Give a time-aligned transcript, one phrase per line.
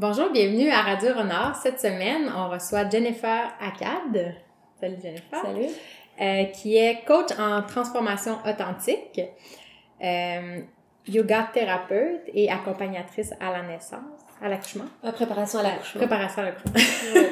[0.00, 1.56] Bonjour, bienvenue à Radio Renard.
[1.56, 4.34] Cette semaine, on reçoit Jennifer Akkad.
[4.80, 5.42] Salut Jennifer.
[5.42, 5.66] Salut.
[6.18, 9.20] Euh, qui est coach en transformation authentique,
[10.02, 10.60] euh,
[11.06, 14.00] yoga thérapeute et accompagnatrice à la naissance,
[14.40, 14.86] à l'accouchement.
[15.04, 16.00] Euh, préparation à l'accouchement.
[16.00, 16.80] Préparation à l'accouchement.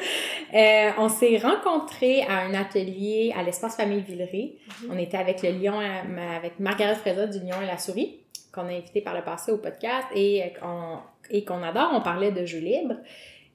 [0.54, 4.56] Euh, on s'est rencontrés à un atelier à l'espace Famille Villeray.
[4.82, 4.90] Mhm.
[4.90, 8.20] On était avec le lion, avec Margaret Freza du Lion et la Souris,
[8.58, 10.98] qu'on a invité par le passé au podcast et euh, qu'on
[11.30, 11.90] et qu'on adore.
[11.94, 12.96] On parlait de jeux libres.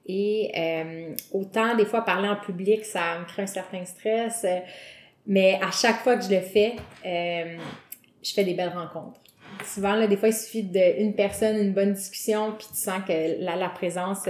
[0.06, 4.58] Et euh, autant des fois parler en public, ça me crée un certain stress, euh,
[5.26, 6.74] mais à chaque fois que je le fais,
[7.06, 7.56] euh,
[8.22, 9.20] je fais des belles rencontres.
[9.64, 13.42] Souvent, là, des fois, il suffit d'une personne, une bonne discussion, puis tu sens que
[13.42, 14.26] la, la présence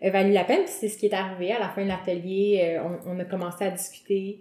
[0.00, 0.64] value la peine.
[0.64, 2.80] Puis c'est ce qui est arrivé à la fin de l'atelier.
[2.82, 4.38] on, on a commencé à discuter.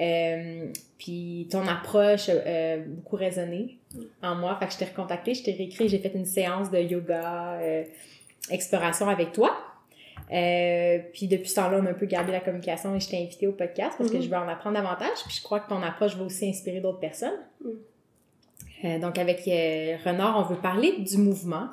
[0.00, 0.66] Euh,
[0.98, 3.78] puis ton approche euh, beaucoup résonné
[4.22, 4.56] en moi.
[4.58, 7.84] Fait que je t'ai recontacté, je t'ai réécrit, j'ai fait une séance de yoga, euh,
[8.50, 9.56] exploration avec toi.
[10.32, 13.18] Euh, puis depuis ce temps-là, on a un peu gardé la communication et je t'ai
[13.22, 14.22] invité au podcast parce que Mhm.
[14.22, 15.18] je veux en apprendre davantage.
[15.26, 17.38] Puis je crois que ton approche va aussi inspirer d'autres personnes.
[17.62, 17.72] Mhm.
[18.84, 21.68] Euh, donc avec euh, Renard, on veut parler du mouvement,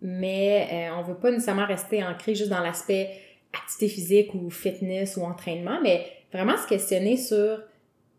[0.00, 3.10] mais euh, on veut pas nécessairement rester ancré juste dans l'aspect
[3.52, 7.60] activité physique ou fitness ou entraînement, mais vraiment se questionner sur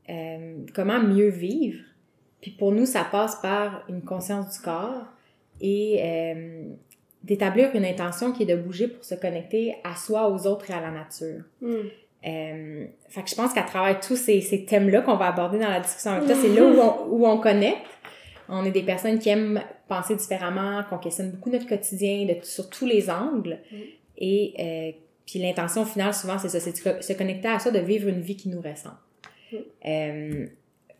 [0.10, 1.80] euh, comment mieux vivre.
[2.44, 5.06] Puis pour nous, ça passe par une conscience du corps
[5.62, 6.66] et euh,
[7.24, 10.74] d'établir une intention qui est de bouger pour se connecter à soi, aux autres et
[10.74, 11.42] à la nature.
[11.62, 11.74] Mm.
[12.26, 15.70] Euh, fait que je pense qu'à travers tous ces, ces thèmes-là qu'on va aborder dans
[15.70, 17.88] la discussion avec toi, c'est là où on, où on connecte.
[18.50, 22.70] On est des personnes qui aiment penser différemment, qu'on questionne beaucoup notre quotidien de, sur
[22.70, 23.60] tous les angles.
[23.72, 23.76] Mm.
[24.18, 24.92] Et euh,
[25.26, 28.20] puis l'intention finale, souvent, c'est ça, c'est de se- connecter à ça, de vivre une
[28.20, 28.98] vie qui nous ressemble.
[29.54, 29.56] Mm.
[29.86, 30.46] Euh,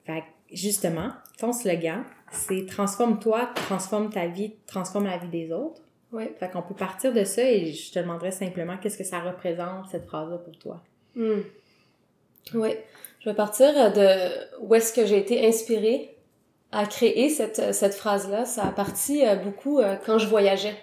[0.06, 5.82] fait que, justement, ton slogan, c'est transforme-toi, transforme ta vie, transforme la vie des autres.
[6.12, 6.34] Ouais.
[6.40, 9.90] Fait qu'on peut partir de ça et je te demanderais simplement qu'est-ce que ça représente,
[9.90, 10.84] cette phrase-là, pour toi?
[11.16, 11.42] Mm.
[12.54, 12.86] Ouais.
[13.20, 16.14] Je vais partir de où est-ce que j'ai été inspirée
[16.74, 18.46] à créer cette, cette phrase-là.
[18.46, 20.76] Ça a parti euh, beaucoup euh, quand je voyageais.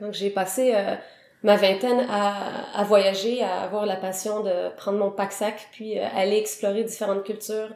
[0.00, 0.94] Donc, j'ai passé euh,
[1.42, 6.38] ma vingtaine à, à voyager, à avoir la passion de prendre mon pack-sac, puis aller
[6.38, 7.70] explorer différentes cultures,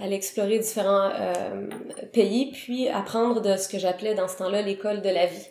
[0.00, 1.66] aller explorer différents euh,
[2.12, 5.48] pays, puis apprendre de ce que j'appelais dans ce temps-là l'école de la vie.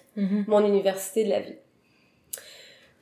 [0.48, 1.56] mon université de la vie.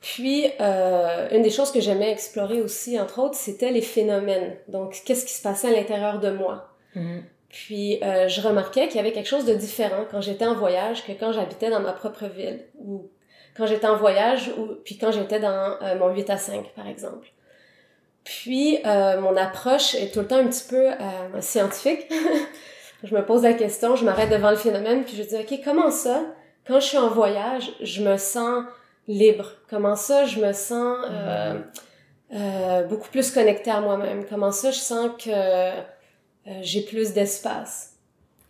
[0.00, 4.56] Puis, euh, une des choses que j'aimais explorer aussi, entre autres, c'était les phénomènes.
[4.68, 6.70] Donc, qu'est-ce qui se passait à l'intérieur de moi?
[6.94, 7.22] Mhm.
[7.48, 11.04] Puis, euh, je remarquais qu'il y avait quelque chose de différent quand j'étais en voyage
[11.06, 12.64] que quand j'habitais dans ma propre ville.
[12.80, 13.10] Ou
[13.56, 17.28] quand j'étais en voyage, ou puis quand j'étais dans mon 8 à 5, par exemple.
[18.24, 22.06] Puis, euh, mon approche est tout le temps un petit peu euh, scientifique.
[23.04, 25.90] je me pose la question, je m'arrête devant le phénomène, puis je dis, OK, comment
[25.90, 26.22] ça,
[26.66, 28.64] quand je suis en voyage, je me sens
[29.08, 29.52] libre?
[29.68, 31.58] Comment ça, je me sens euh,
[32.32, 34.24] euh, beaucoup plus connectée à moi-même?
[34.26, 35.72] Comment ça, je sens que euh,
[36.60, 37.94] j'ai plus d'espace?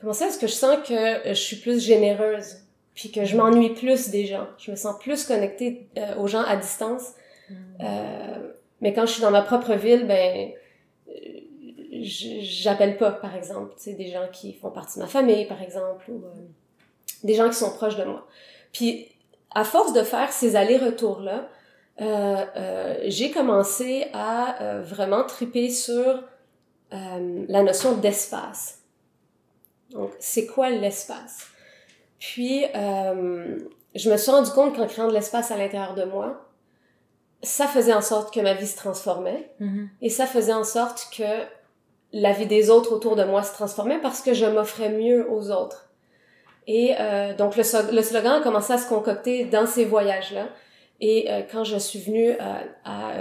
[0.01, 2.59] Comment ça, est-ce que je sens que euh, je suis plus généreuse?
[2.95, 4.47] Puis que je m'ennuie plus des gens?
[4.59, 7.13] Je me sens plus connectée aux gens à distance?
[7.81, 8.52] Euh,
[8.83, 10.51] mais quand je suis dans ma propre ville, ben,
[12.03, 15.63] j'appelle pas, par exemple, tu sais, des gens qui font partie de ma famille, par
[15.63, 16.35] exemple, ou euh,
[17.23, 18.27] des gens qui sont proches de moi.
[18.73, 19.09] Puis,
[19.55, 21.49] à force de faire ces allers-retours-là,
[22.01, 26.25] euh, euh, j'ai commencé à vraiment triper sur
[26.91, 28.81] la notion d'espace.
[29.91, 31.47] Donc, c'est quoi l'espace?
[32.19, 36.42] Puis, je me suis rendu compte qu'en créant de l'espace à l'intérieur de moi,
[37.43, 39.89] ça faisait en sorte que ma vie se transformait Mhm.
[40.01, 41.25] et ça faisait en sorte que
[42.13, 45.51] la vie des autres autour de moi se transformait parce que je m'offrais mieux aux
[45.51, 45.91] autres.
[46.67, 47.63] Et euh, donc le,
[47.95, 50.49] le slogan a commencé à se concocter dans ces voyages-là.
[51.01, 52.37] Et euh, quand je suis venue euh,
[52.85, 53.13] à,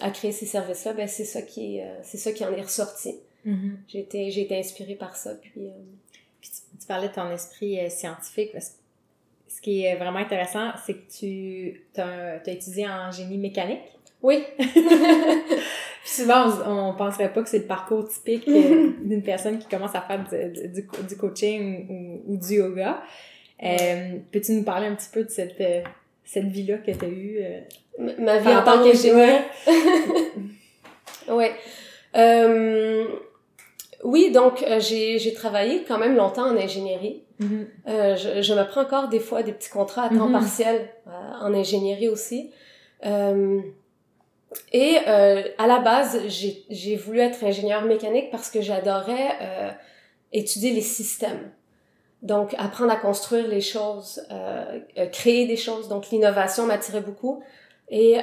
[0.00, 3.16] à créer ces services-là, ben c'est ça qui est, c'est ça qui en est ressorti.
[3.86, 5.34] J'ai été, j'ai été inspirée par ça.
[5.34, 5.70] Puis, euh,
[6.40, 8.50] Puis tu, tu parlais de ton esprit scientifique.
[8.52, 8.74] parce que
[9.56, 13.80] ce qui est vraiment intéressant, c'est que tu as, étudié en génie mécanique.
[14.22, 14.44] oui,
[16.04, 19.94] souvent, on, on penserait pas que c'est le parcours typique euh, d'une personne qui commence
[19.94, 23.02] à faire du, du, du coaching ou, ou du yoga.
[23.62, 25.80] Euh, Peux-tu nous parler un petit peu de cette, euh,
[26.24, 27.38] cette vie-là que tu as eue?
[27.40, 27.60] euh,
[28.18, 29.40] ma vie en tant qu'ingénieur.
[31.28, 31.52] ouais.
[32.14, 33.06] Euh,
[34.04, 37.22] oui, donc euh, j'ai travaillé quand même longtemps en ingénierie.
[37.38, 37.66] Mhm.
[37.88, 40.32] Euh, je, je me prends encore des fois des petits contrats à temps Mhm.
[40.32, 41.10] partiel euh,
[41.42, 42.50] en ingénierie aussi.
[44.72, 49.76] Et à la base, j'ai voulu être ingénieur mécanique parce que j'adorais
[50.32, 51.50] étudier les systèmes.
[52.22, 54.26] Donc, apprendre à construire les choses,
[55.12, 55.88] créer des choses.
[55.88, 57.42] Donc, l'innovation m'attirait beaucoup.
[57.90, 58.16] Et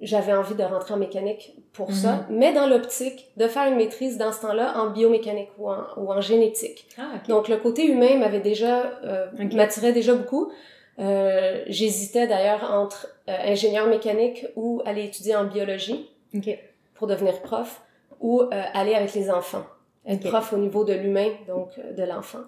[0.00, 2.36] j'avais envie de rentrer en mécanique pour ça, Mhm.
[2.38, 6.12] mais dans l'optique de faire une maîtrise dans ce temps-là en biomécanique ou en, ou
[6.12, 6.86] en génétique.
[6.98, 7.12] Ah.
[7.28, 10.52] Donc, le côté humain m'avait déjà, euh, m'attirait déjà beaucoup.
[10.98, 16.58] Euh, J'hésitais d'ailleurs entre euh, ingénieur mécanique ou aller étudier en biologie ok.
[16.94, 17.80] pour devenir prof
[18.20, 19.64] ou euh, aller avec les enfants
[20.06, 20.20] Ok.
[20.24, 22.42] prof au niveau de l'humain, donc euh, de l'enfant.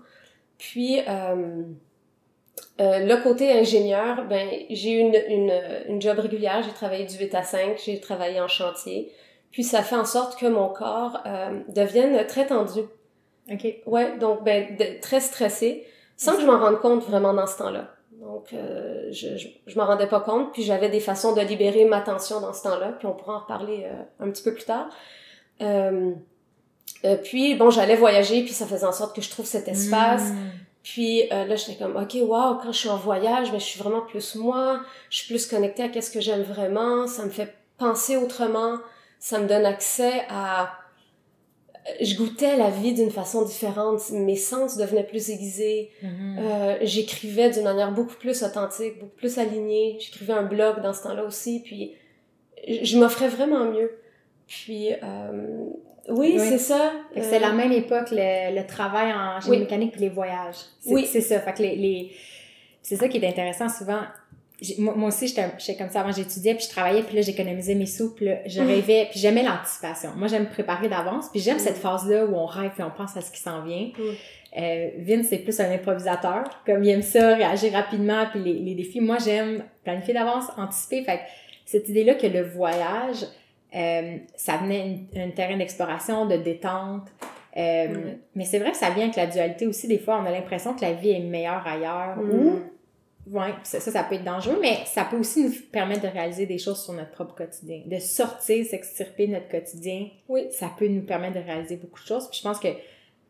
[0.59, 1.01] Puis,
[2.81, 5.53] euh, le côté ingénieur, ben, j'ai eu une, une,
[5.89, 9.13] une job régulière, j'ai travaillé du 8 à 5, j'ai travaillé en chantier.
[9.53, 12.81] Puis, ça fait en sorte que mon corps euh, devienne très tendu.
[13.53, 13.67] Ok.
[13.87, 15.85] Ouais, donc, ben, de- très stressé,
[16.17, 17.91] sans que je m'en rende compte vraiment dans ce temps-là.
[18.21, 21.85] Donc, euh, je, je, je m'en rendais pas compte, puis j'avais des façons de libérer
[21.85, 24.65] ma tension dans ce temps-là, puis on pourra en reparler euh, un petit peu plus
[24.65, 24.89] tard.
[25.61, 26.13] Euh,
[27.05, 30.31] euh, puis, bon, j'allais voyager, puis ça faisait en sorte que je trouve cet espace.
[30.31, 30.37] Mm.
[30.85, 33.81] Puis euh, là, j'étais comme, OK, wow, quand je suis en voyage, mais je suis
[33.81, 37.53] vraiment plus moi, je suis plus connectée à qu'est-ce que j'aime vraiment, ça me fait
[37.79, 38.77] penser autrement,
[39.19, 40.79] ça me donne accès à...
[42.01, 46.37] Je goûtais la vie d'une façon différente, mes sens devenaient plus aiguisés, Mhm.
[46.39, 51.03] euh, j'écrivais d'une manière beaucoup plus authentique, beaucoup plus alignée, j'écrivais un blog dans ce
[51.03, 51.93] temps-là aussi, puis
[52.67, 53.91] je m'offrais vraiment mieux.
[54.65, 55.67] Puis, euh,
[56.09, 56.39] oui, Oui.
[56.39, 56.93] c'est ça.
[57.17, 59.63] Euh, c'est la même époque, le, le travail en génie Oui.
[59.63, 60.57] mécanique puis les voyages.
[60.87, 61.07] Oui.
[61.11, 61.41] C'est ça.
[61.41, 62.13] Fait que les, les-
[62.83, 64.01] c'est ça qui est intéressant souvent.
[64.79, 67.87] Moi, moi aussi, j'étais, comme ça avant, j'étudiais, puis je travaillais, puis là, j'économisais mes
[67.87, 68.67] sous, puis là, je Mhm.
[68.69, 70.11] rêvais, puis j'aimais l'anticipation.
[70.17, 71.61] Moi, j'aime préparer d'avance, puis j'aime Mhm.
[71.61, 73.91] cette phase-là où on rêve, puis on pense à ce qui s'en vient.
[74.57, 78.75] Euh, Vince, c'est plus un improvisateur, comme il aime ça, réagir rapidement, puis les, les
[78.77, 79.01] défis.
[79.01, 81.03] Moi, j'aime planifier d'avance, anticiper.
[81.03, 81.23] Fait que
[81.67, 83.25] cette idée-là que le voyage,
[83.75, 87.09] euh, ça venait un, terrain d'exploration, de détente.
[87.57, 88.15] Euh.
[88.35, 89.89] Mais c'est vrai que ça vient avec la dualité aussi.
[89.89, 92.17] Des fois, on a l'impression que la vie est meilleure ailleurs.
[92.17, 92.31] Mm.
[92.31, 96.47] Ou, ouais, ça, ça, peut être dangereux, mais ça peut aussi nous permettre de réaliser
[96.47, 97.83] des choses sur notre propre quotidien.
[97.87, 100.09] De sortir, s'extirper de notre quotidien.
[100.29, 100.47] Oui.
[100.51, 102.29] Ça peut nous permettre de réaliser beaucoup de choses.
[102.29, 102.69] Puis je pense que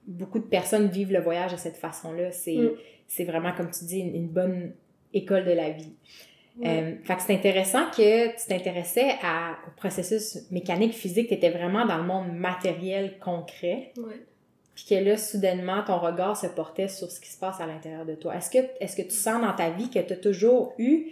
[0.07, 2.33] beaucoup de personnes vivent le voyage de cette façon-là.
[2.33, 3.25] C'est Mm.
[3.25, 4.73] vraiment, comme tu dis, une, une bonne
[5.15, 5.93] école de la vie.
[6.59, 6.69] Ouais.
[6.69, 11.51] Euh, fait que c'est intéressant que tu t'intéressais à- au processus mécanique, physique, tu étais
[11.51, 14.25] vraiment dans le monde matériel, concret, Ouais.
[14.75, 18.05] puis que là, soudainement, ton regard se portait sur ce qui se passe à l'intérieur
[18.05, 18.37] de toi.
[18.37, 21.07] Est-ce que, est-ce que tu sens dans ta vie que tu as toujours eu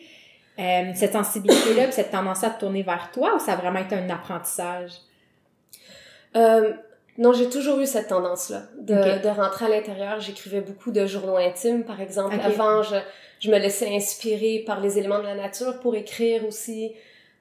[0.60, 3.96] euh, cette sensibilité-là, cette tendance à te tourner vers toi, ou ça a vraiment été
[3.96, 4.92] un apprentissage?
[6.36, 6.72] Euh,
[7.18, 10.20] non, j'ai toujours eu cette tendance-là de, de rentrer à l'intérieur.
[10.20, 12.36] J'écrivais beaucoup de journaux intimes, par exemple.
[12.42, 12.96] Avant, je,
[13.42, 16.92] je me laissais inspirer par les éléments de la nature pour écrire aussi.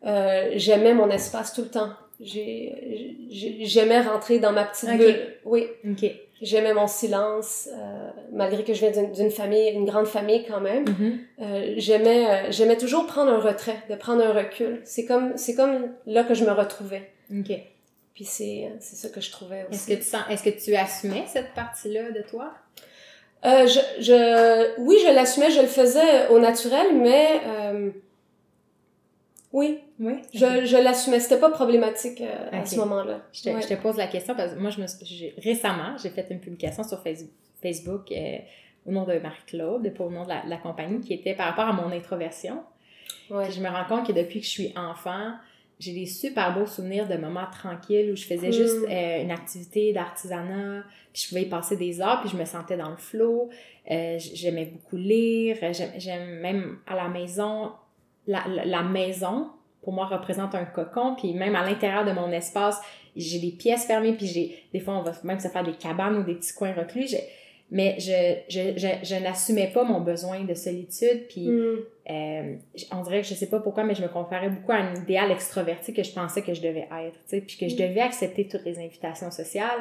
[0.06, 1.92] Euh, J'aimais mon espace tout le temps.
[2.20, 4.98] J'ai- j'ai- J'aimais rentrer dans ma petite Ok.
[4.98, 5.36] bulle.
[5.46, 6.06] Oui, OK.
[6.42, 10.86] j'aimais mon silence, euh, malgré que je viens d'une- famille, une grande famille quand même.
[10.90, 11.20] Mhm.
[11.42, 14.82] Euh, j'aimais euh, j'aimais toujours prendre un retrait, de prendre un recul.
[14.84, 17.12] C'est comme c'est comme là que je me retrouvais.
[17.32, 17.52] OK.
[18.16, 19.76] Puis c'est c'est ça que je trouvais aussi.
[19.76, 22.52] Est-ce que tu sens, est-ce que tu assumais cette partie-là de toi?
[23.44, 27.90] Euh, je, je, oui, je l'assumais, je le faisais au naturel, mais euh,
[29.54, 30.22] oui, Oui.
[30.34, 31.20] je, je l'assumais.
[31.20, 33.22] C'était pas problématique euh, à ce moment-là.
[33.34, 33.62] Je te, Ouais.
[33.62, 36.40] je te pose la question parce que moi, je me, j'ai- récemment, j'ai fait une
[36.40, 37.26] publication sur Face-
[37.62, 38.38] Facebook euh,
[38.86, 41.68] au nom de Marie-Claude, pas au nom de la, la compagnie, qui était par rapport
[41.68, 42.64] à mon introversion.
[43.30, 43.44] Ouais.
[43.46, 45.34] Puis je me rends compte que depuis que je suis enfant,
[45.82, 48.54] j'ai des super beaux souvenirs de moments tranquilles où je faisais Mm.
[48.54, 52.46] juste euh, une activité d'artisanat, puis je pouvais y passer des heures, puis je me
[52.46, 53.50] sentais dans le flow.
[53.90, 57.72] Euh, j'aimais beaucoup lire, j'aime, j'aime même à la maison,
[58.28, 59.50] la, la, la maison,
[59.82, 62.80] pour moi, représente un cocon, puis même à l'intérieur de mon espace,
[63.16, 66.16] j'ai des pièces fermées, puis j'ai, des fois, on va même se faire des cabanes
[66.18, 67.24] ou des petits coins reclus, j'ai-
[67.72, 68.12] mais je,
[68.50, 71.76] je, je, je n'assumais pas mon besoin de solitude, puis Mm.
[72.10, 72.56] euh,
[72.92, 75.32] on dirait que je sais pas pourquoi, mais je me comparais beaucoup à un idéal
[75.32, 77.88] extroverti que je pensais que je devais être, tu sais, puis que je Mm.
[77.88, 79.80] devais accepter toutes les invitations sociales.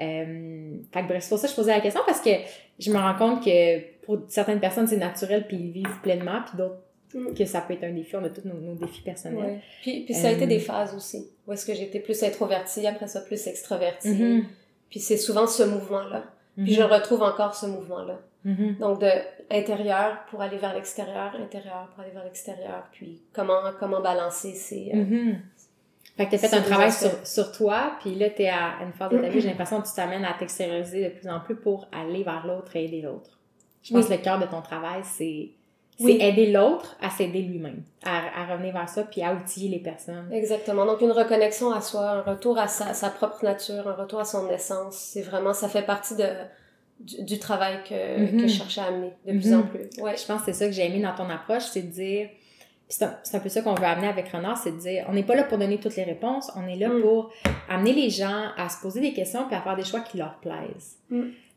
[0.00, 2.30] Euh, fait que bref, c'est pour ça que je posais la question parce que
[2.78, 6.56] je me rends compte que pour certaines personnes, c'est naturel puis ils vivent pleinement, puis
[6.58, 6.80] d'autres
[7.14, 7.32] Mm.
[7.34, 8.16] que ça peut être un défi.
[8.16, 9.38] On a tous nos, nos défis personnels.
[9.38, 9.58] Ouais.
[9.82, 11.28] Puis, puis ça a été Euh, des phases aussi.
[11.46, 14.08] Où est-ce que j'étais plus introvertie, après ça plus extravertie.
[14.08, 14.44] Mhm.
[14.90, 16.24] Puis c'est souvent ce mouvement-là.
[16.56, 16.78] Puis Mhm.
[16.78, 18.18] je retrouve encore ce mouvement-là.
[18.44, 18.76] Mhm.
[18.78, 19.08] Donc de
[19.50, 22.84] intérieur pour aller vers l'extérieur, intérieur pour aller vers l'extérieur.
[22.92, 24.90] Puis comment, comment balancer ces...
[24.94, 25.40] euh, Mhm.
[26.16, 29.10] Fait que t'as fait un travail sur, sur toi, puis là, t'es à une phase
[29.10, 31.88] de ta vie, j'ai l'impression que tu t'amènes à t'extérioriser de plus en plus pour
[31.90, 33.30] aller vers l'autre et aider l'autre.
[33.82, 34.10] Je pense Oui.
[34.10, 35.50] que le cœur de ton travail, c'est
[35.98, 39.78] c'est aider l'autre à s'aider lui-même, à, à revenir vers ça, puis à outiller les
[39.78, 40.28] personnes.
[40.32, 40.84] Exactement.
[40.86, 44.24] Donc, une reconnexion à soi, un retour à sa, sa propre nature, un retour à
[44.24, 44.96] son essence.
[44.96, 46.26] C'est vraiment, ça fait partie de,
[47.00, 49.60] du, travail que, que je cherchais à amener de plus Mhm.
[49.60, 50.02] en plus.
[50.02, 50.16] Ouais.
[50.16, 52.28] Je pense que c'est ça que j'ai aimé dans ton approche, c'est de dire.
[52.86, 55.22] C'est un, un peu ça qu'on veut amener avec Renard, c'est de dire on n'est
[55.22, 57.00] pas là pour donner toutes les réponses, on est là Mm.
[57.00, 57.30] pour
[57.68, 60.34] amener les gens à se poser des questions puis à faire des choix qui leur
[60.34, 60.98] plaisent.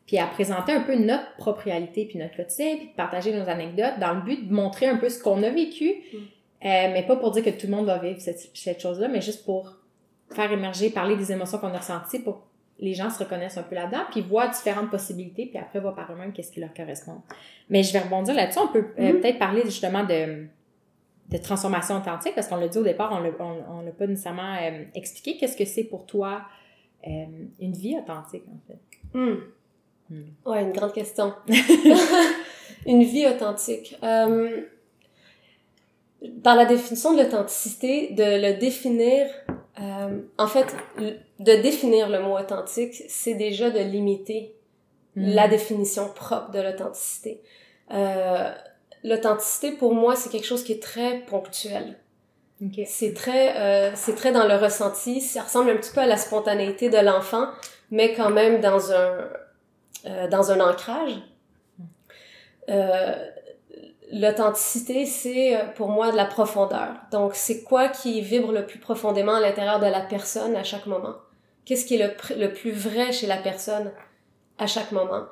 [0.08, 0.10] Mm.
[0.10, 3.48] Puis à présenter un peu notre propre réalité puis notre quotidien, puis de partager nos
[3.48, 6.16] anecdotes dans le but de montrer un peu ce qu'on a vécu, Mm.
[6.16, 6.22] euh,
[6.62, 9.44] mais pas pour dire que tout le monde va vivre cette, cette chose-là, mais juste
[9.44, 9.76] pour
[10.32, 12.44] faire émerger, parler des émotions qu'on a ressenties pour que
[12.80, 16.10] les gens se reconnaissent un peu là-dedans, puis voient différentes possibilités, puis après voient par
[16.12, 17.22] eux-mêmes qu'est-ce qui leur correspond.
[17.70, 18.60] Mais je vais rebondir là-dessus.
[18.60, 19.20] On peut euh, Mhm.
[19.20, 20.46] peut-être parler justement de,
[21.30, 24.06] de transformation authentique, parce qu'on l'a dit au départ, on l'a on, on l'a pas
[24.06, 25.36] nécessairement euh, expliqué.
[25.38, 26.42] Qu'est-ce que c'est pour toi
[27.06, 27.24] euh,
[27.60, 28.78] une vie authentique, en fait?
[29.18, 29.36] Hmm.
[30.10, 30.22] Hmm.
[30.46, 31.34] Ouais, une grande question.
[32.86, 33.96] une vie authentique.
[34.02, 34.62] Euh,
[36.42, 39.26] par la définition de l'authenticité, de le définir,
[39.80, 44.54] euh, en fait, de définir le mot authentique, c'est déjà de limiter
[45.18, 45.34] Mm.
[45.34, 47.42] la définition propre de l'authenticité.
[47.92, 48.52] Euh,
[49.02, 51.96] l'authenticité, pour moi, c'est quelque chose qui est très ponctuel.
[52.64, 52.80] Ok.
[52.86, 55.20] C'est très, euh, c'est très dans le ressenti.
[55.20, 57.48] Ça ressemble un petit peu à la spontanéité de l'enfant,
[57.90, 59.28] mais quand même dans un,
[60.06, 61.14] euh, dans un ancrage.
[62.68, 63.14] Euh,
[64.10, 66.94] L'authenticité, c'est euh, pour moi de la profondeur.
[67.12, 70.86] Donc, c'est quoi qui vibre le plus profondément à l'intérieur de la personne à chaque
[70.86, 71.16] moment?
[71.66, 73.92] Qu'est-ce qui est le, le plus vrai chez la personne
[74.56, 75.24] à chaque moment?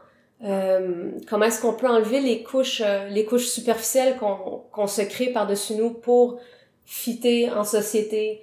[0.45, 5.01] Euh, comment est-ce qu'on peut enlever les couches, euh, les couches superficielles qu'on qu'on se
[5.01, 6.39] crée par-dessus nous pour
[6.85, 8.43] fitter en société,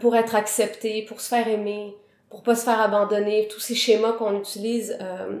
[0.00, 1.96] pour être accepté, pour se faire aimer,
[2.30, 5.40] pour pas se faire abandonner, tous ces schémas qu'on utilise euh,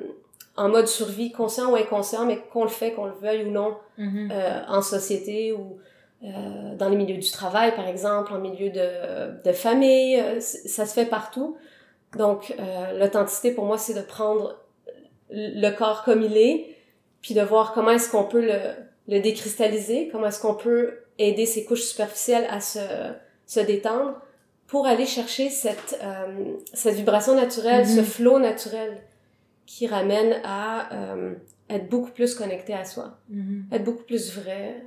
[0.56, 3.76] en mode survie, conscient ou inconscient, mais qu'on le fait, qu'on le veuille ou non,
[3.98, 4.28] Mhm.
[4.32, 5.78] euh, en société ou
[6.24, 10.86] euh, dans les milieux du travail, par exemple, en milieu de, de famille, euh, ça
[10.86, 11.56] se fait partout.
[12.16, 14.56] Donc, euh, l'authenticité, pour moi, c'est de prendre
[15.30, 16.76] le corps comme il est,
[17.22, 18.58] puis de voir comment est-ce qu'on peut le,
[19.08, 22.78] le décristalliser, comment est-ce qu'on peut aider ces couches superficielles à se,
[23.46, 24.14] se détendre
[24.68, 27.96] pour aller chercher cette, euh, cette vibration naturelle, Mhm.
[27.96, 28.98] ce flow naturel
[29.74, 31.34] qui ramène à euh,
[31.70, 33.64] être beaucoup plus connecté à soi, Mhm.
[33.72, 34.82] être beaucoup plus vrai,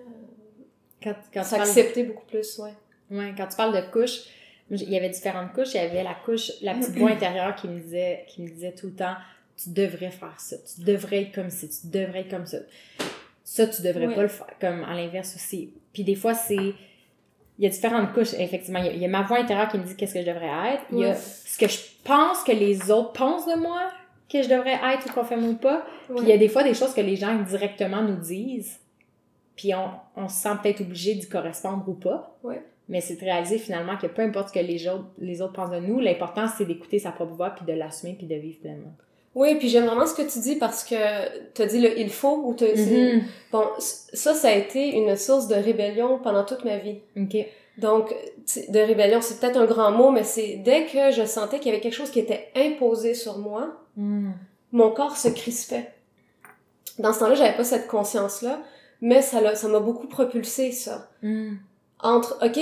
[1.02, 2.74] Quand, quand parles s'accepter beaucoup plus, ouais.
[3.12, 4.22] Ouais, quand tu parles de couches,
[4.70, 5.74] il y avait différentes couches.
[5.74, 8.74] Il y avait la couche, la petite voix intérieure qui me disait, qui me disait
[8.74, 9.16] tout le temps,
[9.58, 12.58] tu devrais faire ça, tu devrais être comme ci, tu devrais être comme ça.
[13.44, 14.16] Ça, tu devrais Ouais.
[14.16, 15.74] pas le faire, comme à l'inverse aussi.
[15.94, 16.56] Puis des fois, c'est,
[17.58, 18.80] il y a différentes couches, effectivement.
[18.80, 20.26] Il y a, il y a ma voix intérieure qui me dit qu'est-ce que je
[20.28, 20.84] devrais être.
[20.92, 21.16] Il y a Ouais.
[21.16, 23.92] ce que je pense que les autres pensent de moi,
[24.32, 25.86] que je devrais être ou conforme ou pas.
[26.08, 28.80] Puis il y a des fois des choses que les gens directement nous disent,
[29.56, 32.36] puis on, on se sent peut-être obligé d'y correspondre ou pas.
[32.44, 32.62] Ouais.
[32.90, 35.72] Mais c'est de réaliser finalement que peu importe ce que les autres, les autres pensent
[35.72, 38.94] de nous, l'important c'est d'écouter sa propre voix, puis de l'assumer, puis de vivre pleinement.
[39.34, 40.96] Oui, puis j'aime vraiment ce que tu dis parce que
[41.54, 43.24] t'as dit le il faut ou t'as Mhm.
[43.52, 47.00] Bon, c- ça, ça a été une source de rébellion pendant toute ma vie.
[47.18, 47.36] OK.
[47.78, 48.14] Donc,
[48.46, 51.68] tu- de rébellion, c'est peut-être un grand mot, mais c'est dès que je sentais qu'il
[51.68, 54.32] y avait quelque chose qui était imposé sur moi, Mm.
[54.72, 55.94] mon corps se crispait.
[57.00, 58.60] Dans ce temps-là, j'avais pas cette conscience-là,
[59.02, 61.10] mais ça m'a beaucoup propulsé, ça.
[61.22, 61.54] Mm.
[62.02, 62.60] Entre, ok,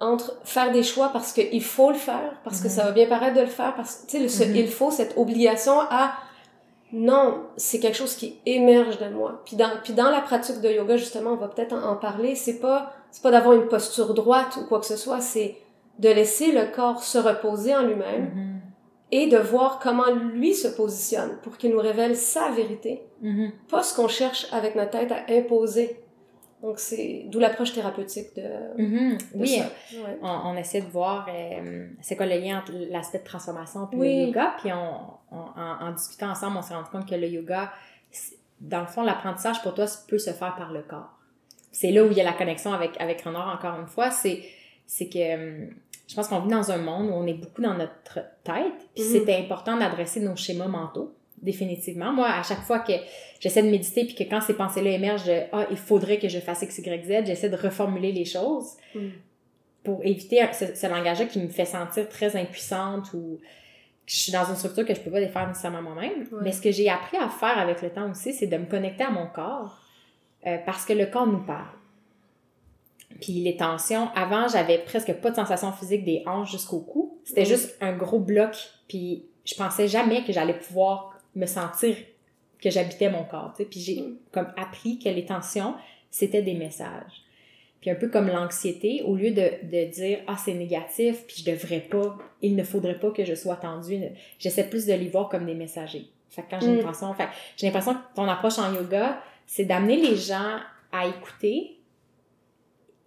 [0.00, 3.36] entre faire des choix parce qu'il faut le faire, parce que ça va bien paraître
[3.36, 4.56] de le faire, parce que, tu sais, ce Mhm.
[4.56, 6.14] il faut, cette obligation à,
[6.92, 9.42] non, c'est quelque chose qui émerge de moi.
[9.44, 12.34] Puis dans, puis dans la pratique de yoga, justement, on va peut-être en, en parler,
[12.34, 15.56] c'est pas, c'est pas d'avoir une posture droite ou quoi que ce soit, c'est
[15.98, 18.49] de laisser le corps se reposer en lui-même Mhm.
[19.12, 23.52] Et de voir comment lui se positionne pour qu'il nous révèle sa vérité, Mhm.
[23.68, 26.00] pas ce qu'on cherche avec notre tête à imposer.
[26.62, 28.42] Donc c'est d'où l'approche thérapeutique de,
[28.82, 29.18] Mhm.
[29.34, 29.64] de Oui, ça.
[29.96, 30.18] Ouais.
[30.22, 33.96] on, on essaie de voir euh, c'est quoi le lien entre l'aspect de transformation et
[33.96, 34.20] Oui.
[34.20, 34.54] le yoga.
[34.58, 37.72] Puis on, on- en, en discutant ensemble, on s'est rendu compte que le yoga,
[38.60, 41.18] dans le fond, l'apprentissage pour toi peut se faire par le corps.
[41.72, 44.10] C'est là où il y a la connexion avec, avec Renard, encore une fois.
[44.10, 44.42] C'est,
[44.86, 45.66] c'est que euh,
[46.10, 48.88] je pense qu'on vit dans un monde où on est beaucoup dans notre tête.
[48.96, 49.10] Puis Mhm.
[49.12, 51.14] c'était important d'adresser nos schémas mentaux.
[51.40, 52.12] Définitivement.
[52.12, 52.92] Moi, à chaque fois que
[53.38, 56.38] j'essaie de méditer, puis que quand ces pensées-là émergent de Ah, il faudrait que je
[56.38, 59.08] fasse X, Y, Z, j'essaie de reformuler les choses Mm.
[59.84, 64.32] pour éviter ce, ce langage-là qui me fait sentir très impuissante ou que je suis
[64.32, 66.26] dans une structure que je peux pas défaire nécessairement moi-même.
[66.32, 66.40] Ouais.
[66.42, 69.04] Mais ce que j'ai appris à faire avec le temps aussi, c'est de me connecter
[69.04, 69.78] à mon corps
[70.46, 71.76] euh, parce que le corps nous parle.
[73.20, 77.18] Puis les tensions, avant, j'avais presque pas de sensation physique des hanches jusqu'au cou.
[77.24, 77.46] C'était Mm.
[77.46, 78.54] juste un gros bloc.
[78.88, 81.96] Puis je pensais jamais que j'allais pouvoir me sentir
[82.62, 83.52] que j'habitais mon corps.
[83.56, 83.68] tu sais.
[83.68, 84.16] Puis j'ai Mm.
[84.32, 85.74] comme appris que les tensions,
[86.10, 87.22] c'était des messages.
[87.80, 91.50] Puis un peu comme l'anxiété, au lieu de, de dire ah c'est négatif, puis je
[91.50, 93.98] devrais pas, il ne faudrait pas que je sois tendue,
[94.38, 96.06] j'essaie plus de les voir comme des messagers.
[96.28, 96.82] Fait que quand j'ai une Mm.
[96.84, 100.58] tension, fait que j'ai l'impression que ton approche en yoga, c'est d'amener les gens
[100.92, 101.78] à écouter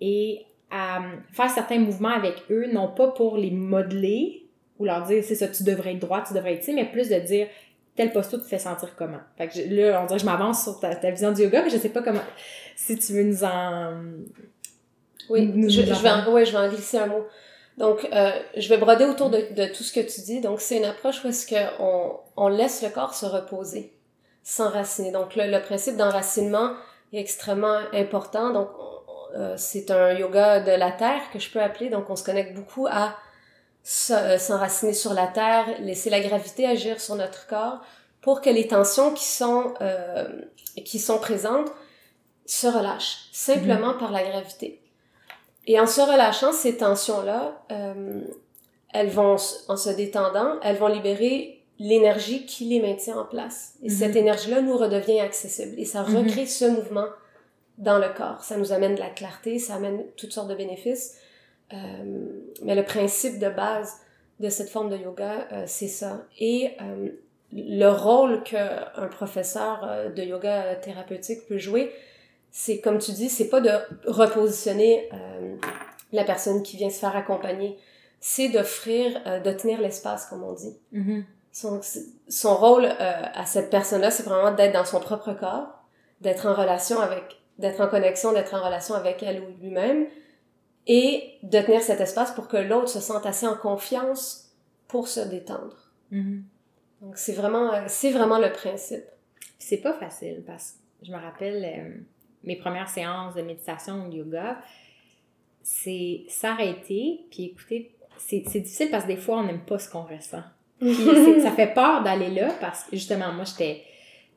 [0.02, 1.02] et à
[1.34, 4.46] faire certains mouvements avec eux, non pas pour les modeler
[4.80, 7.10] ou leur dire c'est ça, tu devrais être droit, tu devrais être ici, mais plus
[7.10, 7.48] de dire
[7.96, 9.20] telle posture te fait sentir comment.
[9.38, 11.62] Fait que je- là, on dirait que je m'avance sur ta, ta vision du yoga,
[11.64, 12.24] mais je sais pas comment.
[12.76, 13.94] Si tu veux nous en.
[15.30, 17.26] Oui, Nous- je, nous je vais en, ouais, je vais en glisser un mot.
[17.78, 20.42] Donc, euh, je vais broder autour de, de tout ce que tu dis.
[20.42, 23.94] Donc, c'est une approche où est-ce qu'on on laisse le corps se reposer,
[24.44, 25.12] s'enraciner.
[25.12, 26.72] Donc, le, le principe d'enracinement
[27.14, 28.52] est extrêmement important.
[28.52, 28.93] Donc, on-
[29.36, 31.90] euh, c'est un yoga de la terre que je peux appeler.
[31.90, 33.16] Donc, on se connecte beaucoup à
[34.12, 37.80] euh, s'enraciner sur la terre, laisser la gravité agir sur notre corps
[38.22, 40.28] pour que les tensions qui sont, euh,
[40.86, 41.70] qui sont présentes
[42.46, 44.82] se relâchent simplement par la gravité.
[45.68, 48.22] Et en se relâchant, ces tensions-là, euh,
[48.94, 49.36] elles vont,
[49.68, 53.74] en se détendant, elles vont libérer l'énergie qui les maintient en place.
[53.82, 53.96] Et Mhm.
[53.98, 55.74] cette énergie-là nous redevient accessible.
[55.78, 56.18] Et ça Mhm.
[56.18, 57.08] recrée ce mouvement
[57.78, 58.44] dans le corps.
[58.44, 61.18] Ça nous amène de la clarté, ça amène toutes sortes de bénéfices.
[61.74, 61.78] Euh,
[62.62, 63.98] mais le principe de base
[64.40, 66.26] de cette forme de yoga, euh, c'est ça.
[66.40, 67.10] Et euh,
[67.52, 71.92] le rôle qu'un professeur de yoga thérapeutique peut jouer,
[72.52, 73.70] c'est comme tu dis, c'est pas de
[74.06, 75.10] repositionner
[76.12, 77.78] la personne qui vient se faire accompagner,
[78.20, 80.76] c'est d'offrir, de tenir l'espace, comme on dit.
[80.94, 81.26] Mhm.
[81.52, 81.80] Son,
[82.28, 85.84] son rôle à cette personne-là, c'est vraiment d'être dans son propre corps,
[86.22, 90.08] d'être en relation avec, d'être en connexion, d'être en relation avec elle ou lui-même,
[90.88, 94.52] et de tenir cet espace pour que l'autre se sente assez en confiance
[94.88, 95.92] pour se détendre.
[96.12, 96.44] Mhm.
[97.02, 99.04] Donc c'est vraiment, euh, c'est vraiment le principe.
[99.60, 102.02] C'est pas facile parce que je me rappelle euh,
[102.44, 104.60] mes premières séances de méditation ou de yoga,
[105.62, 107.96] c'est s'arrêter puis écouter.
[108.18, 110.44] C'est difficile parce que des fois, on n'aime pas ce qu'on ressent.
[110.80, 110.96] Puis
[111.42, 113.84] ça fait peur d'aller là parce que justement, moi, j'étais,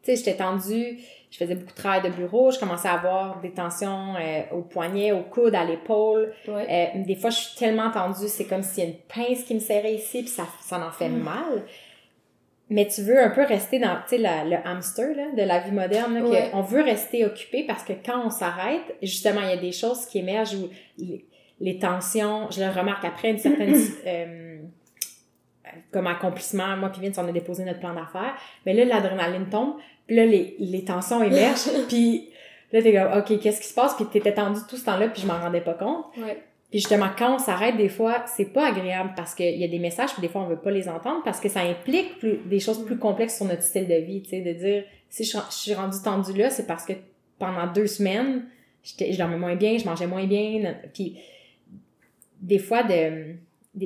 [0.03, 0.99] tu sais, j'étais tendue,
[1.39, 4.63] je faisais beaucoup de travail de bureau, je commençais à avoir des tensions euh, au
[4.63, 6.33] poignet, au coude, à l'épaule.
[6.49, 6.95] Ouais.
[6.97, 9.55] Euh, des fois, je suis tellement tendue, c'est comme s'il y a une pince qui
[9.55, 11.23] me serrait ici, puis ça, ça en fait Mm.
[11.23, 11.65] mal.
[12.71, 15.73] Mais tu veux un peu rester dans, tu sais, le hamster là, de la vie
[15.73, 16.51] moderne, là, Ouais.
[16.55, 20.07] on veut rester occupé parce que quand on s'arrête, justement, il y a des choses
[20.07, 21.27] qui émergent où les,
[21.61, 23.75] les tensions, je le remarque après une certaine
[24.07, 24.57] euh,
[25.93, 29.75] comme accomplissement, moi puis Vince, on a déposé notre plan d'affaires, mais là, l'adrénaline tombe,
[30.07, 32.29] puis là, les, les tensions émergent, puis
[32.73, 33.95] là, t'es comme, OK, qu'est-ce qui se passe?
[33.95, 36.07] Puis t'étais tendu tout ce temps-là, puis je m'en rendais pas compte.
[36.19, 36.43] Ouais.
[36.71, 39.79] Puis justement, quand on s'arrête, des fois, c'est pas agréable parce qu'il y a des
[39.79, 42.59] messages, puis des fois, on veut pas les entendre parce que ça implique plus, des
[42.61, 45.55] choses plus complexes sur notre style de vie, tu sais, de dire, si je, je
[45.55, 46.93] suis rendue tendue là, c'est parce que
[47.39, 48.47] pendant deux semaines,
[48.83, 51.17] j'étais- je dormais moins bien, je mangeais moins bien, puis
[52.41, 53.37] des fois, de,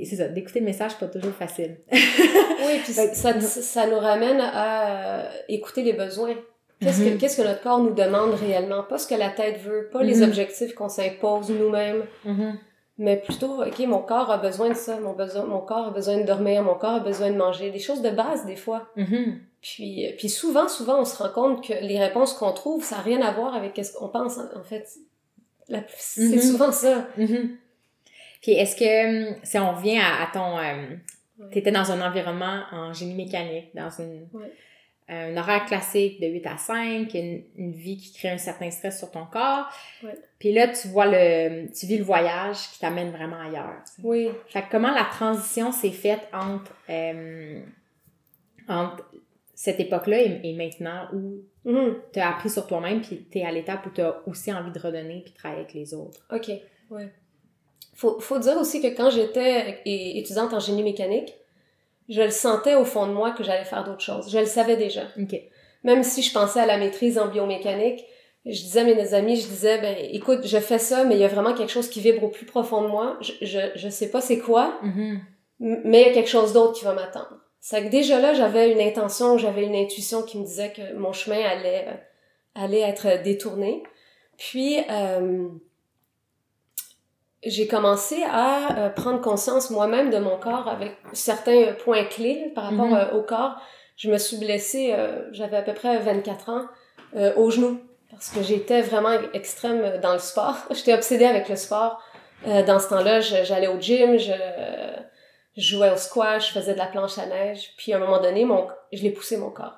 [0.05, 1.79] c'est ça, d'écouter le message, pas toujours facile.
[1.93, 6.35] Oui, puis ça, ça nous ramène à euh, écouter les besoins.
[6.81, 7.11] Qu'est-ce Mhm.
[7.15, 8.83] que, qu'est-ce que notre corps nous demande réellement?
[8.85, 10.29] Pas ce que la tête veut, pas les Mhm.
[10.29, 12.59] objectifs qu'on s'impose nous-mêmes, Mhm.
[12.99, 16.19] mais plutôt, OK, mon corps a besoin de ça, mon, besoin, mon corps a besoin
[16.19, 18.87] de dormir, mon corps a besoin de manger, des choses de base des fois.
[18.97, 19.41] Mhm.
[19.61, 22.97] Puis, euh, puis souvent, souvent, on se rend compte que les réponses qu'on trouve, ça
[22.97, 24.87] n'a rien à voir avec ce qu'on pense, en fait.
[25.99, 26.41] C'est Mhm.
[26.41, 27.07] souvent ça.
[28.43, 30.59] Puis est-ce que, hum, si on revient à, à ton...
[30.59, 30.97] euh,
[31.39, 31.49] Ouais.
[31.53, 34.53] T'étais dans un environnement en génie mécanique, dans une, Ouais.
[35.09, 38.99] un horaire classique de 8 à 5, une, une vie qui crée un certain stress
[38.99, 39.67] sur ton corps.
[40.05, 40.15] Ouais.
[40.39, 41.73] Puis là, tu vois le...
[41.73, 43.73] Tu vis le voyage qui t'amène vraiment ailleurs.
[43.87, 44.03] tu.
[44.05, 44.29] Oui.
[44.49, 47.63] Fait que comment la transition s'est faite entre, euh,
[48.69, 49.11] entre
[49.55, 51.97] cette époque-là et, et maintenant où Mhm.
[52.13, 54.73] tu as appris sur toi-même puis tu es à l'étape où tu as aussi envie
[54.73, 56.21] de redonner puis de travailler avec les autres?
[56.31, 56.51] OK,
[56.91, 57.13] ouais.
[57.95, 61.35] Faut, faut dire aussi que quand j'étais étudiante en génie mécanique,
[62.09, 64.31] je le sentais au fond de moi que j'allais faire d'autres choses.
[64.33, 65.03] Je le savais déjà.
[65.21, 65.39] OK.
[65.85, 68.05] Même si je pensais à la maîtrise en biomécanique,
[68.47, 71.25] je disais à mes amis, je disais, ben, écoute, je fais ça, mais il y
[71.25, 73.19] a vraiment quelque chose qui vibre au plus profond de moi.
[73.21, 75.21] Je, je, je sais pas c'est quoi, Mhm.
[75.61, 77.39] m- mais il y a quelque chose d'autre qui va m'attendre.
[77.61, 81.13] C'est que déjà là, j'avais une intention, j'avais une intuition qui me disait que mon
[81.13, 81.95] chemin allait, euh,
[82.55, 83.83] allait être détourné.
[84.39, 85.49] Puis, euh,
[87.43, 92.65] j'ai commencé à euh, prendre conscience moi-même de mon corps avec certains points clés par
[92.65, 92.95] rapport Mhm.
[92.95, 93.57] euh, au corps.
[93.97, 96.65] Je me suis blessée, euh, j'avais à peu près 24 ans,
[97.17, 100.57] euh, au genou, parce que j'étais vraiment extrême dans le sport.
[100.71, 102.03] J'étais obsédée avec le sport.
[102.47, 104.33] Euh, dans ce temps-là, j'allais au gym, je,
[105.57, 107.71] je jouais au squash, je faisais de la planche à neige.
[107.77, 109.77] Puis à un moment donné, mon, je l'ai poussé mon corps.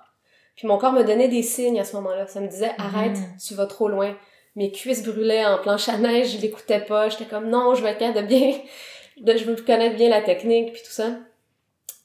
[0.56, 2.26] Puis mon corps me donnait des signes à ce moment-là.
[2.26, 3.36] Ça me disait arrête, Mhm.
[3.44, 4.14] tu vas trop loin.
[4.56, 7.08] Mes cuisses brûlaient en planche à neige, je l'écoutais pas.
[7.08, 8.58] J'étais comme non, je vais être de bien,
[9.18, 11.16] de, je veux connaître bien la technique puis tout ça.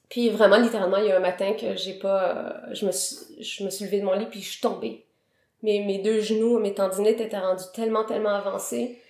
[0.10, 2.38] Puis vraiment, littéralement, il y a un matin que j'ai pas...
[2.38, 5.06] euh, je, me suis, je me suis levée de mon lit, puis je suis tombée.
[5.64, 9.02] Mes, mes deux genoux, mes tendinites étaient rendus tellement, tellement avancés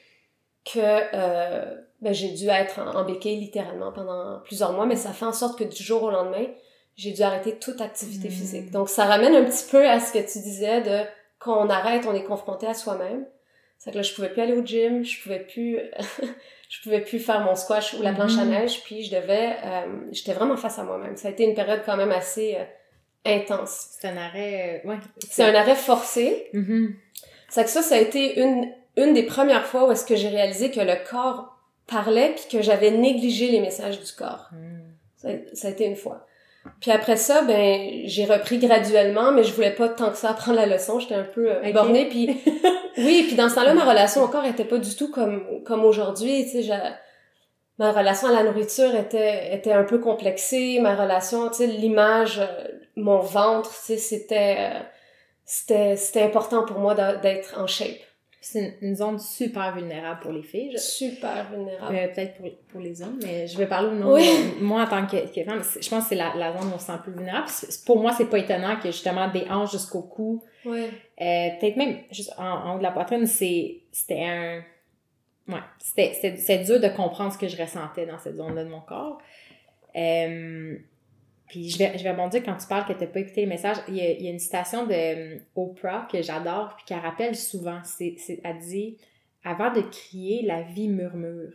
[0.65, 5.11] que euh, ben, j'ai dû être en, en béquille littéralement pendant plusieurs mois, mais ça
[5.13, 6.45] fait en sorte que du jour au lendemain,
[6.95, 8.31] j'ai dû arrêter toute activité Mm.
[8.31, 8.71] physique.
[8.71, 11.03] Donc ça ramène un petit peu à ce que tu disais de
[11.39, 13.25] quand on arrête, on est confronté à soi-même.
[13.77, 15.79] C'est que là, je pouvais plus aller au gym, je pouvais plus,
[16.69, 19.85] je pouvais plus faire mon squash ou la planche à neige, puis je devais, euh,
[20.11, 21.15] j'étais vraiment face à moi-même.
[21.15, 22.63] Ça a été une période quand même assez euh,
[23.37, 23.89] intense.
[23.99, 24.81] C'est un arrêt.
[24.83, 24.97] euh, ouais.
[25.29, 26.49] C'est un arrêt forcé.
[26.53, 26.95] Mhm.
[27.49, 30.29] C'est que ça, ça a été une, une des premières fois où est-ce que j'ai
[30.29, 34.49] réalisé que le corps parlait puis que j'avais négligé les messages du corps.
[35.15, 36.26] Ça, ça a été une fois.
[36.81, 40.57] Puis après ça, ben, j'ai repris graduellement, mais je voulais pas tant que ça apprendre
[40.57, 40.99] la leçon.
[40.99, 42.07] J'étais un peu euh, bornée.
[42.09, 42.41] Puis
[42.97, 46.45] oui, puis dans ce temps-là, ma relation corps était pas du tout comme comme aujourd'hui.
[46.49, 46.73] Tu sais,
[47.77, 50.79] ma relation à la nourriture était était un peu complexée.
[50.81, 54.79] Ma relation, tu sais, l'image, euh, mon ventre, tu sais, c'était euh,
[55.45, 58.06] c'était c'était important pour moi d'être en shape.
[58.39, 60.71] C'est une, une zone super vulnérable pour les filles.
[60.73, 61.95] je- Super vulnérable.
[61.95, 64.13] Euh, Peut-être pour, pour les hommes, mais je vais parler au nom.
[64.13, 64.23] Oui.
[64.59, 66.75] de- moi, en tant que, que femme, je pense que c'est la, la zone où
[66.75, 67.47] on se sent plus vulnérable.
[67.85, 70.89] Pour moi, c'est pas étonnant que justement des hanches jusqu'au cou, Ouais.
[71.21, 74.61] euh, peut-être même juste en, en haut de la poitrine, c'est, c'était un.
[75.49, 79.17] Ouais, c'était dur de comprendre ce que je ressentais dans cette zone-là de mon corps.
[79.95, 80.75] Euh,
[81.47, 83.47] puis je vais, je vais rebondir quand tu parles que tu n'as pas écouté les
[83.47, 83.77] messages.
[83.87, 86.99] Il y a, il y a une citation de euh, Oprah que j'adore puis qu'elle
[86.99, 87.79] rappelle souvent.
[87.83, 88.97] C'est, c'est, elle dit
[89.43, 91.53] Avant de crier, la vie murmure.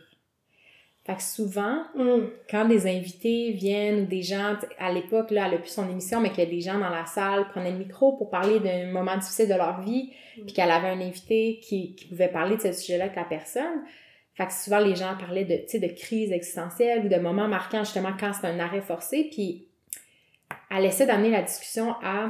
[1.05, 2.29] Fait que souvent, Hum.
[2.49, 6.21] quand des invités viennent ou des gens, à l'époque, là, elle a plus son émission,
[6.21, 8.89] mais qu'il y a des gens dans la salle prenaient le micro pour parler d'un
[8.89, 10.45] moment difficile de leur vie, Mm.
[10.45, 13.83] puis qu'elle avait un invité qui, qui pouvait parler de ce sujet-là avec la personne.
[14.35, 17.47] Fait que souvent, les gens parlaient de, tu sais, de crise existentielle ou de moments
[17.47, 19.67] marquants, justement, quand c'est un arrêt forcé, puis
[20.75, 22.29] elle essaie d'amener la discussion à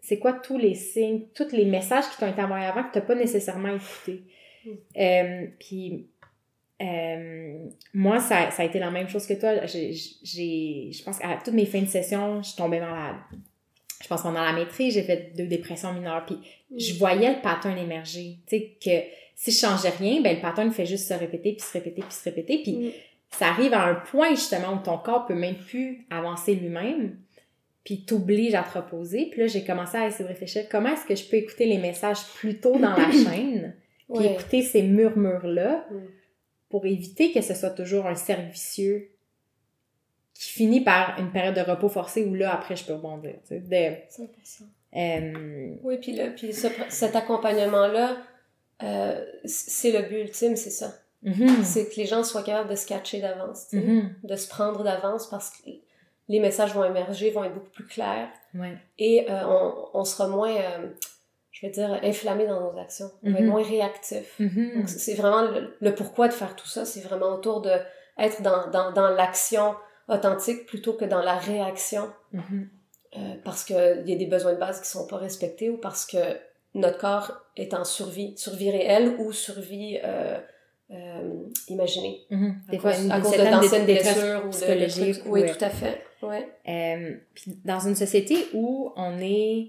[0.00, 2.98] c'est quoi tous les signes, tous les messages qui t'ont été envoyés avant que tu
[2.98, 4.24] n'as pas nécessairement écouté.
[4.64, 4.70] Mm.
[4.96, 6.08] Euh, puis
[6.80, 9.66] euh, moi, ça, ça a été la même chose que toi.
[9.66, 9.92] J'ai,
[10.92, 13.16] je pense qu'à toutes mes fins de session, je tombais malade.
[14.02, 16.24] Je pense pendant la maîtrise, j'ai fait deux dépressions mineures.
[16.24, 16.38] Puis
[16.76, 18.38] je voyais le pattern émerger.
[18.46, 21.60] Tu sais, que si je changeais rien, ben le pattern fait juste se répéter, puis
[21.60, 22.62] se répéter, puis se répéter.
[22.62, 22.90] Puis Mm.
[23.30, 27.18] ça arrive à un point, justement, où ton corps peut même plus avancer lui-même,
[27.88, 29.28] puis t'oblige à te reposer.
[29.30, 31.78] Puis là, j'ai commencé à essayer de réfléchir, comment est-ce que je peux écouter les
[31.78, 33.74] messages plus tôt dans la chaîne,
[34.12, 34.32] puis Ouais.
[34.34, 35.96] écouter ces murmures-là, Mm.
[36.68, 39.08] pour éviter que ce soit toujours un cercle vicieux
[40.34, 43.36] qui finit par une période de repos forcé où là, après, je peux rebondir.
[43.48, 43.60] tu sais.
[43.60, 44.64] De, 100%.
[44.96, 48.18] euh, Oui, puis, là, puis ce- cet accompagnement-là,
[48.82, 50.92] euh, c'est le but ultime, c'est ça.
[51.22, 54.84] mhm, C'est que les gens soient capables de se catcher d'avance, mhm, de se prendre
[54.84, 55.70] d'avance parce que
[56.28, 58.76] les messages vont émerger, vont être beaucoup plus clairs ouais.
[58.98, 60.88] et euh, on, on sera moins, euh,
[61.50, 63.10] je vais dire, inflammé dans nos actions.
[63.22, 63.50] On va être Mhm.
[63.50, 64.38] moins réactif.
[64.40, 67.72] Donc, c'est vraiment le, le pourquoi de faire tout ça, c'est vraiment autour de
[68.18, 69.74] être dans, dans, dans l'action
[70.08, 72.68] authentique plutôt que dans la réaction mhm.
[73.16, 76.04] euh, parce qu'il y a des besoins de base qui sont pas respectés ou parce
[76.06, 76.18] que
[76.74, 80.38] notre corps est en survie, survie réelle ou survie euh,
[81.68, 82.22] imaginée.
[82.30, 82.60] Mhm.
[82.68, 85.18] À Des cause, fois, une, à une cause de d'anciennes blessures ou de, de psychologique.
[85.20, 85.32] trucs.
[85.32, 86.02] Oui, ou, tout à fait.
[86.22, 86.48] Ouais.
[86.68, 89.68] Euh, puis dans une société où on est...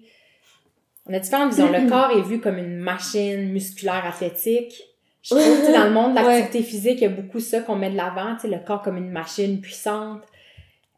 [1.05, 1.71] On a différentes visions.
[1.71, 4.83] Le corps est vu comme une machine musculaire athlétique.
[5.23, 7.75] Je trouve que dans le monde de l'activité physique, il y a beaucoup ça qu'on
[7.75, 10.21] met de l'avant, le corps comme une machine puissante.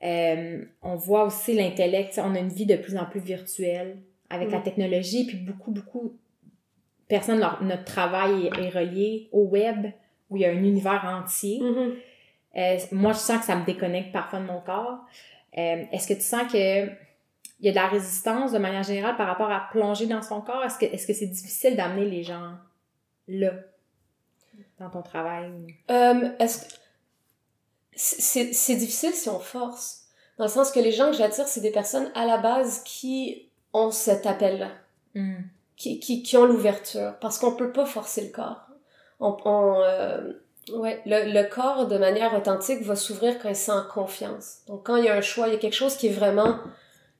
[0.03, 3.97] Euh, on voit aussi l'intellect, on a une vie de plus en plus virtuelle
[4.29, 4.63] avec la Mm.
[4.63, 6.13] technologie, puis beaucoup, beaucoup
[7.07, 9.87] personnes, leur- notre travail est, est relié au web,
[10.29, 11.59] où il y a un univers entier.
[11.61, 11.93] Mhm.
[12.57, 14.99] Euh, moi, je sens que ça me déconnecte parfois de mon corps.
[15.57, 16.85] Euh, Est-ce que tu sens que
[17.59, 20.41] il y a de la résistance de manière générale par rapport à plonger dans son
[20.41, 20.63] corps?
[20.63, 22.53] Est-ce que est-ce que c'est difficile d'amener les gens
[23.27, 23.51] là,
[24.79, 25.51] dans ton travail?
[25.91, 26.73] Euh, est-ce que-
[27.93, 30.05] c'est c'est difficile si on force.
[30.37, 33.49] Dans le sens que les gens que j'attire, c'est des personnes à la base qui
[33.73, 34.71] ont cet appel-là.
[35.13, 35.41] Hmm.
[35.75, 38.61] qui, qui, qui ont l'ouverture, parce qu'on peut pas forcer le corps.
[39.19, 40.31] On, on, euh,
[40.69, 44.59] ouais, le, le corps, de manière authentique, va s'ouvrir quand il sent en confiance.
[44.67, 46.57] Donc, quand il y a un choix, il y a quelque chose qui est vraiment,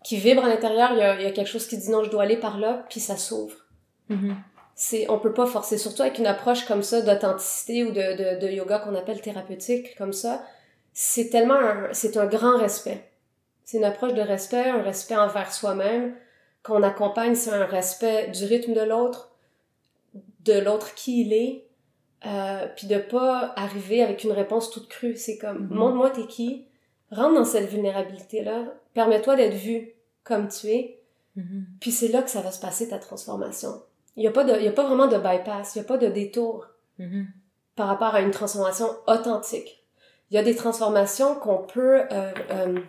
[0.04, 2.04] qui vibre à l'intérieur, il y a, il y a quelque chose qui dit non,
[2.04, 3.56] je dois aller par là, puis ça s'ouvre.
[4.10, 4.36] Mhm.
[4.76, 8.40] C'est, on peut pas forcer, surtout avec une approche comme ça d'authenticité ou de, de,
[8.40, 10.44] de yoga qu'on appelle thérapeutique, comme ça.
[10.94, 13.10] C'est tellement un, c'est un grand respect.
[13.64, 16.16] C'est une approche de respect, un respect envers soi-même,
[16.64, 19.32] qu'on accompagne, c'est un respect du rythme de l'autre,
[20.44, 21.68] de l'autre qui il est,
[22.26, 25.16] euh, puis de pas arriver avec une réponse toute crue.
[25.16, 25.76] C'est comme, Mhm.
[25.76, 26.66] montre-moi t'es qui,
[27.12, 29.90] rentre dans cette vulnérabilité-là, permets-toi d'être vu
[30.24, 31.00] comme tu es,
[31.36, 31.66] Mhm.
[31.80, 33.82] puis c'est là que ça va se passer ta transformation.
[34.16, 35.98] Il n'y a, pas de- y a pas vraiment de bypass, il n'y a pas
[35.98, 36.68] de détour
[37.00, 37.28] Mhm.
[37.76, 39.84] par rapport à une transformation authentique.
[40.30, 42.80] Il y a des transformations qu'on peut, euh, euh,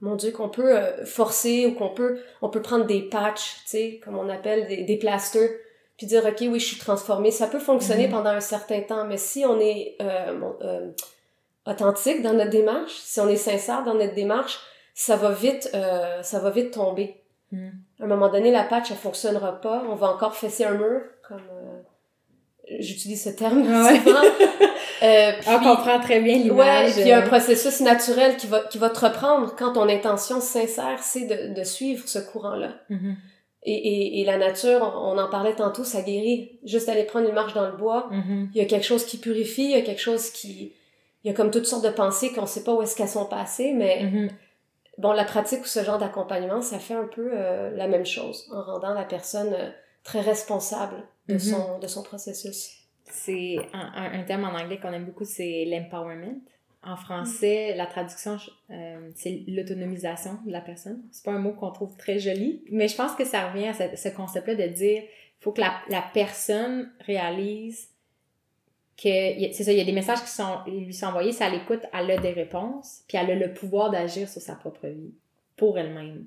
[0.00, 3.68] mon Dieu, qu'on peut euh, forcer ou qu'on peut, on peut prendre des patchs, tu
[3.68, 5.50] sais, comme on appelle des, des plasters,
[5.96, 7.30] puis dire ok oui je suis transformée.
[7.30, 8.12] Ça peut fonctionner Mhm.
[8.12, 10.90] pendant un certain temps, mais si on est euh, euh,
[11.66, 14.58] authentique dans notre démarche, si on est sincère dans notre démarche,
[14.94, 17.22] ça va vite, euh, ça va vite tomber.
[17.52, 17.72] Mhm.
[18.00, 19.84] À un moment donné, la patch, elle fonctionnera pas.
[19.88, 23.98] On va encore fesser un mur, comme euh, j'utilise ce terme Ouais.
[24.00, 24.20] souvent.
[25.02, 26.92] Euh, puis, Ah, on comprend très bien ouais, l'image.
[26.92, 29.86] puis il y a un processus naturel qui va, qui va te reprendre quand ton
[29.90, 32.70] intention sincère, c'est de, de suivre ce courant-là.
[32.88, 33.14] mhm.
[33.68, 36.58] Et, et, et la nature, on en parlait tantôt, ça guérit.
[36.64, 38.50] Juste aller prendre une marche dans le bois, Mhm.
[38.54, 40.72] il y a quelque chose qui purifie, il y a quelque chose qui...
[41.24, 43.26] Il y a comme toutes sortes de pensées qu'on sait pas où est-ce qu'elles sont
[43.26, 44.28] passées, mais Mhm.
[44.98, 48.48] bon, la pratique ou ce genre d'accompagnement, ça fait un peu euh, la même chose,
[48.52, 49.70] en rendant la personne euh,
[50.04, 51.40] très responsable de, Mhm.
[51.40, 52.70] son, de son processus.
[53.10, 56.38] C'est un- un terme en anglais qu'on aime beaucoup, c'est l'empowerment.
[56.86, 58.36] En français, la traduction,
[58.70, 61.02] euh, c'est l'autonomisation de la personne.
[61.10, 63.74] C'est pas un mot qu'on trouve très joli, mais je pense que ça revient à
[63.74, 65.02] ce, ce concept-là de dire
[65.40, 67.88] il faut que la, personne réalise
[68.96, 71.82] que c'est ça, il y a des messages qui sont lui sont envoyés, ça l'écoute,
[71.92, 75.12] elle a des réponses, puis elle a le pouvoir d'agir sur sa propre vie
[75.56, 76.24] pour elle-même.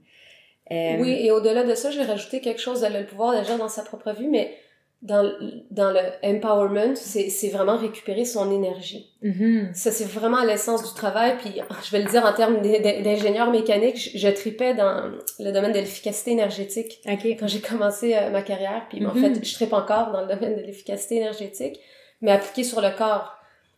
[0.71, 3.31] Euh, Oui, et au-delà de ça, je vais rajouter quelque chose, elle a le pouvoir
[3.31, 4.55] d'agir dans sa propre vie, mais
[5.01, 5.31] dans,
[5.71, 9.13] dans le empowerment, c'est c'est vraiment récupérer son énergie.
[9.21, 11.37] mhm, Ça, c'est vraiment l'essence du travail.
[11.37, 11.53] Puis,
[11.85, 15.09] je vais le dire en termes d'in- d'in- d'ingénieur mécanique, je, je tripais dans
[15.39, 17.25] le domaine de l'efficacité énergétique Ok.
[17.39, 18.87] quand j'ai commencé euh, ma carrière.
[18.89, 19.21] Puis, en Mhm.
[19.35, 21.79] fait, je tripe encore dans le domaine de l'efficacité énergétique,
[22.21, 23.35] mais appliqué sur le corps.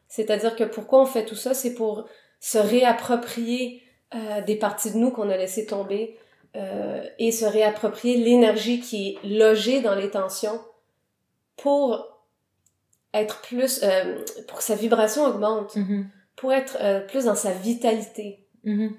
[0.08, 2.06] C'est-à-dire que pourquoi on fait tout ça, c'est pour
[2.40, 3.84] se réapproprier
[4.16, 6.18] euh, des parties de nous qu'on a laissé tomber
[6.56, 10.60] euh, et se réapproprier l'énergie qui est logée dans les tensions
[11.62, 12.08] pour
[13.14, 17.52] être plus, euh, pour que sa vibration augmente, Mhm, pour être euh, plus dans sa
[17.52, 18.46] vitalité.
[18.64, 18.94] mhm,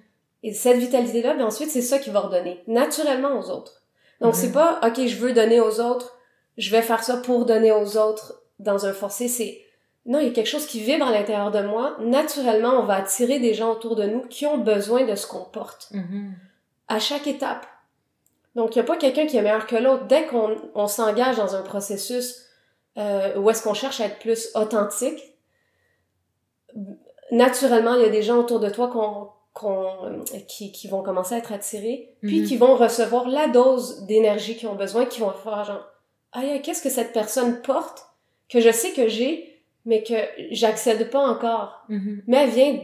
[0.44, 3.82] Et cette vitalité-là, ben ensuite, c'est ça qui va redonner naturellement aux autres.
[4.20, 4.40] Donc, Mhm.
[4.40, 6.18] c'est pas, OK, je veux donner aux autres,
[6.58, 9.28] je vais faire ça pour donner aux autres dans un forcé.
[9.28, 9.60] C'est,
[10.04, 11.96] non, il y a quelque chose qui vibre à l'intérieur de moi.
[12.00, 15.44] Naturellement, on va attirer des gens autour de nous qui ont besoin de ce qu'on
[15.44, 15.90] porte
[16.88, 17.66] à chaque étape.
[18.56, 20.06] Donc, il n'y a pas quelqu'un qui est meilleur que l'autre.
[20.08, 22.44] Dès qu'on on s'engage dans un processus
[22.98, 25.34] euh, où est-ce qu'on cherche à être plus authentique,
[27.30, 31.02] naturellement, il y a des gens autour de toi qu'on, qu'on, euh, qui, qui vont
[31.02, 32.46] commencer à être attirés, puis Mhm.
[32.46, 35.84] qui vont recevoir la dose d'énergie qu'ils ont besoin, qui vont faire genre,
[36.32, 38.06] aïe, qu'est-ce que cette personne porte,
[38.48, 40.14] que je sais que j'ai, mais que
[40.50, 41.84] j'accède pas encore.
[41.88, 42.80] Mhm, Mais elle vient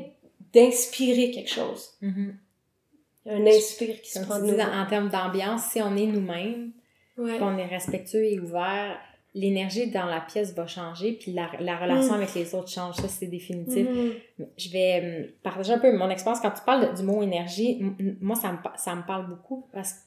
[0.54, 1.90] d'inspirer quelque chose.
[2.02, 5.94] y a un inspire qui se Comme prend tu dis, en termes d'ambiance, si on
[5.96, 6.72] est nous-mêmes,
[7.18, 7.36] Ouais.
[7.38, 8.96] qu'on est respectueux et ouvert,
[9.34, 12.16] l'énergie dans la pièce va changer, puis la, la relation Mm.
[12.16, 12.96] avec les autres change.
[12.96, 13.86] Ça, c'est définitif.
[13.88, 14.46] Mhm.
[14.56, 16.40] Je vais euh, partager un peu mon expérience.
[16.40, 17.80] Quand tu parles du mot énergie,
[18.20, 19.98] moi, ça me, ça me parle beaucoup parce que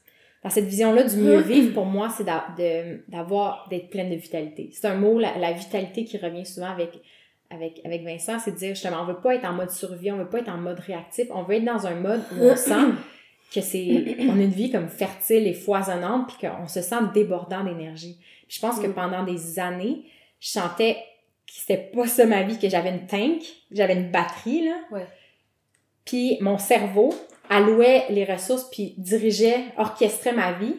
[0.42, 2.24] dans cette vision-là du mieux vivre, pour moi, c'est
[3.08, 4.70] d'avoir, d'être pleine de vitalité.
[4.72, 7.00] C'est un mot, la, la vitalité, qui revient souvent avec,
[7.48, 10.16] avec, avec Vincent, c'est de dire justement, on veut pas être en mode survie, on
[10.16, 12.72] veut pas être en mode réactif, on veut être dans un mode où on sent
[13.52, 17.64] que c'est, on a une vie comme fertile et foisonnante, puis qu'on se sent débordant
[17.64, 18.18] d'énergie.
[18.48, 18.94] Je pense que Mm.
[18.94, 20.04] pendant des années,
[20.40, 20.94] je sentais
[21.46, 24.76] que c'était pas ça ma vie, que j'avais une tank, j'avais une batterie, là.
[24.90, 25.06] Ouais.
[26.04, 27.14] Puis mon cerveau
[27.48, 30.76] allouait les ressources, puis dirigeait, orchestrait ma vie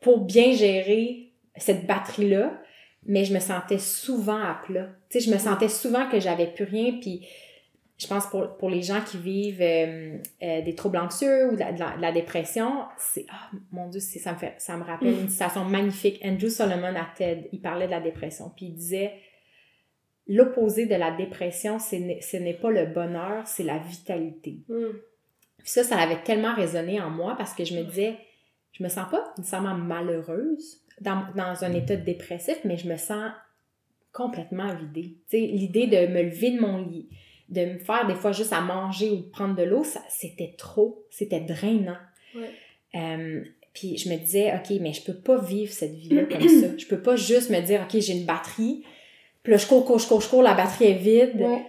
[0.00, 2.60] pour bien gérer cette batterie-là,
[3.04, 4.88] mais je me sentais souvent à plat.
[5.10, 7.26] Tu sais, je me sentais souvent que j'avais plus rien, puis
[7.98, 11.60] je pense pour, pour les gens qui vivent euh, euh, des troubles anxieux ou de
[11.60, 14.84] la, de la- de la dépression, c'est ah mon dieu, ça me fait ça me
[14.84, 15.20] rappelle Mm.
[15.20, 16.20] une citation magnifique.
[16.24, 19.12] Andrew Solomon à TED, il parlait de la dépression, puis il disait
[20.28, 24.58] l'opposé de la dépression, ce n'est pas le bonheur, c'est la vitalité.
[25.58, 28.16] Puis ça, ça avait tellement résonné en moi parce que je me disais,
[28.72, 33.30] je me sens pas nécessairement malheureuse dans, dans un état dépressif, mais je me sens
[34.12, 35.16] complètement vidée.
[35.30, 37.08] Tu sais, l'idée de me lever de mon lit,
[37.48, 40.54] de me faire des fois juste à manger ou de prendre de l'eau, ça, c'était
[40.58, 41.96] trop, c'était drainant.
[42.34, 42.50] Ouais.
[42.94, 46.76] Euh, puis je me disais, OK, mais je peux pas vivre cette vie-là comme ça.
[46.76, 48.82] Je peux pas juste me dire, OK, j'ai une batterie,
[49.42, 51.62] puis là, je cours, cours, je cours, je cours, la batterie est vide, Ouais.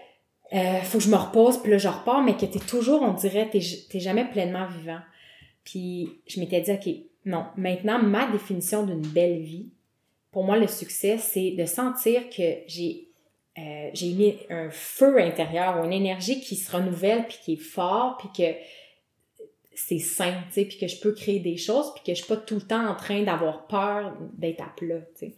[0.54, 3.14] euh, faut que je me repose, puis là, je repars, mais que t'es toujours, on
[3.14, 3.60] dirait, t'es,
[3.90, 5.00] t'es jamais pleinement vivant.
[5.64, 6.90] Puis je m'étais dit, OK,
[7.26, 9.70] non, maintenant, ma définition d'une belle vie,
[10.32, 13.07] pour moi, le succès, c'est de sentir que j'ai
[13.58, 17.56] euh, j'ai mis un feu intérieur ou une énergie qui se renouvelle puis qui est
[17.56, 18.58] fort puis que
[19.74, 22.28] c'est sain, tu sais, puis que je peux créer des choses puis que je suis
[22.28, 25.34] pas tout le temps en train d'avoir peur d'être à plat, tu sais.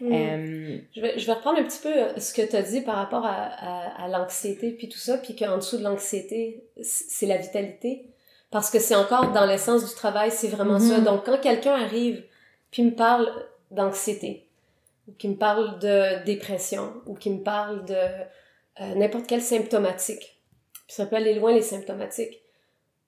[0.00, 0.12] Mm.
[0.12, 2.80] Euh, je, vais, je vais reprendre un petit peu euh, ce que tu as dit
[2.80, 7.36] par rapport à, à, l'anxiété puis tout ça, puis qu'en dessous de l'anxiété, c'est la
[7.36, 8.08] vitalité.
[8.50, 10.98] Parce que c'est encore dans l'essence du travail, c'est vraiment ça.
[10.98, 11.04] Mm-hmm.
[11.04, 12.22] Donc quand quelqu'un arrive
[12.70, 13.30] puis me parle
[13.70, 14.46] d'anxiété,
[15.08, 20.40] ou qui me parle de dépression, ou qui me parle de euh, n'importe quelle symptomatique,
[20.86, 22.40] puis ça peut aller loin les symptomatiques,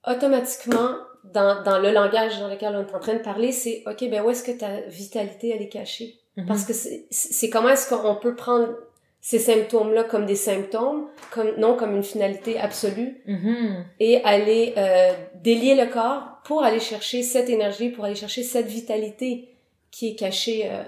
[0.06, 4.08] automatiquement, dans, dans le langage dans lequel on est en train de parler, c'est OK,
[4.10, 6.18] ben où est-ce que ta vitalité, elle est cachée?
[6.36, 6.46] Mm-hmm.
[6.46, 6.72] Parce que
[7.10, 8.74] c'est comment est-ce qu'on peut prendre
[9.20, 13.84] ces symptômes-là comme des symptômes, comme, non comme une finalité absolue, mm-hmm.
[14.00, 18.66] et aller euh, délier le corps pour aller chercher cette énergie, pour aller chercher cette
[18.66, 19.48] vitalité
[19.90, 20.82] qui est cachée euh,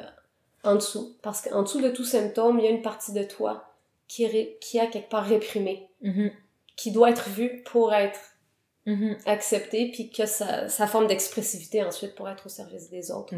[0.66, 1.16] en dessous.
[1.22, 3.72] Parce qu'en dessous de tout symptôme, il y a une partie de toi
[4.09, 6.33] qui, est, qui a quelque part réprimée, mm-hmm.
[6.76, 8.20] qui doit être vue pour être
[8.87, 9.16] mm-hmm.
[9.26, 13.35] acceptée, puis que sa, sa forme d'expressivité ensuite pour être au service des autres.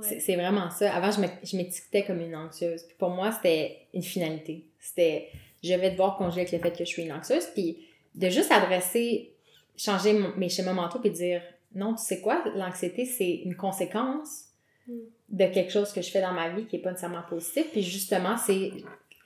[0.00, 0.94] C'est vraiment ça.
[0.94, 2.82] Avant, je m'étiquetais comme une anxieuse.
[2.84, 4.66] Puis pour moi, c'était une finalité.
[4.78, 5.28] C'était,
[5.62, 7.46] je vais devoir conjuguer avec le fait que je suis une anxieuse.
[7.52, 7.78] Puis
[8.14, 9.34] de juste adresser,
[9.76, 11.42] changer mes schémas mentaux, puis dire,
[11.74, 14.46] non, tu sais quoi, l'anxiété, c'est une conséquence
[14.86, 14.92] mm.
[15.32, 17.66] De quelque chose que je fais dans ma vie qui est pas nécessairement positif.
[17.72, 18.70] Puis justement, c'est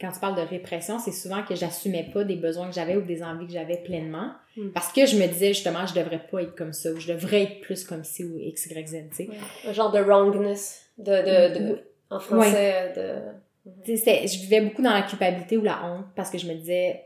[0.00, 3.02] quand tu parles de répression, c'est souvent que j'assumais pas des besoins que j'avais ou
[3.02, 4.30] des envies que j'avais pleinement.
[4.56, 4.70] Hmm.
[4.70, 7.42] Parce que je me disais justement, je devrais pas être comme ça ou je devrais
[7.42, 9.28] être plus comme ci ou X, Y, Z, tu sais.
[9.66, 13.94] Un genre de wrongness, de, de, de en français, de...
[13.96, 17.02] je vivais beaucoup dans la culpabilité ou la honte parce que je me disais,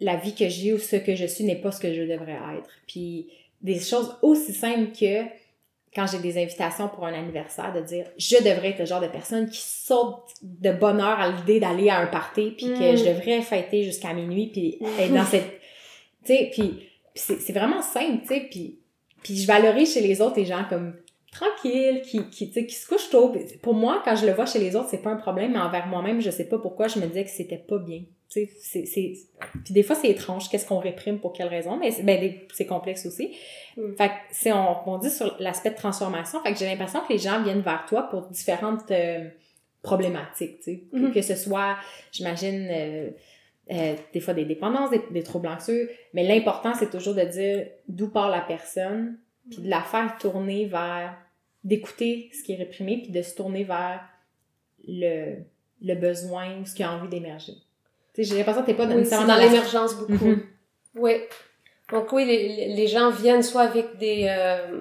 [0.00, 2.38] la vie que j'ai ou ce que je suis n'est pas ce que je devrais
[2.58, 2.68] être.
[2.86, 3.28] Puis
[3.62, 5.24] des choses aussi simples que
[5.94, 9.08] quand j'ai des invitations pour un anniversaire, de dire je devrais être le genre de
[9.08, 12.96] personne qui saute de bonheur à l'idée d'aller à un party, puis que mm.
[12.96, 15.60] je devrais fêter jusqu'à minuit, puis être dans cette...
[16.24, 18.78] Tu sais, puis, c'est vraiment simple, tu sais, puis,
[19.22, 20.94] puis je valorise chez les autres les gens comme
[21.30, 23.34] tranquilles, qui, qui, qui se couchent tôt.
[23.62, 25.86] Pour moi, quand je le vois chez les autres, c'est pas un problème, mais envers
[25.86, 28.02] moi-même, je sais pas pourquoi je me disais que c'était pas bien.
[28.34, 28.50] Sais,
[28.84, 29.12] c'est...
[29.64, 33.06] Puis des fois, c'est étrange, qu'est-ce qu'on réprime, pour quelle raison, mais ben, c'est complexe
[33.06, 33.32] aussi.
[33.76, 33.94] Mm.
[33.96, 36.42] Fait que c'est on, dit sur l'aspect de transformation.
[36.42, 39.28] Fait que j'ai l'impression que les gens viennent vers toi pour différentes euh,
[39.82, 40.84] problématiques, tu sais.
[40.92, 41.12] Mm-hmm.
[41.12, 41.76] Que ce soit,
[42.10, 43.10] j'imagine, euh,
[43.70, 45.88] euh, des fois des dépendances, des, troubles anxieux.
[46.12, 49.16] Mais l'important, c'est toujours de dire d'où part la personne,
[49.48, 51.16] puis de la faire tourner vers,
[51.62, 54.00] d'écouter ce qui est réprimé, puis de se tourner vers
[54.88, 55.36] le,
[55.82, 57.52] le besoin ou ce qui a envie d'émerger.
[58.16, 60.12] J'ai l'impression que t'es pas dans, dans l'émergence beaucoup.
[60.12, 60.42] Mm-hmm.
[60.96, 61.12] Oui.
[61.92, 64.80] Donc oui, les, les gens viennent soit avec des euh,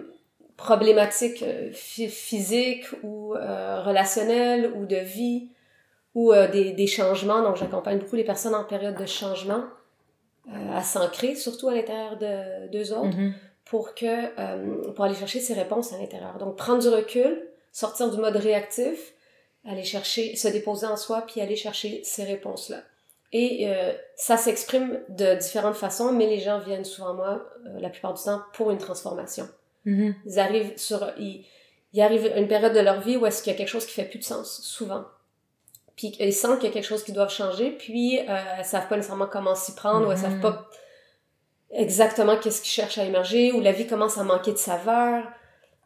[0.56, 5.50] problématiques euh, physiques ou euh, relationnelles ou de vie
[6.16, 7.42] ou des, des changements.
[7.42, 9.64] Donc j'accompagne beaucoup les personnes en période de changement
[10.72, 13.34] à s'ancrer, surtout à l'intérieur de d'eux autres, mm-hmm.
[13.66, 16.38] pour que pour aller chercher ces réponses à l'intérieur.
[16.38, 17.42] Donc prendre du recul,
[17.72, 19.14] sortir du mode réactif,
[19.66, 22.84] aller chercher, se déposer en soi, puis aller chercher ces réponses-là.
[23.34, 27.80] Et euh, ça s'exprime de différentes façons, mais les gens viennent souvent à moi, euh,
[27.80, 29.50] la plupart du temps, pour une transformation.
[29.86, 30.14] Mm-hmm.
[30.26, 31.12] Ils arrivent sur...
[31.18, 31.46] Ils,
[31.94, 33.86] ils arrivent à une période de leur vie où est-ce qu'il y a quelque chose
[33.86, 35.06] qui fait plus de sens, souvent.
[35.96, 38.88] Puis ils sentent qu'il y a quelque chose qui doit changer, puis euh, elles savent
[38.88, 40.42] pas nécessairement comment s'y prendre, ou elles savent mm-hmm.
[40.42, 40.70] pas
[41.72, 45.24] exactement qu'est-ce qui cherche à émerger, ou la vie commence à manquer de saveur.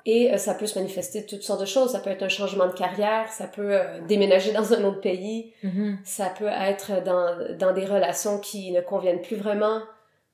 [0.08, 1.92] Et euh, ça peut se manifester de toutes sortes de choses.
[1.92, 5.54] Ça peut être un changement de carrière, ça peut euh, déménager dans un autre pays,
[5.66, 5.98] mm-hmm.
[6.06, 9.82] ça peut être dans, dans des relations qui ne conviennent plus vraiment.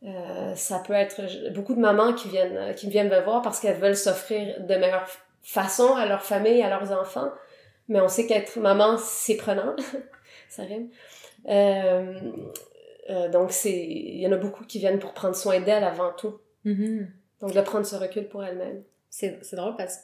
[0.03, 1.21] Euh, ça peut être
[1.53, 5.07] beaucoup de mamans qui viennent, qui viennent me voir parce qu'elles veulent s'offrir de meilleures
[5.41, 7.31] façons à leur famille, à leurs enfants.
[7.89, 9.75] Mais on sait qu'être maman, c'est prenant.
[10.49, 10.89] ça rime.
[13.31, 16.37] donc, c'est, il y en a beaucoup qui viennent pour prendre soin d'elles avant tout.
[16.63, 17.07] Mm-hmm.
[17.41, 18.83] Donc, de prendre ce recul pour elles-mêmes
[19.13, 20.01] c'est drôle parce que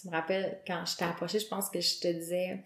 [0.00, 2.62] tu me rappelles, quand je t'ai approché, je pense que je te disais,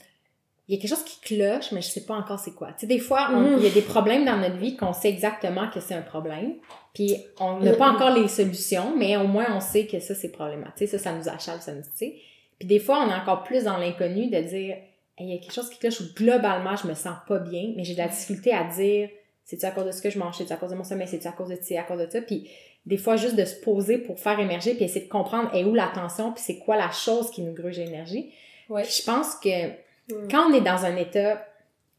[0.68, 2.68] il y a quelque chose qui cloche, mais je sais pas encore c'est quoi.
[2.72, 5.70] Tu sais, des fois, il y a des problèmes dans notre vie qu'on sait exactement
[5.70, 6.56] que c'est un problème,
[6.92, 10.30] puis on n'a pas encore les solutions, mais au moins on sait que ça, c'est
[10.30, 10.88] problématique.
[10.88, 12.16] Ça, ça nous achale, ça nous, tu sais.
[12.58, 14.76] Puis des fois, on est encore plus dans l'inconnu de dire,
[15.18, 17.84] il y a quelque chose qui cloche où globalement, je me sens pas bien, mais
[17.84, 19.08] j'ai de la difficulté à dire,
[19.46, 21.28] c'est-tu à cause de ce que je mange, c'est-tu à cause de mon sommeil, c'est-tu
[21.28, 22.50] à cause de ci, à cause de ça, puis
[22.84, 25.74] des fois juste de se poser pour faire émerger puis essayer de comprendre est où
[25.74, 28.32] la tension puis c'est quoi la chose qui nous gruge l'énergie.
[28.68, 28.82] Ouais.
[28.82, 30.28] je pense que mm.
[30.28, 31.46] quand on est dans un état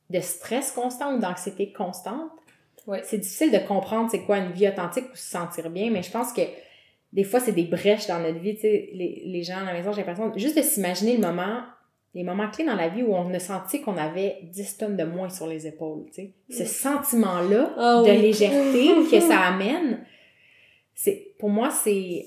[0.10, 2.32] de stress constant ou d'anxiété constante,
[2.86, 3.02] ouais.
[3.06, 6.12] c'est difficile de comprendre c'est quoi une vie authentique ou se sentir bien, mais je
[6.12, 6.42] pense que
[7.14, 9.74] des fois c'est des brèches dans notre vie, tu sais, les, les gens à la
[9.74, 11.62] maison, j'ai l'impression juste de s'imaginer le moment
[12.14, 15.04] les moments clés dans la vie où on a senti qu'on avait 10 tonnes de
[15.04, 16.66] moins sur les épaules, tu sais.
[16.66, 18.22] Ce sentiment-là Ah de oui.
[18.22, 20.04] légèreté que ça amène,
[20.96, 22.26] c'est, pour moi, c'est,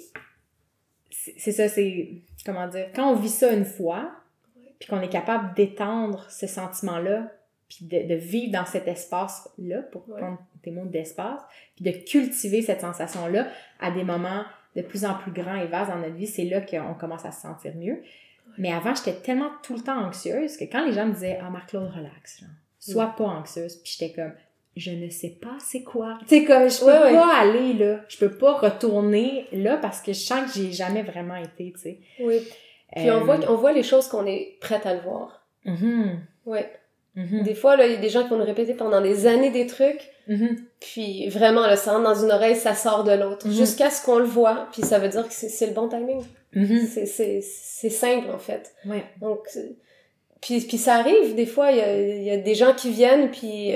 [1.11, 2.09] c'est c'est ça, c'est,
[2.47, 4.11] comment dire, quand on vit ça une fois,
[4.78, 7.31] puis qu'on est capable d'étendre ce sentiment-là,
[7.68, 10.20] puis de, de vivre dans cet espace-là, pour Ouais.
[10.20, 11.41] prendre tes mots d'espace,
[11.76, 13.49] puis de cultiver cette sensation-là
[13.81, 14.43] à des moments
[14.76, 17.33] de plus en plus grands et vastes dans notre vie, c'est là qu'on commence à
[17.33, 18.03] se sentir mieux.
[18.59, 21.51] Mais avant, j'étais tellement tout le temps anxieuse que quand les gens me disaient «Ah,
[21.51, 22.48] Marc-Claude, relax, genre.
[22.78, 24.32] sois pas anxieuse», puis j'étais comme
[24.76, 28.18] «Je ne sais pas c'est quoi.» Tu sais, comme, je peux pas aller là, je
[28.18, 31.80] peux pas retourner là parce que je sens que j'y ai jamais vraiment été, tu
[31.80, 31.98] sais.
[32.20, 32.38] Oui.
[32.96, 35.46] Puis on, Euh, voit, on voit les choses qu'on est prête à le voir.
[35.64, 36.70] mhm, Ouais.
[37.14, 39.50] Mhm, Des fois, il y a des gens qui vont nous répéter pendant des années
[39.50, 40.56] des trucs, mhm.
[40.80, 43.52] puis vraiment, là, ça rentre dans une oreille, ça sort de l'autre, Mhm.
[43.52, 46.22] jusqu'à ce qu'on le voit, puis ça veut dire que c'est le bon timing.
[46.52, 47.40] C'est-
[47.90, 48.72] simple, en fait.
[48.86, 49.04] Ouais.
[49.20, 49.40] Donc,
[50.40, 53.30] puis, puis ça arrive, des fois, il y a, y a des gens qui viennent,
[53.30, 53.72] puis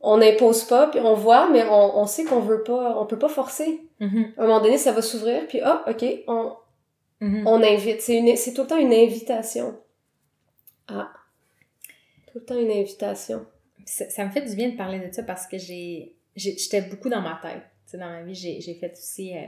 [0.00, 3.18] on n'impose pas, puis on voit, mais on, on sait qu'on veut pas, on peut
[3.18, 3.80] pas forcer.
[4.00, 4.04] À
[4.42, 6.52] un moment donné, ça va s'ouvrir, puis ah, ok, on,
[7.20, 8.00] on invite.
[8.02, 9.76] C'est tout le temps une invitation.
[10.88, 11.08] Ah.
[12.34, 13.46] Tout le temps une invitation.
[13.86, 17.08] ça, ça me fait du bien de parler de ça parce que j'ai j'étais beaucoup
[17.08, 17.62] dans ma tête.
[17.98, 19.36] Dans ma vie, j'ai j'ai fait aussi...
[19.36, 19.42] euh,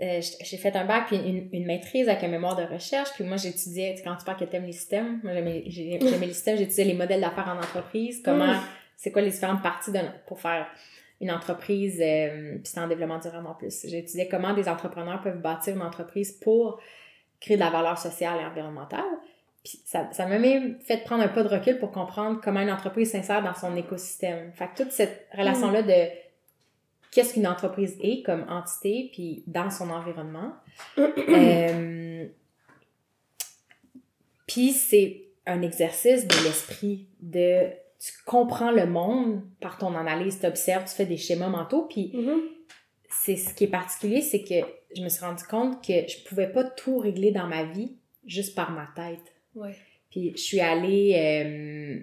[0.00, 3.10] euh, j'ai fait un bac puis une, une maîtrise avec un mémoire de recherche.
[3.14, 6.32] Puis moi, j'étudiais, quand tu parles que t'aimes les systèmes, moi j'aimais j'ai- j'aimais les
[6.32, 8.60] systèmes, j'étudiais les modèles d'affaires en entreprise, comment, Mm.
[8.96, 10.66] c'est quoi les différentes parties de, pour faire
[11.20, 13.86] une entreprise, euh, puis c'est en développement durable en plus.
[13.86, 16.80] J'étudiais comment des entrepreneurs peuvent bâtir une entreprise pour
[17.38, 19.04] créer de la valeur sociale et environnementale.
[19.64, 22.70] Puis ça, ça m'a même fait prendre un pas de recul pour comprendre comment une
[22.70, 24.52] entreprise s'insère dans son écosystème.
[24.54, 26.10] Fait que toute cette relation-là de
[27.12, 30.52] qu'est-ce qu'une entreprise est comme entité, puis dans son environnement.
[30.98, 32.26] Euh,
[34.46, 40.46] puis c'est un exercice de l'esprit, de tu comprends le monde par ton analyse, tu
[40.46, 42.40] observes, tu fais des schémas mentaux, puis Mhm.
[43.08, 46.48] c'est ce qui est particulier, c'est que je me suis rendu compte que je pouvais
[46.48, 47.96] pas tout régler dans ma vie
[48.26, 49.31] juste par ma tête.
[49.54, 49.74] Ouais.
[50.10, 52.00] Puis je suis allée, euh,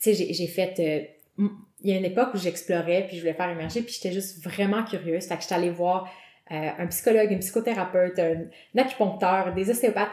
[0.00, 1.08] tu sais, j'ai- fait,
[1.38, 1.44] euh,
[1.82, 4.42] il y a une époque où j'explorais, puis je voulais faire émerger, puis j'étais juste
[4.42, 5.26] vraiment curieuse.
[5.26, 6.12] Fait que j'étais allée voir
[6.50, 10.08] euh, un psychologue, une psychothérapeute, un, un acupuncteur, des ostéopathes.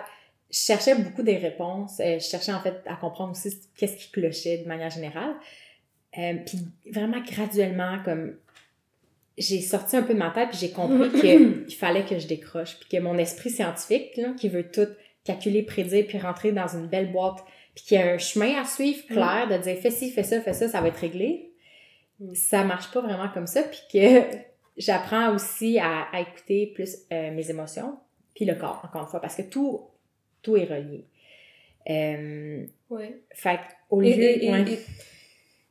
[0.51, 1.95] Je cherchais beaucoup des réponses.
[1.99, 5.34] Je cherchais en fait à comprendre aussi qu'est-ce qui clochait de manière générale.
[6.13, 6.59] Puis
[6.91, 8.36] vraiment graduellement, comme
[9.38, 11.09] j'ai sorti un peu de ma tête, puis j'ai compris
[11.68, 14.88] qu'il fallait que je décroche, puis que mon esprit scientifique, là, qui veut tout
[15.26, 17.43] calculer, prédire, puis rentrer dans une belle boîte,
[17.76, 20.39] puis qu'il y a un chemin à suivre clair, de dire fais ci, fais ça,
[20.39, 21.51] fais ça, ça va être réglé.
[22.21, 22.34] Mm.
[22.36, 24.21] Ça marche pas vraiment comme ça, puis que
[24.78, 27.97] j'apprends aussi à, à écouter plus euh, mes émotions,
[28.34, 29.82] puis le corps, encore une fois, parce que tout,
[30.41, 31.05] tout est relié.
[31.89, 33.19] Euh, Ouais.
[33.34, 33.59] fait
[33.89, 34.07] au lieu...
[34.09, 34.61] Et, et- ouais.
[34.73, 34.80] et-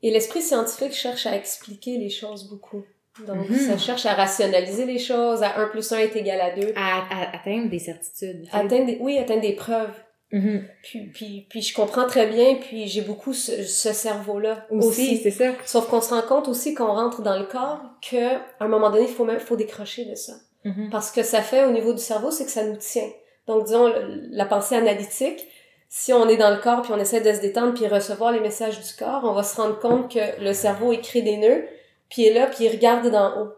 [0.06, 2.84] et l'esprit scientifique cherche à expliquer les choses beaucoup.
[3.26, 3.56] Donc, Mhm.
[3.58, 6.72] ça cherche à rationaliser les choses, à 1 plus 1 est égal à 2.
[6.76, 8.44] à, à atteindre des certitudes.
[8.52, 9.94] Atteindre des, oui, atteindre des preuves.
[10.32, 10.64] Mhm.
[10.82, 15.16] Puis, puis, puis je comprends très bien, puis j'ai beaucoup ce, ce cerveau-là Aussi, aussi.
[15.18, 15.52] c'est ça.
[15.64, 18.90] Sauf qu'on se rend compte aussi qu'on rentre dans le corps que à un moment
[18.90, 20.32] donné, il faut même faut décrocher de ça.
[20.64, 20.88] Mhm.
[20.90, 23.08] Parce que ça fait au niveau du cerveau, c'est que ça nous tient.
[23.46, 23.92] Donc, disons,
[24.30, 25.46] la pensée analytique,
[25.88, 28.40] si on est dans le corps puis on essaie de se détendre puis recevoir les
[28.40, 31.64] messages du corps, on va se rendre compte que le cerveau écrit des nœuds,
[32.10, 33.52] puis il est là, puis il regarde d'en haut.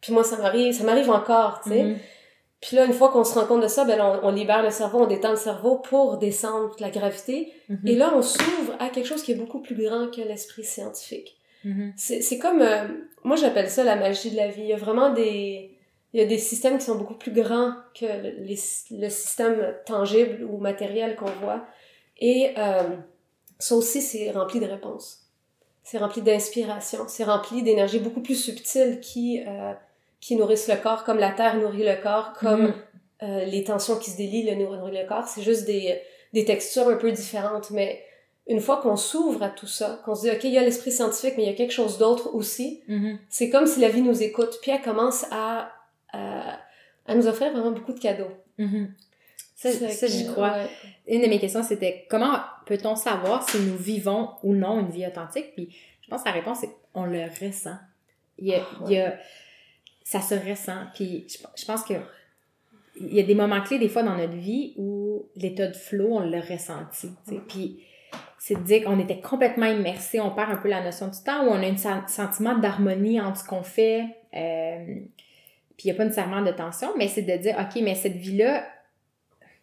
[0.00, 1.82] Puis moi, ça m'arrive, ça m'arrive encore, tu sais.
[1.84, 1.98] Mhm.
[2.60, 4.62] Puis là, une fois qu'on se rend compte de ça, ben là, on, on libère
[4.62, 7.52] le cerveau, on détend le cerveau pour descendre la gravité.
[7.68, 7.78] Mhm.
[7.86, 11.36] Et là, on s'ouvre à quelque chose qui est beaucoup plus grand que l'esprit scientifique.
[11.64, 11.92] Mhm.
[11.96, 12.86] C'est c'est comme, euh,
[13.24, 14.62] moi j'appelle ça la magie de la vie.
[14.62, 15.76] Il y a vraiment des,
[16.12, 18.58] il y a des systèmes qui sont beaucoup plus grands que le, les-
[18.98, 21.64] le système tangible ou matériel qu'on voit.
[22.18, 22.82] Et euh,
[23.58, 25.21] ça aussi, c'est rempli de réponses.
[25.82, 27.00] C'est rempli d'inspiration.
[27.08, 29.72] C'est rempli d'énergie beaucoup plus subtile qui, euh,
[30.20, 32.74] qui nourrissent le corps, comme la terre nourrit le corps, comme Mhm.
[33.24, 35.26] euh, les tensions qui se délient le nourrit le corps.
[35.28, 36.00] C'est juste des,
[36.32, 38.02] des textures un peu différentes, mais
[38.48, 40.90] une fois qu'on s'ouvre à tout ça, qu'on se dit, OK, il y a l'esprit
[40.92, 43.18] scientifique, mais il y a quelque chose d'autre aussi, Mhm.
[43.28, 45.70] c'est comme si la vie nous écoute, puis elle commence à,
[46.12, 46.58] à,
[47.06, 48.30] à nous offrir vraiment beaucoup de cadeaux.
[48.58, 48.92] Mhm.
[49.70, 50.52] Ça, ça, j'y crois.
[50.52, 50.66] ouais.
[51.08, 55.06] Une de mes questions, c'était comment peut-on savoir si nous vivons ou non une vie
[55.06, 55.52] authentique?
[55.54, 55.68] Puis
[56.02, 57.76] je pense que la réponse, c'est on le ressent.
[58.38, 59.18] Il y a, Ah, il y a-
[60.04, 60.84] ça se ressent.
[60.94, 61.94] Puis je, je pense que
[63.00, 66.16] il y a des moments clés des fois dans notre vie où l'état de flow,
[66.16, 67.08] on l'a ressenti.
[67.48, 67.82] Puis
[68.38, 71.46] c'est de dire qu'on était complètement immersé, on perd un peu la notion du temps,
[71.46, 74.04] où on a un sen- sentiment d'harmonie entre ce qu'on fait.
[74.34, 74.84] euh,
[75.76, 78.16] puis il n'y a pas nécessairement de tension, mais c'est de dire, OK, mais cette
[78.16, 78.66] vie-là,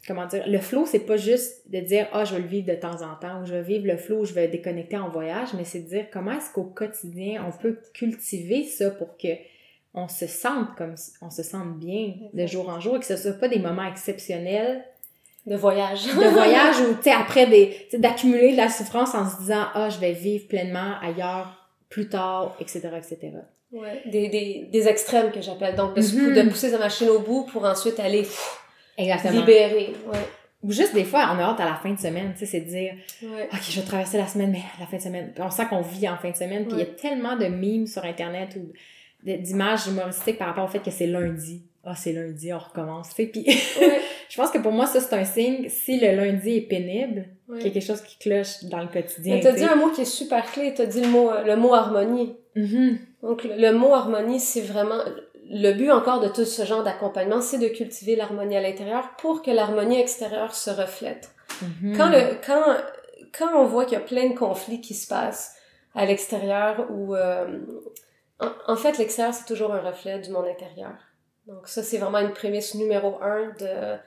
[0.07, 2.75] comment dire, le flow, c'est pas juste de dire, ah, je vais le vivre de
[2.75, 5.65] temps en temps, ou je vais vivre le flow, je vais déconnecter en voyage, mais
[5.65, 9.29] c'est de dire comment est-ce qu'au quotidien, on peut cultiver ça pour que
[9.93, 13.17] on se sente comme, on se sente bien de jour en jour et que ce
[13.17, 14.83] soit pas des moments exceptionnels.
[15.45, 16.05] De voyage.
[16.05, 19.89] de voyage ou, tu sais, après des, d'accumuler de la souffrance en se disant, ah,
[19.89, 23.31] je vais vivre pleinement ailleurs, plus tard, etc., etc.
[23.71, 25.75] Ouais, des, des, des extrêmes que j'appelle.
[25.75, 26.43] Donc, de, mm-hmm.
[26.43, 28.27] de, pousser sa machine au bout pour ensuite aller
[28.99, 29.39] Exactement.
[29.39, 29.93] libérer.
[30.11, 30.19] Ouais.
[30.61, 32.59] Ou juste des fois, on a hâte à la fin de semaine, tu sais, c'est
[32.59, 32.93] de dire,
[33.23, 35.33] OK, je vais traverser la semaine, mais la fin de semaine.
[35.39, 37.87] On sent qu'on vit en fin de semaine, puis il y a tellement de memes
[37.87, 38.73] sur Internet ou
[39.23, 41.63] d'images humoristiques par rapport au fait que c'est lundi.
[41.85, 43.13] Ah, c'est lundi, on recommence.
[43.13, 43.31] Puis
[44.29, 45.69] je pense que pour moi, ça, c'est un signe.
[45.69, 49.35] Si le lundi est pénible, qu'il y a quelque chose qui cloche dans le quotidien.
[49.35, 50.73] Mais t'as dit un mot qui est super clé.
[50.75, 52.35] T'as dit le mot, le mot harmonie.
[52.55, 52.97] Mm-hmm.
[53.23, 54.99] Donc, le, mot harmonie, c'est vraiment...
[55.49, 59.41] Le but encore de tout ce genre d'accompagnement, c'est de cultiver l'harmonie à l'intérieur pour
[59.41, 61.31] que l'harmonie extérieure se reflète.
[61.63, 61.97] Mm-hmm.
[61.97, 62.63] Quand, le, quand,
[63.37, 65.55] quand on voit qu'il y a plein de conflits qui se passent
[65.95, 67.15] à l'extérieur ou...
[67.15, 67.59] Euh,
[68.67, 70.93] en, fait, l'extérieur, c'est toujours un reflet du monde intérieur.
[71.47, 73.97] Donc ça, c'est vraiment une prémisse numéro un de, euh,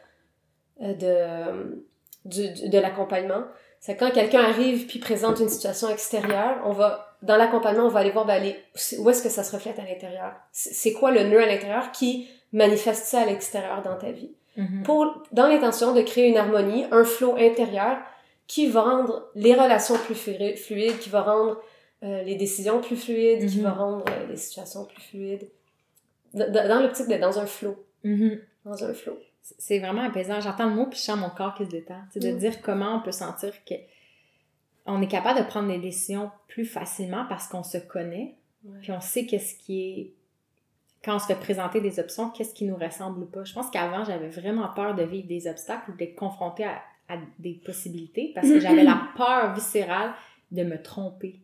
[0.80, 1.84] de,
[2.24, 3.44] de, de l'accompagnement.
[3.80, 8.00] C'est quand quelqu'un arrive puis présente une situation extérieure, on va, dans l'accompagnement, on va
[8.00, 8.42] aller voir, ben,
[8.98, 10.34] où est-ce que ça se reflète à l'intérieur?
[10.52, 14.32] C'est quoi le nœud à l'intérieur qui manifeste ça à l'extérieur dans ta vie?
[14.58, 14.82] Mm-hmm.
[14.82, 17.98] Pour, dans l'intention de créer une harmonie, un flot intérieur
[18.46, 21.58] qui va rendre les relations plus fluides, qui va rendre
[22.02, 23.78] euh, les décisions plus fluides, qui va mhm.
[23.78, 25.48] rendre euh, les situations plus fluides.
[26.34, 27.76] dans l'optique d'être dans un flow.
[28.04, 28.40] Mhm.
[28.64, 29.16] Dans un flow.
[29.40, 30.40] C'est vraiment apaisant.
[30.40, 32.00] J'entends le mot puis je sens mon corps qui se détend.
[32.12, 32.38] C'est de mm.
[32.38, 33.74] dire comment on peut sentir que
[34.86, 38.36] on est capable de prendre des décisions plus facilement parce qu'on se connaît.
[38.80, 40.12] Puis on sait qu'est-ce qui est
[41.04, 43.42] quand on se fait présenter des options, qu'est-ce qui nous ressemble ou pas.
[43.42, 47.16] Je pense qu'avant, j'avais vraiment peur de vivre des obstacles ou d'être confrontée à, à,
[47.40, 50.12] des possibilités parce que j'avais la peur viscérale
[50.52, 51.40] de me tromper.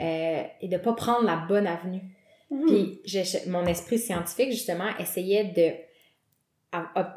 [0.00, 2.02] Euh, et de pas prendre la bonne avenue.
[2.50, 2.66] Mhm.
[2.66, 3.00] Puis
[3.46, 5.72] mon esprit scientifique, justement, essayait de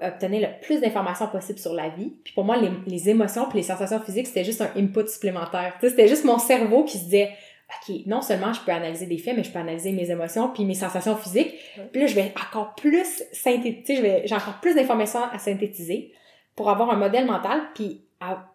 [0.01, 2.13] obtenir le plus d'informations possible sur la vie.
[2.23, 5.73] Puis pour moi, les, les émotions puis les sensations physiques, c'était juste un input supplémentaire.
[5.81, 7.31] C'était juste mon cerveau qui se disait,
[7.69, 10.65] OK, non seulement je peux analyser des faits, mais je peux analyser mes émotions puis
[10.65, 11.53] mes sensations physiques.
[11.91, 16.13] Puis là, je vais encore plus synthétiser, j'ai encore plus d'informations à synthétiser
[16.55, 18.47] pour avoir un modèle mental puis à,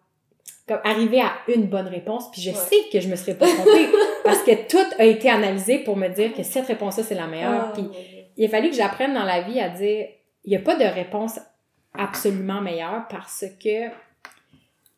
[0.67, 2.31] comme arriver à une bonne réponse.
[2.31, 3.87] Puis je sais que je me serais pas trompée.
[4.23, 7.69] Parce que tout a été analysé pour me dire que cette réponse-là, c'est la meilleure.
[7.69, 7.85] Ah, Puis
[8.37, 10.07] il a fallu que j'apprenne dans la vie à dire,
[10.45, 11.39] il n'y a pas de réponse
[11.93, 13.89] absolument meilleure parce que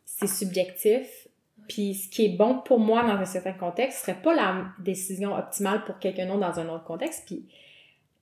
[0.05, 1.27] c'est subjectif.
[1.67, 5.35] Puis ce qui est bon pour moi dans un certain contexte serait pas la décision
[5.35, 7.23] optimale pour quelqu'un d'autre dans un autre contexte.
[7.25, 7.47] Puis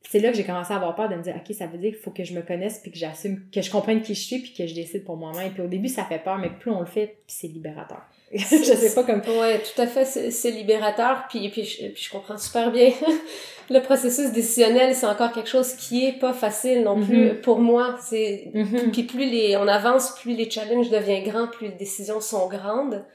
[0.09, 1.91] c'est là que j'ai commencé à avoir peur de me dire, OK, ça veut dire
[1.91, 4.39] qu'il faut que je me connaisse, puis que j'assume, que je comprenne qui je suis,
[4.39, 5.53] puis que je décide pour moi-même.
[5.53, 8.01] Puis au début, ça fait peur, mais plus on le fait, puis c'est libérateur.
[8.37, 9.21] je sais pas comme...
[9.39, 12.91] Ouais, tout à fait, c'est libérateur, puis, puis, je, puis je comprends super bien.
[13.69, 17.41] le processus décisionnel, c'est encore quelque chose qui est pas facile non plus mm-hmm.
[17.41, 17.95] pour moi.
[18.01, 18.91] C'est mm-hmm.
[18.91, 23.05] Puis plus les, on avance, plus les challenges deviennent grands, plus les décisions sont grandes.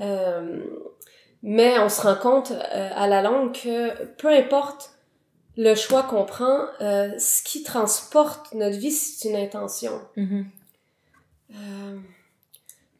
[0.00, 0.60] Euh,
[1.42, 4.90] mais on se rend compte euh, à la longue que peu importe
[5.56, 10.00] le choix qu'on prend, euh, ce qui transporte notre vie, c'est une intention.
[10.16, 10.44] Mm-hmm.
[11.54, 11.98] euh,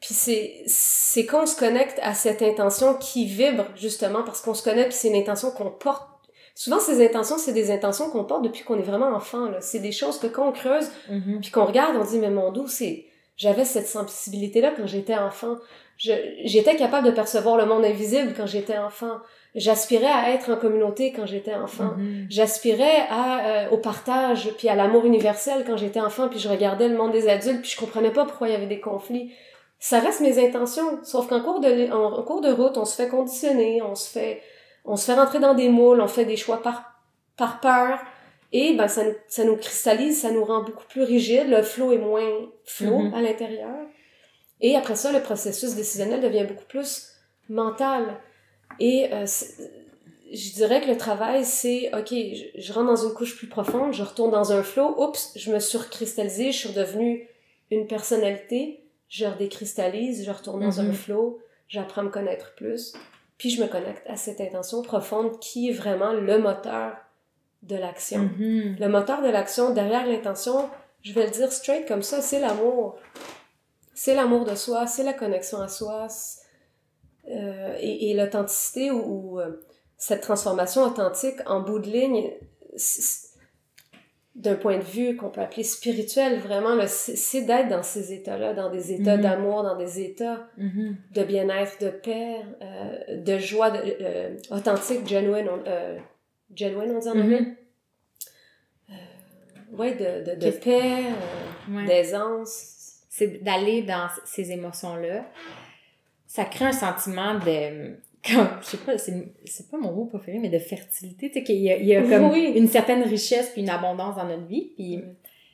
[0.07, 4.63] puis c'est, c'est qu'on se connecte à cette intention qui vibre, justement, parce qu'on se
[4.63, 6.09] connaît, puis c'est une intention qu'on porte.
[6.55, 9.51] Souvent, ces intentions, c'est des intentions qu'on porte depuis qu'on est vraiment enfant.
[9.51, 9.61] Là.
[9.61, 11.41] C'est des choses que quand on creuse, mm-hmm.
[11.41, 13.07] puis qu'on regarde, on dit, mais mon doux, c'est...
[13.37, 15.57] J'avais cette sensibilité-là quand j'étais enfant.
[15.99, 19.19] J'étais capable de percevoir le monde invisible quand j'étais enfant.
[19.57, 21.95] J'aspirais à être en communauté quand j'étais enfant.
[21.99, 22.27] Mm-hmm.
[22.31, 26.89] J'aspirais à euh, au partage puis à l'amour universel quand j'étais enfant puis je regardais
[26.89, 29.33] le monde des adultes puis je comprenais pas pourquoi il y avait des conflits.
[29.79, 33.09] Ça reste mes intentions, sauf qu'en cours de en, cours de route, on se fait
[33.09, 34.43] conditionner, on se fait
[34.85, 37.01] on se fait rentrer dans des moules, on fait des choix par
[37.37, 37.99] par peur
[38.53, 41.93] et ben ça nous, ça nous cristallise, ça nous rend beaucoup plus rigide, le flow
[41.93, 43.15] est moins flot mm-hmm.
[43.15, 43.87] à l'intérieur.
[44.61, 47.13] Et après ça, le processus décisionnel devient beaucoup plus
[47.49, 48.19] mental.
[48.81, 49.27] Et euh,
[50.33, 54.03] je dirais que le travail, c'est, OK, je, rentre dans une couche plus profonde, je
[54.03, 57.29] retourne dans un flow, oups, je me suis recristallisée, je suis redevenue
[57.71, 60.93] une personnalité, je redécristallise, je retourne dans un mm-hmm.
[60.93, 61.39] flow,
[61.69, 62.95] j'apprends à me connaître plus,
[63.39, 66.97] puis je me connecte à cette intention profonde qui est vraiment le moteur
[67.63, 68.31] de l'action.
[68.39, 68.79] Mm-hmm.
[68.79, 70.69] Le moteur de l'action, derrière l'intention,
[71.03, 72.97] je vais le dire straight comme ça, c'est l'amour.
[73.95, 76.09] C'est l'amour de soi, c'est la connexion à soi,
[77.29, 79.63] euh, et, et l'authenticité ou, euh,
[79.99, 82.31] cette transformation authentique en bout de ligne,
[84.37, 88.71] d'un point de vue qu'on peut appeler spirituel, vraiment, c'est d'être dans ces états-là, dans
[88.71, 89.23] des états mm-hmm.
[89.23, 90.95] d'amour, dans des états mm-hmm.
[91.15, 95.99] de bien-être, de paix, euh, de joie de, euh, authentique, genuine, euh,
[96.55, 97.23] genuine, on dit en mm-hmm.
[97.23, 97.57] anglais?
[99.73, 101.05] ouais, de, de, de paix,
[101.87, 102.75] d'aisance.
[103.09, 105.25] C'est d'aller dans ces émotions-là.
[106.27, 107.97] Ça crée un sentiment de
[108.27, 111.57] comme, je sais pas, c'est pas mon mot préféré, mais de fertilité, tu sais, qu'il
[111.57, 114.73] y a, il y a comme une certaine richesse puis une abondance dans notre vie.
[114.77, 115.01] Puis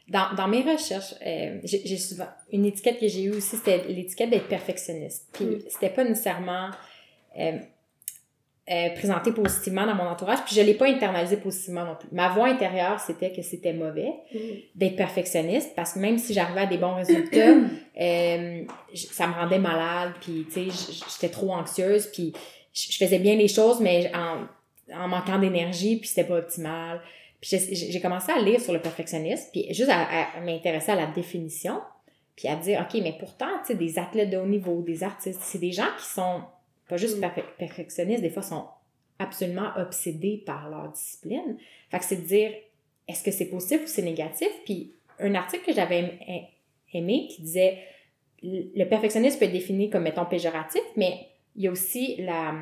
[0.09, 4.31] dans, dans mes recherches, euh, j'ai souvent, une étiquette que j'ai eue aussi, c'était l'étiquette
[4.31, 5.29] d'être perfectionniste.
[5.33, 5.59] Puis mm.
[5.69, 6.71] c'était pas nécessairement
[7.39, 7.53] euh,
[8.71, 12.09] euh, présenté positivement dans mon entourage, puis je l'ai pas internalisé positivement non plus.
[12.13, 14.39] Ma voix intérieure, c'était que c'était mauvais mm.
[14.75, 17.55] d'être perfectionniste, parce que même si j'arrivais à des bons résultats,
[18.95, 22.33] ça me rendait malade, puis tu sais, j'étais trop anxieuse, puis
[22.73, 24.47] je faisais bien les choses, mais en,
[24.95, 27.01] en manquant d'énergie, puis c'était pas optimal.
[27.41, 31.81] Puis j'ai commencé à lire sur le perfectionnisme, puis juste à, m'intéresser à la définition,
[32.37, 35.41] puis à dire, OK, mais pourtant, tu sais, des athlètes de haut niveau, des artistes,
[35.43, 36.43] c'est des gens qui sont
[36.89, 37.31] pas juste mm.
[37.59, 38.67] perfectionnistes, des fois sont
[39.19, 41.57] absolument obsédés par leur discipline.
[41.91, 42.53] Fait que c'est de dire,
[43.09, 44.49] est-ce que c'est positif ou c'est négatif?
[44.65, 46.19] Puis un article que j'avais
[46.93, 47.79] aimé qui disait,
[48.43, 51.27] le perfectionnisme peut être défini comme, mettons, péjoratif, mais
[51.57, 52.55] il y a aussi la,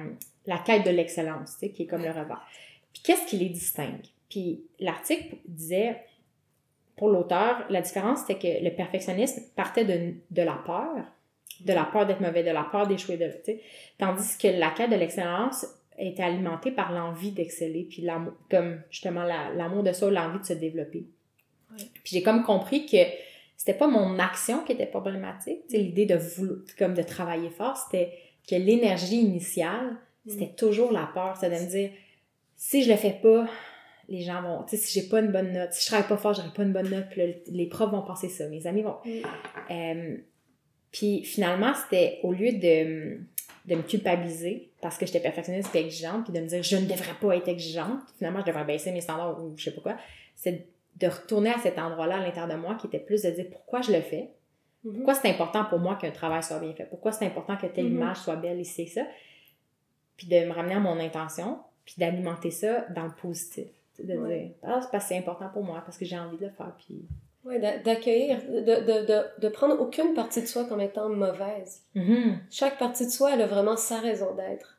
[0.46, 2.44] la quête de l'excellence, tu sais, qui est comme le revers.
[2.92, 4.06] Puis qu'est-ce qui les distingue?
[4.28, 6.04] Puis l'article disait,
[6.96, 11.04] pour l'auteur, la différence, c'était que le perfectionnisme partait de, de la peur,
[11.60, 13.62] de la peur d'être mauvais, de la peur d'échouer, de, tu sais,
[13.98, 15.66] tandis que la quête de l'excellence
[15.98, 20.52] était alimentée par l'envie d'exceller, puis l'amour, comme justement l'amour de ça, l'envie de se
[20.54, 21.04] développer.
[21.76, 22.98] Puis j'ai comme compris que
[23.56, 27.76] c'était pas mon action qui était problématique, sais, l'idée de vouloir, comme de travailler fort,
[27.76, 28.12] c'était
[28.50, 29.96] que l'énergie initiale,
[30.26, 30.56] c'était mm.
[30.56, 31.36] toujours la peur.
[31.38, 31.90] C'est de me dire,
[32.56, 33.46] si je le fais pas,
[34.08, 36.16] les gens vont, tu sais, si j'ai pas une bonne note, si je travaille pas
[36.16, 38.96] fort, j'aurai pas une bonne note, puis les profs vont penser ça, mes amis vont.
[39.04, 39.10] Mm.
[39.70, 40.16] Euh,
[40.90, 43.20] puis finalement, c'était au lieu de,
[43.66, 46.86] de me culpabiliser parce que j'étais perfectionniste et exigeante, puis de me dire je ne
[46.86, 49.96] devrais pas être exigeante, finalement je devrais baisser mes standards ou je sais pas quoi,
[50.34, 53.46] c'est de retourner à cet endroit-là à l'intérieur de moi qui était plus de dire
[53.50, 54.30] pourquoi je le fais,
[54.84, 54.94] Mhm.
[54.94, 56.84] Pourquoi c'est important pour moi qu'un travail soit bien fait?
[56.84, 57.96] Pourquoi c'est important que telle mhm.
[57.96, 59.02] image soit belle et c'est ça?
[60.16, 63.68] Puis de me ramener à mon intention, puis d'alimenter ça dans le positif.
[63.98, 66.46] De dire, ah, c'est parce que c'est important pour moi, parce que j'ai envie de
[66.46, 66.72] le faire.
[66.78, 67.02] Puis...
[67.44, 71.82] Oui, d'accueillir, de, de, de, de, prendre aucune partie de soi comme étant mauvaise.
[71.94, 72.38] Mhm.
[72.50, 74.78] Chaque partie de soi, elle a vraiment sa raison d'être.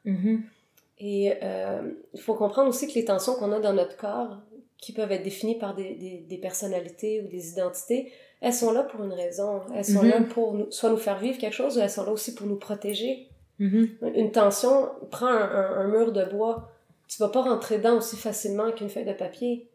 [1.00, 4.38] Et euh, il faut comprendre aussi que les tensions qu'on a dans notre corps,
[4.78, 8.84] qui peuvent être définies par des, des, des personnalités ou des identités, elles sont là
[8.84, 9.62] pour une raison.
[9.76, 10.28] Elles sont là mhm.
[10.28, 12.58] pour nous, soit nous faire vivre quelque chose, ou elles sont là aussi pour nous
[12.58, 13.30] protéger.
[13.60, 13.90] Mhm.
[14.16, 16.72] Une tension, prends un, mur de bois,
[17.08, 19.70] tu vas pas rentrer dedans aussi facilement qu'une feuille de papier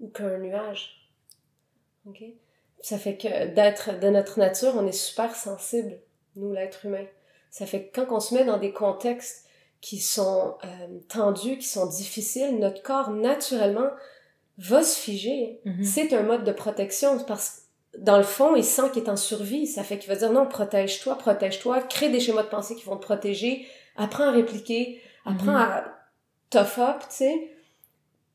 [0.00, 1.10] ou qu'un nuage.
[2.06, 2.22] OK?
[2.80, 5.98] Ça fait que d'être de notre nature, on est super sensible,
[6.36, 7.04] nous, l'être humain.
[7.50, 9.46] Ça fait que quand on se met dans des contextes
[9.82, 13.90] qui sont euh, tendus, qui sont difficiles, notre corps, naturellement,
[14.56, 15.60] va se figer.
[15.66, 15.84] Mhm.
[15.84, 17.65] C'est un mode de protection parce que
[17.98, 19.66] dans le fond, il sent qu'il est en survie.
[19.66, 22.96] Ça fait qu'il va dire non, protège-toi, protège-toi, crée des schémas de pensée qui vont
[22.96, 23.66] te protéger,
[23.96, 25.56] apprends à répliquer, apprends mhm.
[25.56, 25.84] à
[26.50, 27.50] tough up, tu sais.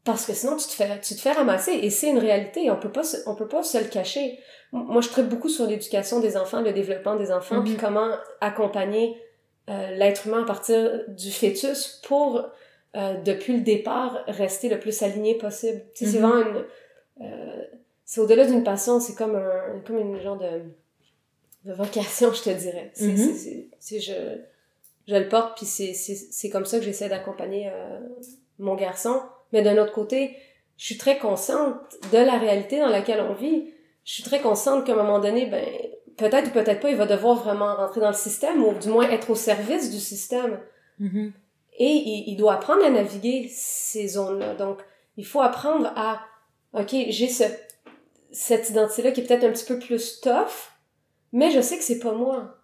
[0.03, 1.73] Parce que sinon, tu te fais, tu te fais ramasser.
[1.73, 2.71] Et c'est une réalité.
[2.71, 4.39] On peut pas, on peut pas se le cacher.
[4.71, 7.79] Moi, je traite beaucoup sur l'éducation des enfants, le développement des enfants, puis mhm.
[7.79, 8.09] comment
[8.39, 9.21] accompagner
[9.69, 12.41] euh, l'être humain à partir du fœtus pour,
[12.95, 15.83] euh, depuis le départ, rester le plus aligné possible.
[15.93, 16.25] Tu sais, c'est mhm.
[16.25, 16.65] vraiment une...
[17.25, 17.63] Euh,
[18.11, 20.63] c'est au-delà d'une passion, c'est comme un comme une genre de,
[21.63, 22.91] de vocation, je te dirais.
[22.93, 24.11] C'est, c'est, je,
[25.07, 28.01] je le porte, puis c'est, c'est, comme ça que j'essaie d'accompagner euh,
[28.59, 29.21] mon garçon.
[29.53, 30.35] Mais d'un autre côté,
[30.75, 31.77] je suis très consciente
[32.11, 33.71] de la réalité dans laquelle on vit.
[34.03, 35.65] Je suis très consciente qu'à un moment donné, ben,
[36.17, 39.09] peut-être ou peut-être pas, il va devoir vraiment rentrer dans le système, ou du moins
[39.09, 40.59] être au service du système.
[40.99, 41.31] Mm-hmm.
[41.77, 44.55] Et il, il doit apprendre à naviguer ces zones-là.
[44.55, 44.81] Donc,
[45.15, 46.19] il faut apprendre à,
[46.73, 47.45] OK, j'ai ce
[48.31, 50.71] cette identité-là qui est peut-être un petit peu plus tough,
[51.31, 52.57] mais je sais que c'est pas moi.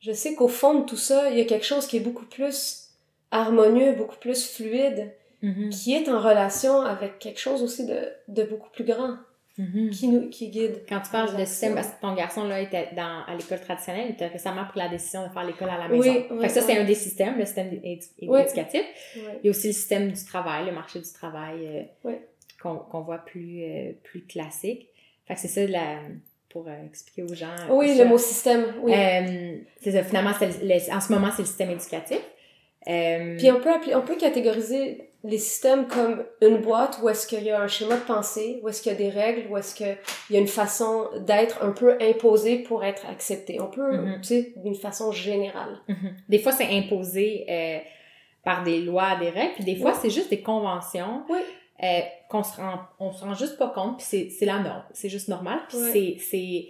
[0.00, 2.26] Je sais qu'au fond de tout ça, il y a quelque chose qui est beaucoup
[2.26, 2.88] plus
[3.30, 5.70] harmonieux, beaucoup plus fluide, mm-hmm.
[5.70, 9.16] qui est en relation avec quelque chose aussi de, de beaucoup plus grand.
[9.58, 9.90] Mm-hmm.
[9.90, 10.82] Qui nous qui guide.
[10.88, 14.14] Quand tu parles de système, parce que ton garçon là était dans, à l'école traditionnelle,
[14.18, 16.10] il a récemment pris la décision de faire l'école à la maison.
[16.10, 17.70] Oui, oui, ça, c'est un des systèmes, le système
[18.18, 18.82] éducatif.
[19.14, 22.16] Il y a aussi le système du travail, le marché du travail euh,
[22.58, 24.88] qu'on voit plus, euh, plus classique.
[25.26, 25.98] Fait que c'est ça la,
[26.48, 27.54] pour euh, expliquer aux gens.
[27.70, 28.92] Oui, le mot système, oui.
[28.94, 32.20] Euh, c'est ça, finalement, en ce moment, c'est le système éducatif.
[32.88, 37.28] Euh, Puis on peut, appeler, on peut catégoriser les systèmes comme une boîte où est-ce
[37.28, 39.56] qu'il y a un schéma de pensée, où est-ce qu'il y a des règles, où
[39.56, 39.96] est-ce qu'il
[40.30, 43.60] y a une façon d'être un peu imposée pour être acceptée.
[43.60, 44.16] On peut, Mhm.
[44.20, 45.78] tu sais, d'une façon générale.
[45.86, 46.16] Mhm.
[46.28, 47.46] Des fois, c'est imposé
[48.44, 49.98] par des lois, des règles, puis des fois, Oui.
[50.02, 51.38] c'est juste des conventions Oui.
[51.82, 54.84] Euh, qu'on se rend, on se rend juste pas compte, puis c'est, c'est la norme.
[54.92, 55.90] C'est juste normal, puis Oui.
[55.92, 56.68] c'est, c'est,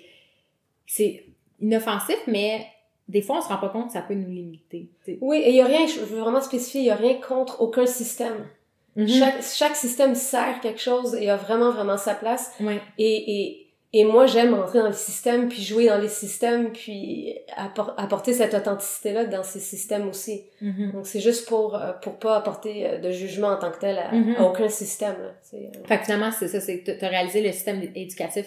[0.87, 1.25] c'est
[1.61, 2.67] inoffensif, mais
[3.09, 4.89] des fois, on se rend pas compte que ça peut nous limiter.
[5.05, 5.19] tu sais.
[5.21, 7.61] Oui, et il y a rien, je veux vraiment spécifier, il y a rien contre
[7.61, 8.49] aucun système.
[8.97, 9.09] Mhm.
[9.09, 12.53] Chaque, chaque système sert quelque chose et a vraiment, vraiment sa place.
[12.61, 12.81] Ouais.
[12.99, 13.62] Et, et,
[13.95, 18.32] et moi, j'aime entrer dans les systèmes, puis jouer dans les systèmes, puis appor- apporter
[18.32, 20.45] cette authenticité-là dans ces systèmes aussi.
[20.62, 20.93] Mhm.
[20.93, 23.99] Donc, c'est juste pour, euh, pour pas apporter euh, de jugement en tant que tel
[23.99, 24.36] à, Mhm.
[24.38, 25.16] à aucun système.
[25.20, 25.32] Là.
[25.55, 28.47] Euh, Fait que finalement, c'est ça, c'est que t'as réalisé le système éducatif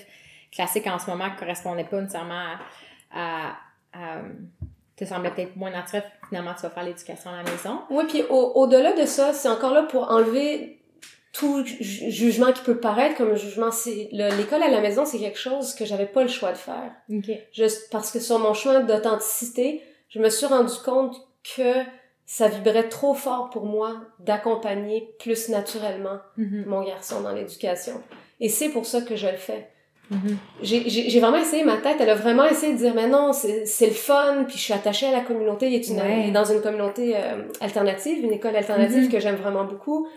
[0.52, 2.60] classique en ce moment qui correspondait pas nécessairement à,
[3.14, 3.50] à,
[3.94, 4.22] à-
[4.96, 7.82] te semblait peut-être moins naturel, finalement tu vas faire l'éducation à la maison.
[7.90, 10.80] Oui, puis au- au-delà de ça, c'est encore là pour enlever
[11.38, 13.72] tout ju- jugement qui peut paraître comme un jugement.
[13.72, 16.58] C'est le- L'école à la maison, c'est quelque chose que j'avais pas le choix de
[16.58, 16.92] faire.
[17.10, 17.30] OK.
[17.52, 21.16] Juste parce que sur mon chemin d'authenticité, je me suis rendu compte
[21.56, 21.74] que
[22.26, 26.66] ça vibrait trop fort pour moi d'accompagner plus naturellement Mhm.
[26.68, 28.02] mon garçon dans l'éducation.
[28.40, 29.70] Et c'est pour ça que je le fais.
[30.12, 30.38] Mhm.
[30.62, 33.88] J'ai vraiment essayé, ma tête, elle a vraiment essayé de dire, mais non, c'est c'est
[33.88, 35.68] le fun, puis je suis attachée à la communauté.
[35.68, 36.32] Il est, une- Ouais.
[36.32, 39.10] dans une communauté euh, alternative, une école alternative Mhm.
[39.12, 40.08] que j'aime vraiment beaucoup.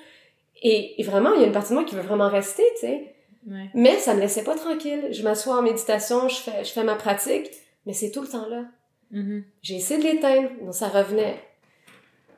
[0.62, 2.80] Et, et vraiment, il y a une partie de moi qui veut vraiment rester, tu
[2.86, 3.14] sais.
[3.48, 3.70] Ouais.
[3.74, 5.09] Mais ça me laissait pas tranquille.
[5.12, 7.48] Je m'assois en méditation, je fais, je fais ma pratique,
[7.86, 8.64] mais c'est tout le temps là.
[9.11, 9.44] Mhm.
[9.62, 11.36] J'ai essayé de l'éteindre, donc ça revenait.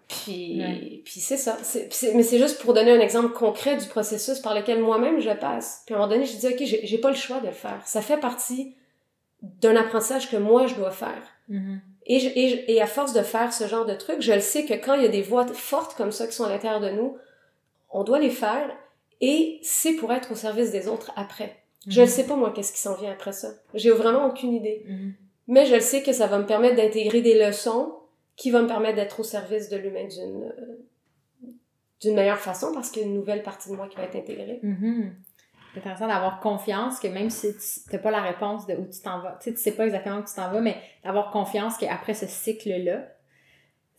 [0.08, 1.02] Puis, Ouais.
[1.04, 1.56] puis c'est ça.
[1.62, 4.80] C'est- puis c'est- mais c'est juste pour donner un exemple concret du processus par lequel
[4.80, 5.82] moi-même je passe.
[5.86, 7.80] Puis à un moment donné, je dis, OK, j'ai pas le choix de le faire.
[7.86, 8.74] Ça fait partie
[9.42, 11.22] d'un apprentissage que moi, je dois faire.
[11.48, 11.80] Mhm.
[12.06, 14.40] Et, je- et, je- et à force de faire ce genre de trucs, je le
[14.40, 16.80] sais que quand il y a des voix fortes comme ça qui sont à l'intérieur
[16.80, 17.16] de nous,
[17.90, 18.70] on doit les faire
[19.20, 21.56] et c'est pour être au service des autres après.
[21.86, 23.48] Je ne sais pas, moi, qu'est-ce qui s'en vient après ça.
[23.74, 24.84] J'ai vraiment aucune idée.
[24.86, 25.14] Mhm.
[25.48, 27.94] Mais je le sais que ça va me permettre d'intégrer des leçons
[28.36, 30.86] qui vont me permettre d'être au service de l'humain d'une euh,
[32.00, 34.16] d'une meilleure façon parce qu'il y a une nouvelle partie de moi qui va être
[34.16, 34.60] intégrée.
[34.62, 35.14] Mhm.
[35.72, 39.00] C'est intéressant d'avoir confiance que même si tu n'as pas la réponse de où tu
[39.02, 41.76] t'en vas, tu sais, tu sais pas exactement où tu t'en vas, mais d'avoir confiance
[41.76, 43.06] qu'après ce cycle-là,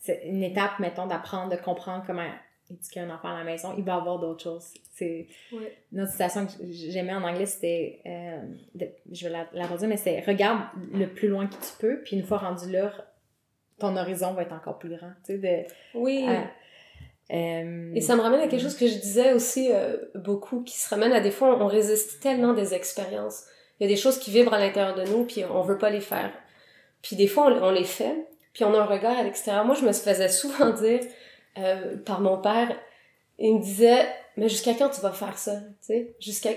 [0.00, 2.28] c'est une étape, mettons, d'apprendre, de comprendre comment
[2.72, 4.72] éduquer un enfant à la maison, il va avoir d'autres choses.
[4.94, 5.76] C'est Ouais.
[5.92, 8.38] une autre citation que j'aimais en anglais, c'était, euh,
[8.74, 10.60] de- je vais la, la redire, mais c'est regarde
[10.92, 12.92] le plus loin que tu peux, puis une fois rendu là,
[13.78, 15.10] ton horizon va être encore plus grand.
[15.24, 16.24] Tu sais, de, Oui.
[16.28, 16.50] à-
[17.34, 20.78] euh, Et ça me ramène à quelque chose que je disais aussi euh, beaucoup, qui
[20.78, 23.44] se ramène à des fois, on résiste tellement des expériences.
[23.80, 25.90] Il y a des choses qui vibrent à l'intérieur de nous, puis on veut pas
[25.90, 26.30] les faire.
[27.02, 28.14] Puis des fois, on, on les fait,
[28.52, 29.64] puis on a un regard à l'extérieur.
[29.64, 31.00] Moi, je me faisais souvent dire
[31.58, 32.68] euh, par mon père,
[33.38, 35.52] il me disait, mais jusqu'à quand tu vas faire ça?
[35.56, 36.50] Tu sais, jusqu'à...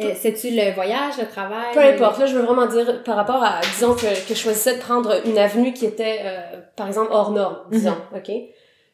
[0.00, 1.74] euh, C'est-tu le voyage, le travail?
[1.74, 4.76] Peu importe, là, je veux vraiment dire par rapport à, disons que, que je choisissais
[4.76, 8.30] de prendre une avenue qui était, euh, par exemple, hors norme, disons, OK?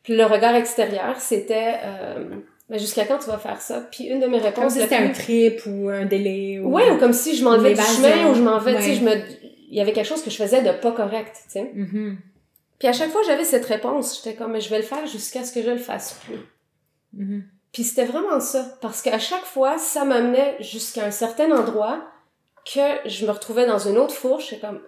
[0.03, 2.25] Puis le regard extérieur, c'était, euh,
[2.69, 3.83] mais jusqu'à quand tu vas faire ça?
[3.91, 4.65] Puis une de mes réponses...
[4.65, 6.59] Comme si c'était un trip ou un délai.
[6.61, 6.71] Ou...
[6.73, 8.95] Ouais, ou comme si je m'enlevais du chemin ou je m'en vais, tu sais, Ouais.
[8.97, 9.13] je me...
[9.71, 11.71] Il y avait quelque chose que je faisais de pas correct, tu sais?
[11.75, 12.19] Mhm.
[12.85, 14.17] Puis à chaque fois, j'avais cette réponse.
[14.23, 16.37] J'étais comme, mais je vais le faire jusqu'à ce que je le fasse plus.
[17.15, 17.45] Mhm.
[17.73, 18.77] Puis c'était vraiment ça.
[18.83, 22.03] Parce qu'à chaque fois, ça m'amenait jusqu'à un certain endroit
[22.67, 24.49] que je me retrouvais dans une autre fourche.
[24.51, 24.83] C'est comme,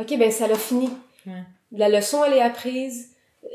[0.00, 0.88] OK, ben ça l'a fini.
[1.26, 1.42] Ouais.
[1.72, 3.10] La leçon, elle est apprise.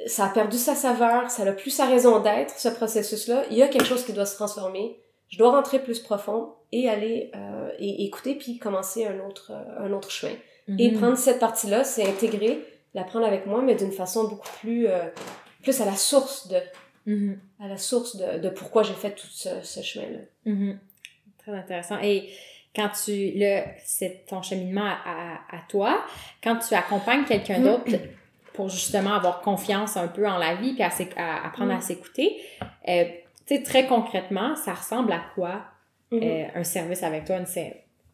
[0.05, 1.31] Ça a perdu sa saveur.
[1.31, 3.45] Ça n'a plus sa raison d'être, ce processus-là.
[3.49, 4.99] Il y a quelque chose qui doit se transformer.
[5.29, 9.87] Je dois rentrer plus profond et aller euh, et écouter puis commencer un autre, euh,
[9.87, 10.35] un autre chemin.
[10.77, 10.99] Et Mhm.
[10.99, 12.63] prendre cette partie-là, c'est intégrer,
[12.97, 15.03] la prendre avec moi, mais d'une façon beaucoup plus, euh,
[15.63, 16.57] plus à la source de,
[17.05, 17.39] Mhm.
[17.63, 20.19] à la source de, de pourquoi j'ai fait tout ce, ce chemin-là.
[20.45, 20.77] Mhm.
[21.39, 21.97] Très intéressant.
[22.01, 22.29] Et
[22.75, 26.03] quand tu, là, c'est ton cheminement à, à- à toi,
[26.43, 27.91] quand tu accompagnes quelqu'un d'autre
[28.53, 31.81] pour justement avoir confiance un peu en la vie puis à, à apprendre à Mm.
[31.81, 32.37] s'écouter,
[32.89, 33.05] euh,
[33.47, 35.61] tu sais, très concrètement, ça ressemble à quoi
[36.11, 36.19] Mhm.
[36.23, 37.37] euh, un service avec toi?
[37.37, 37.45] Une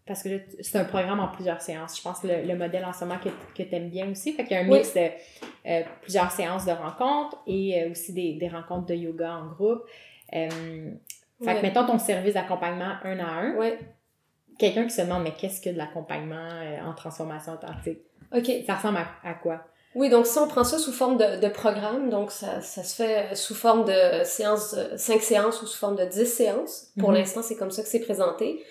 [0.06, 0.30] Parce que
[0.60, 1.98] c'est un programme en plusieurs séances.
[1.98, 4.34] Je pense que le, le modèle en ce moment que, que tu aimes bien aussi.
[4.34, 4.80] Fait qu'il y a un Oui.
[4.80, 5.08] mix de
[5.68, 9.84] euh, plusieurs séances de rencontres et euh, aussi des, des rencontres de yoga en groupe.
[10.36, 11.56] Euh, fait Ouais.
[11.58, 13.56] que mettons ton service d'accompagnement un à un.
[13.56, 13.80] Ouais.
[14.60, 16.50] Quelqu'un qui se demande, mais qu'est-ce que de l'accompagnement
[16.86, 18.00] en transformation authentique?
[18.36, 18.52] OK.
[18.68, 19.64] Ça ressemble à, à quoi?
[19.96, 22.96] Oui, donc si on prend ça sous forme de, de programme, donc ça, ça se
[22.96, 26.92] fait sous forme de séances, 5 séances ou sous forme de 10 séances.
[27.00, 27.16] Pour Mhm.
[27.18, 28.64] l'instant, c'est comme ça que c'est présenté.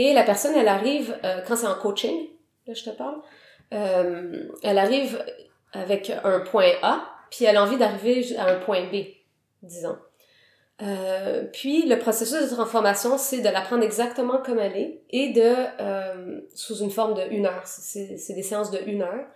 [0.00, 2.28] Et la personne, elle arrive, euh, quand c'est en coaching,
[2.68, 3.16] là je te parle,
[3.74, 5.20] euh, elle arrive
[5.72, 9.06] avec un point A, puis elle a envie d'arriver à un point B,
[9.64, 9.98] disons.
[10.82, 15.30] Euh, puis le processus de transformation, c'est de la prendre exactement comme elle est et
[15.30, 15.52] de,
[16.54, 19.26] sous une forme de une heure, c'est des séances de une heure,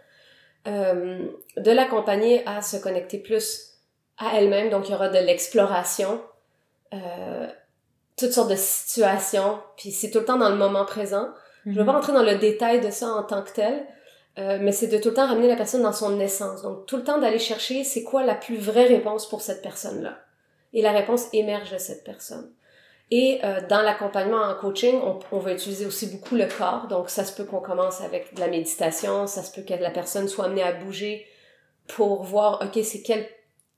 [0.64, 3.80] de l'accompagner à se connecter plus
[4.16, 4.70] à elle-même.
[4.70, 6.22] Donc il y aura de l'exploration,
[8.18, 11.28] toutes sortes de situations, puis c'est tout le temps dans le moment présent.
[11.64, 11.96] Je ne vais pas Mhm.
[11.98, 13.86] rentrer dans le détail de ça en tant que tel,
[14.38, 16.62] euh, mais c'est de tout le temps ramener la personne dans son essence.
[16.62, 20.18] Donc tout le temps d'aller chercher c'est quoi la plus vraie réponse pour cette personne-là?
[20.72, 22.50] Et la réponse émerge de cette personne.
[23.10, 26.86] Et euh, dans l'accompagnement en coaching, on, on va utiliser aussi beaucoup le corps.
[26.88, 29.90] Donc ça se peut qu'on commence avec de la méditation, ça se peut que la
[29.90, 31.26] personne soit amenée à bouger
[31.88, 33.26] pour voir, ok, c'est quelle,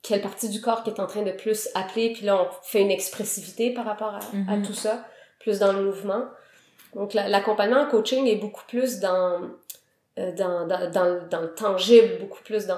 [0.07, 2.13] quelle partie du corps qui est en train de plus appeler.
[2.13, 4.19] Puis là, on fait une expressivité par rapport à,
[4.51, 4.65] à Mhm.
[4.65, 5.03] tout ça,
[5.39, 6.25] plus dans le mouvement.
[6.93, 9.41] Donc la- l'accompagnement en coaching est beaucoup plus dans,
[10.19, 12.77] euh, dans, dans, dans, le- dans le tangible, beaucoup plus dans,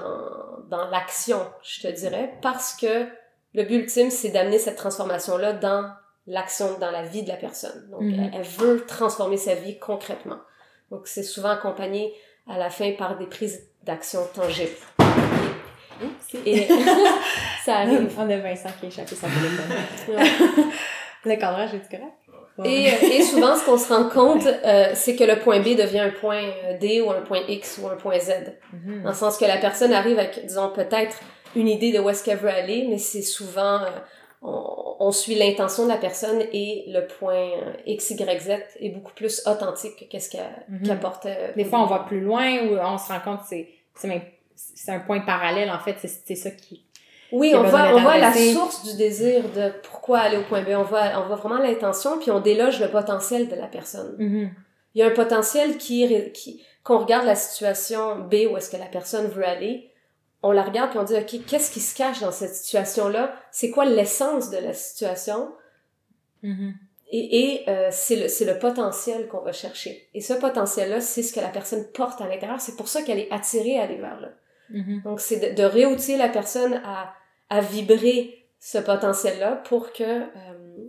[0.68, 3.06] dans l'action, je te dirais, parce que
[3.54, 5.90] le but ultime, c'est d'amener cette transformation-là dans
[6.26, 7.88] l'action, dans la vie de la personne.
[7.90, 8.14] Donc, Mhm.
[8.20, 10.38] elle, elle veut transformer sa vie concrètement.
[10.90, 12.14] Donc, c'est souvent accompagné
[12.48, 14.76] à la fin par des prises d'action tangibles.
[16.46, 16.66] Et
[17.64, 18.10] ça arrive.
[18.18, 20.22] On a Vincent qui a échappé son téléphone.
[21.24, 22.14] Le cadrage est correct?
[22.64, 25.76] Et, euh, et souvent, ce qu'on se rend compte, euh, c'est que le point B
[25.76, 28.32] devient un point euh, D ou un point X ou un point Z.
[28.72, 29.02] Mhm.
[29.04, 31.18] Dans le sens que la personne arrive avec, disons, peut-être
[31.54, 33.86] une idée de où est-ce qu'elle veut aller, mais c'est souvent, euh,
[34.42, 38.88] on, on suit l'intention de la personne et le point euh, X, Y, Z est
[38.90, 40.82] beaucoup plus authentique que qu'est-ce qu'elle Mhm.
[40.82, 41.52] qu'elle portait.
[41.56, 44.22] Des fois, on va plus loin ou on se rend compte que c'est, c'est même,
[44.74, 45.96] c'est un point parallèle, en fait.
[46.00, 46.84] C'est, ça qui,
[47.32, 50.62] Oui, qui on voit, on voit la source du désir de pourquoi aller au point
[50.62, 50.68] B.
[50.70, 54.16] On voit, on voit vraiment l'intention, puis on déloge le potentiel de la personne.
[54.18, 54.50] Mhm.
[54.94, 58.78] Il y a un potentiel qui, qui qu'on regarde la situation B où est-ce que
[58.78, 59.92] la personne veut aller,
[60.42, 63.34] on la regarde puis on dit ok qu'est-ce qui se cache dans cette situation là,
[63.50, 65.52] c'est quoi l'essence de la situation?
[66.42, 66.72] Mhm.
[67.10, 70.08] et, et euh, c'est le c'est le potentiel qu'on va chercher.
[70.14, 73.02] Et ce potentiel là c'est ce que la personne porte à l'intérieur, c'est pour ça
[73.02, 74.30] qu'elle est attirée à aller vers là.
[74.70, 75.02] Mhm.
[75.04, 77.12] Donc c'est de, de réoutiller la personne à
[77.50, 80.86] à vibrer ce potentiel là pour que euh,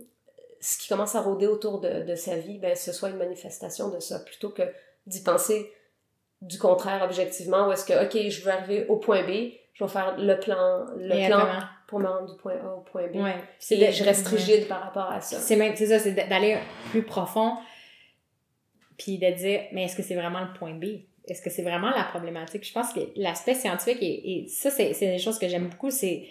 [0.60, 3.88] ce qui commence à rôder autour de, de sa vie, ben, ce soit une manifestation
[3.88, 4.62] de ça, plutôt que
[5.06, 5.72] d'y penser
[6.42, 9.88] du contraire objectivement, où est-ce que, ok, je veux arriver au point B, je vais
[9.90, 11.46] faire le plan, le Et plan
[11.86, 13.16] pour me rendre du point A au point B.
[13.16, 13.36] Ouais.
[13.70, 14.36] Et de- je reste ouais.
[14.36, 15.38] rigide par rapport à ça.
[15.38, 16.58] C'est même, c'est ça, c'est d'aller
[16.90, 17.54] plus profond,
[18.98, 20.84] puis de dire, mais est-ce que c'est vraiment le point B?
[21.30, 22.64] Est-ce que c'est vraiment la problématique?
[22.66, 25.90] Je pense que l'aspect scientifique, et, et ça, c'est c'est des choses que j'aime beaucoup,
[25.90, 26.26] c'est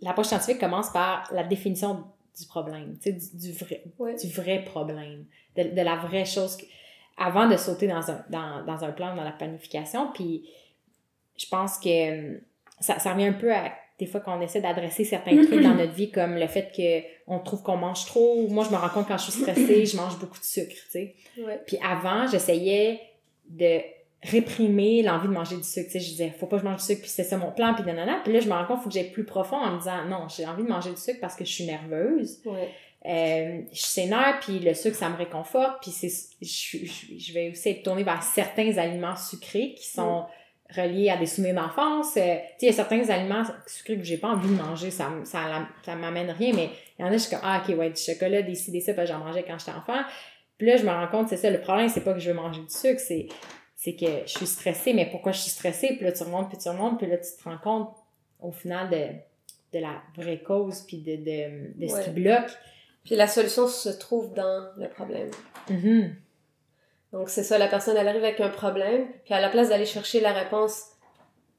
[0.00, 2.04] l'approche scientifique commence par la définition
[2.38, 4.14] du problème, tu sais, du, du vrai, Ouais.
[4.16, 5.24] du vrai problème,
[5.56, 6.58] de, de la vraie chose,
[7.16, 10.44] avant de sauter dans un, dans, dans un plan, dans la planification, puis
[11.38, 11.88] je pense que
[12.34, 12.38] euh,
[12.80, 15.92] ça, ça revient un peu à des fois qu'on essaie d'adresser certains trucs dans notre
[15.92, 18.48] vie, comme le fait que on trouve qu'on mange trop.
[18.48, 20.90] Moi, je me rends compte quand je suis stressée, je mange beaucoup de sucre, tu
[20.90, 21.14] sais.
[21.38, 21.60] Ouais.
[21.64, 23.00] Puis avant, j'essayais
[23.48, 23.80] de
[24.24, 25.86] réprimer l'envie de manger du sucre.
[25.86, 27.52] Tu sais, je disais, faut pas que je mange du sucre, puis c'est ça mon
[27.52, 28.20] plan, puis nanana.
[28.24, 30.28] Puis là, je me rends compte, faut que j'aille plus profond en me disant, non,
[30.28, 32.40] j'ai envie de manger du sucre parce que je suis nerveuse.
[32.46, 32.70] Ouais.
[33.06, 36.08] Euh, je suis sénère, puis le sucre, ça me réconforte, puis c'est,
[36.40, 40.24] je, je, je vais aussi être tournée vers certains aliments sucrés qui sont
[40.74, 42.16] reliés à des souvenirs d'enfance.
[42.16, 44.90] Euh, tu sais, il y a certains aliments sucrés que j'ai pas envie de manger,
[44.90, 47.76] ça, ça, ça m'amène rien, mais il y en a, je suis comme, ah, ok,
[47.76, 50.00] ouais, du chocolat, des ci, des ça, parce que j'en mangeais quand j'étais enfant.
[50.56, 52.36] Puis là, je me rends compte, c'est ça, le problème, c'est pas que je veux
[52.36, 53.26] manger du sucre, c'est,
[53.84, 55.88] c'est que je suis stressée, mais pourquoi je suis stressée?
[55.88, 57.94] Puis là, tu remontes, puis tu remontes, puis là, tu te rends compte,
[58.40, 62.50] au final, de, de la vraie cause, puis de, de, de ce qui bloque.
[63.04, 65.30] Puis la solution se trouve dans le problème.
[65.68, 66.14] Mhm.
[67.12, 69.84] Donc c'est ça, la personne elle arrive avec un problème, puis à la place d'aller
[69.84, 70.86] chercher la réponse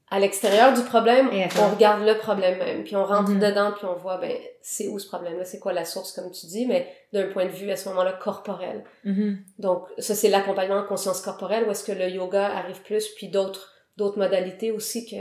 [0.08, 1.30] à l'extérieur du problème,
[1.60, 3.40] on regarde le problème même, puis on rentre Mhm.
[3.40, 6.46] dedans, puis on voit ben c'est où ce problème-là, c'est quoi la source comme tu
[6.46, 8.84] dis, mais d'un point de vue à ce moment-là corporel.
[9.04, 9.38] Mhm.
[9.58, 13.28] Donc ça c'est l'accompagnement en conscience corporelle où est-ce que le yoga arrive plus, puis
[13.28, 15.16] d'autres d'autres modalités aussi que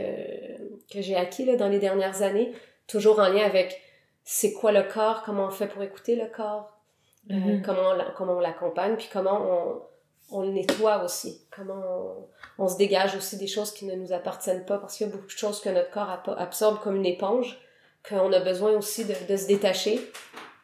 [0.93, 2.53] que j'ai acquis là, dans les dernières années,
[2.87, 3.81] toujours en lien avec
[4.23, 6.77] c'est quoi le corps, comment on fait pour écouter le corps,
[7.31, 7.61] euh, Mhm.
[7.63, 9.81] comment on, comment on l'accompagne, puis comment on,
[10.37, 12.27] on le nettoie aussi, comment on,
[12.57, 15.13] on se dégage aussi des choses qui ne nous appartiennent pas, parce qu'il y a
[15.13, 17.57] beaucoup de choses que notre corps absorbe comme une éponge,
[18.07, 19.99] qu'on a besoin aussi de, de se détacher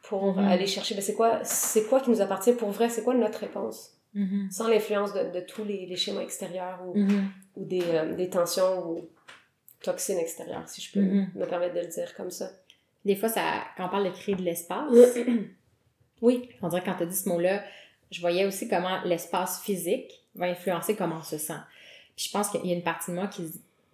[0.03, 0.47] pour Mhm.
[0.47, 3.39] aller chercher, ben c'est quoi, c'est quoi qui nous appartient pour vrai, c'est quoi notre
[3.39, 4.49] réponse, Mhm.
[4.51, 7.29] sans l'influence de, de tous les, les schémas extérieurs ou, Mhm.
[7.55, 9.09] ou des, euh, des tensions ou
[9.81, 12.51] toxines extérieures, si je peux me permettre de le dire comme ça.
[13.03, 13.41] Des fois, ça,
[13.77, 14.91] quand on parle de créer de l'espace,
[16.21, 16.49] Oui.
[16.61, 17.63] on dirait que quand tu as dit ce mot-là,
[18.11, 21.53] je voyais aussi comment l'espace physique va influencer comment on se sent.
[22.15, 23.43] Puis je pense qu'il y a une partie de moi qui,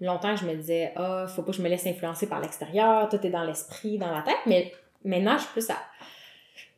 [0.01, 3.19] longtemps, je me disais, ah, faut pas que je me laisse influencer par l'extérieur, tout
[3.25, 4.71] est dans l'esprit, dans la tête, mais
[5.03, 5.67] maintenant, je veux plus,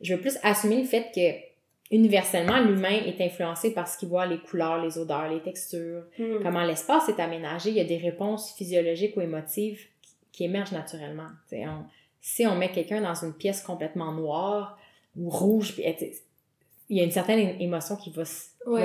[0.00, 1.50] je veux plus assumer le fait que
[1.94, 6.42] universellement, l'humain est influencé par ce qu'il voit, les couleurs, les odeurs, les textures, Hmm.
[6.42, 7.70] comment l'espace est aménagé.
[7.70, 11.26] Il y a des réponses physiologiques ou émotives qui, qui émergent naturellement.
[11.52, 11.84] On-
[12.20, 14.78] si on met quelqu'un dans une pièce complètement noire
[15.16, 18.22] ou rouge, il y a une certaine émotion qui va,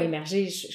[0.02, 0.48] émerger.
[0.50, 0.68] Je,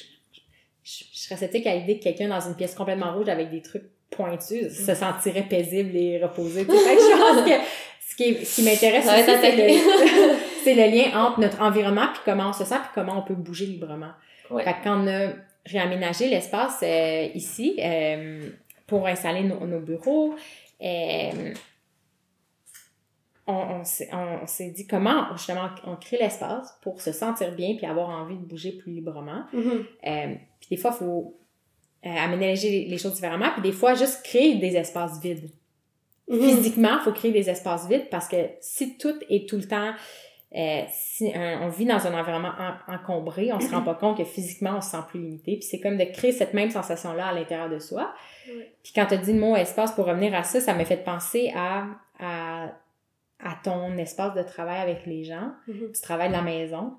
[0.83, 3.61] je- je- serais sceptique à l'idée que quelqu'un dans une pièce complètement rouge avec des
[3.61, 6.61] trucs pointus se sentirait paisible et reposé.
[6.65, 7.65] Fait que je pense que
[8.09, 12.21] ce qui, ce qui m'intéresse aussi, c'est le, c'est le lien entre notre environnement puis
[12.25, 14.11] comment on se sent puis comment on peut bouger librement.
[14.49, 14.63] Ouais.
[14.65, 15.29] Fait que quand on a
[15.65, 18.49] réaménagé l'espace euh, ici euh,
[18.87, 20.35] pour installer nos, nos bureaux,
[20.83, 21.53] euh,
[23.47, 27.75] on, on s'est on s'est dit comment justement on crée l'espace pour se sentir bien
[27.75, 29.43] puis avoir envie de bouger plus librement.
[29.53, 29.85] Mhm.
[30.61, 31.35] Puis des fois, il faut
[32.05, 35.49] euh, aménager les, choses différemment puis des fois juste créer des espaces vides
[36.27, 36.41] Mhm.
[36.41, 39.91] physiquement, il faut créer des espaces vides parce que si tout est tout le temps,
[40.55, 42.53] euh, si un- on vit dans un environnement
[42.87, 45.55] en- encombré, on se rend pas compte que physiquement on se sent plus limité.
[45.57, 48.13] Puis c'est comme de créer cette même sensation-là à l'intérieur de soi.
[48.81, 51.03] Puis quand tu as dit le mot espace pour revenir à ça, ça m'a fait
[51.03, 51.85] penser à,
[52.19, 52.65] à,
[53.43, 55.51] à ton espace de travail avec les gens.
[55.67, 55.91] Mhm.
[55.93, 56.93] Tu travailles de la maison.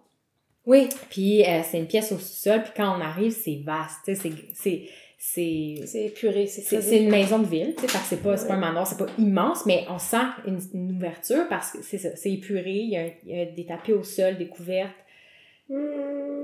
[0.66, 2.62] Oui, Puis euh, c'est une pièce au sous-sol.
[2.62, 3.98] Puis quand on arrive, c'est vaste.
[4.04, 4.82] tu sais, C'est, c'est,
[5.18, 8.36] c'est, c'est épuré, c'est c'est une maison de ville, tu sais, fait que c'est pas,
[8.36, 10.16] c'est pas un manoir, c'est pas immense, mais on sent
[10.48, 13.64] une, une ouverture parce que c'est c'est épuré, il y, a, il y a des
[13.64, 14.90] tapis au sol, des couvertes.
[15.68, 15.76] Hmm.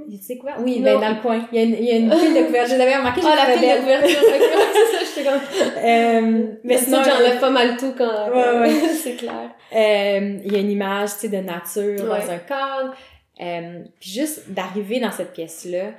[0.08, 0.58] Il y a des couvertes?
[0.62, 0.84] Oui, Non.
[0.84, 2.70] ben dans le coin, il y a une, il y a une pile de couvertes,
[2.70, 4.20] je l'avais remarqué, Ah, la pile de couverture.
[5.14, 5.84] c'est ça, comme...
[5.84, 8.30] Euh, mais sinon, j'enlève pas mal tout quand...
[8.30, 8.70] Ouais, ouais.
[9.02, 9.50] c'est clair.
[9.74, 12.20] euh, il y a une image, tu sais, de nature Ouais.
[12.20, 12.94] dans un cadre.
[13.40, 15.92] Euh, puis juste d'arriver dans cette pièce-là,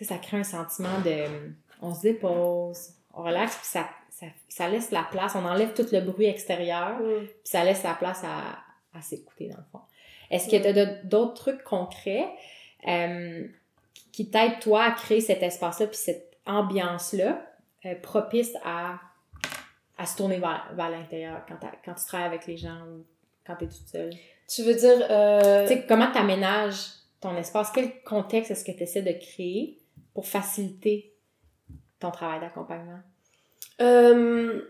[0.00, 1.24] ça crée un sentiment de...
[1.82, 5.86] On se dépose, on relaxe, puis ça, ça, ça laisse la place, on enlève tout
[5.92, 6.98] le bruit extérieur.
[6.98, 7.26] Hmm.
[7.26, 8.58] puis ça laisse la place à,
[8.96, 9.80] à s'écouter dans le fond.
[10.30, 12.28] Est-ce que tu as d'autres trucs concrets
[12.88, 13.46] euh,
[14.12, 17.46] qui t'aident toi à créer cet espace-là puis cette ambiance-là
[17.84, 18.98] euh, propice à,
[19.98, 23.04] à se tourner vers, vers l'intérieur quand, quand tu travailles avec les gens ou
[23.46, 24.12] quand tu es toute seule?
[24.48, 25.06] Tu veux dire...
[25.10, 25.66] Euh...
[25.66, 26.86] Tu sais, comment tu aménages
[27.20, 27.70] ton espace?
[27.74, 29.78] Quel contexte est-ce que tu essaies de créer
[30.14, 31.14] pour faciliter
[31.98, 33.00] ton travail d'accompagnement?
[33.80, 34.60] Euh,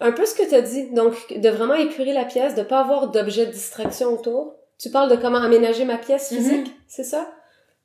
[0.00, 2.80] un peu ce que tu as dit, donc de vraiment épurer la pièce, de pas
[2.80, 4.56] avoir d'objet de distraction autour.
[4.78, 7.30] Tu parles de comment aménager ma pièce physique, c'est ça?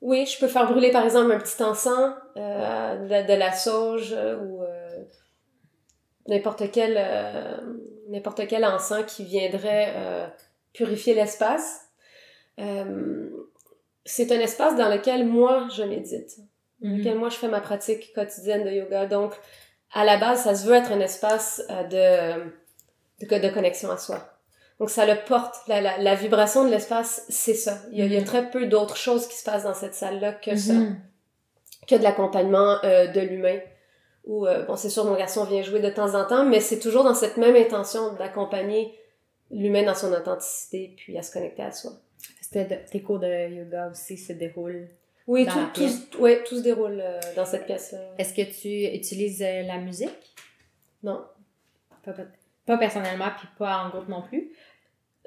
[0.02, 4.14] Oui, je peux faire brûler par exemple un petit encens, euh, de, de la sauge
[4.14, 5.04] ou euh,
[6.28, 7.00] n'importe quel
[8.10, 9.94] n'importe quel encens qui viendrait
[10.74, 11.82] purifier l'espace.
[12.60, 13.30] Euh,
[14.06, 16.40] c'est un espace dans lequel moi je médite
[16.82, 16.98] dans Mhm.
[16.98, 19.06] lequel moi je fais ma pratique quotidienne de yoga.
[19.06, 19.34] Donc,
[19.94, 22.44] à la base, ça se veut être un espace euh,
[23.20, 24.28] de, de, de connexion à soi.
[24.80, 25.56] Donc, ça le porte.
[25.68, 27.78] La, la, la vibration de l'espace, c'est ça.
[27.92, 28.26] Il y, a, il y a Mhm.
[28.26, 30.98] très peu d'autres choses qui se passent dans cette salle-là que ça, Mhm.
[31.88, 33.60] que de l'accompagnement euh, de l'humain.
[34.26, 36.80] Ou, euh, bon, c'est sûr, mon garçon vient jouer de temps en temps, mais c'est
[36.80, 38.98] toujours dans cette même intention d'accompagner
[39.52, 41.92] l'humain dans son authenticité, puis à se connecter à soi.
[42.54, 44.90] De- tes cours de yoga aussi se déroulent.
[45.28, 48.00] Oui, Dans tout, tout, ouais, tout se déroule euh, dans cette pièce-là.
[48.18, 50.36] Est-ce que tu utilises euh, la musique?
[51.04, 51.24] Non.
[52.04, 52.24] Pas, pas-
[52.66, 54.52] pas personnellement, puis pas en groupe non plus?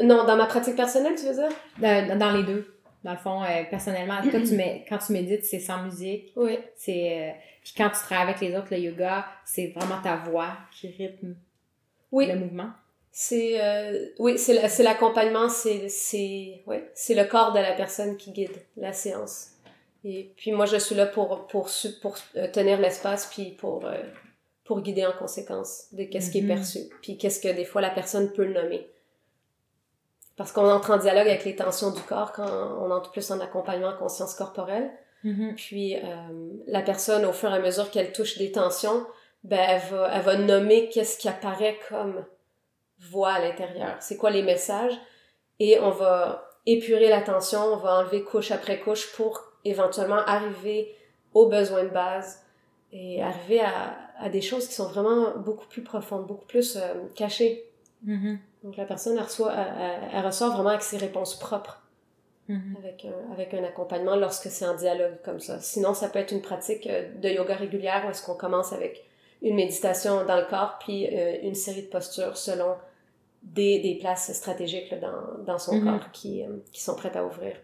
[0.02, 1.48] Non, dans ma pratique personnelle, tu veux dire?
[1.78, 2.70] Dans, dans les deux.
[3.04, 6.32] Dans le fond, euh, personnellement, toi, tu mets, quand tu médites, c'est sans musique.
[6.36, 6.58] Oui.
[6.76, 10.88] C'est, puis quand tu travailles avec les autres, le yoga, c'est vraiment ta voix qui
[10.88, 11.36] rythme
[12.12, 12.70] Oui, le mouvement.
[13.16, 17.72] C'est euh, oui, c'est la- c'est l'accompagnement, c'est c'est ouais, c'est le corps de la
[17.72, 19.50] personne qui guide la séance.
[20.04, 21.70] Et puis moi je suis là pour pour
[22.02, 24.02] pour euh, tenir l'espace puis pour euh,
[24.64, 26.48] pour guider en conséquence de qu'est-ce qui est Mhm.
[26.56, 28.88] perçu, puis qu'est-ce que des fois la personne peut le nommer.
[30.36, 32.48] Parce qu'on entre en dialogue avec les tensions du corps quand
[32.82, 34.90] on entre plus en accompagnement en conscience corporelle.
[35.22, 35.54] Mhm.
[35.54, 36.00] Puis euh,
[36.66, 39.06] la personne, au fur et à mesure qu'elle touche des tensions,
[39.44, 42.24] ben elle va, elle va nommer qu'est-ce qui apparaît comme
[43.10, 43.96] voix à l'intérieur.
[44.00, 44.94] C'est quoi les messages?
[45.60, 50.94] Et on va épurer la tension, on va enlever couche après couche pour éventuellement arriver
[51.32, 52.42] aux besoins de base
[52.92, 56.80] et arriver à, à des choses qui sont vraiment beaucoup plus profondes, beaucoup plus euh,
[57.14, 57.64] cachées.
[58.04, 58.38] Mhm.
[58.62, 61.80] Donc la personne, elle, reçoit, elle, elle- elle ressort vraiment avec ses réponses propres
[62.46, 62.76] Mhm.
[62.78, 65.60] avec un, avec un accompagnement lorsque c'est en dialogue comme ça.
[65.60, 69.02] Sinon, ça peut être une pratique euh, de yoga régulière où est-ce qu'on commence avec
[69.40, 72.74] une méditation dans le corps puis euh, une série de postures selon
[73.44, 75.84] des, des places stratégiques là, dans, dans son Mhm.
[75.84, 77.54] corps qui, euh, qui sont prêtes à ouvrir.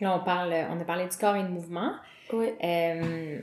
[0.00, 1.92] Là, on, parle, on a parlé du corps et du mouvement.
[2.32, 2.50] Oui.
[2.62, 3.40] Euh,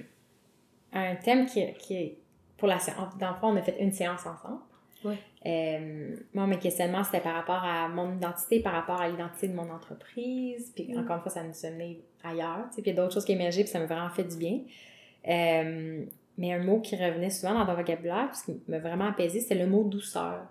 [0.94, 2.18] un thème qui, qui est
[2.58, 3.18] pour la séance.
[3.20, 4.60] Dans le fond, on a fait une séance ensemble.
[5.04, 5.18] Ouais.
[5.46, 9.54] Euh, moi, mes questionnements, c'était par rapport à mon identité, par rapport à l'identité de
[9.56, 10.72] mon entreprise.
[10.76, 11.00] Puis Mm.
[11.00, 12.66] encore une fois, ça nous amené ailleurs.
[12.70, 14.24] tu sais, Puis il y a d'autres choses qui émergeaient, puis ça m'a vraiment fait
[14.24, 14.60] du bien.
[15.28, 16.06] Euh,
[16.38, 19.40] mais un mot qui revenait souvent dans ton vocabulaire, puis ce qui m'a vraiment apaisé,
[19.42, 20.46] c'était le mot douceur.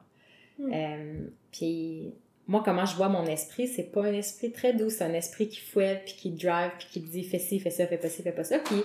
[0.63, 0.73] Mm.
[0.73, 2.15] Euh, puis
[2.47, 5.49] moi, comment je vois mon esprit, c'est pas un esprit très doux, c'est un esprit
[5.49, 8.23] qui fouette, puis qui drive, puis qui dit fais ci, fais ça, fais pas ci,
[8.23, 8.59] fais pas ça.
[8.59, 8.83] Puis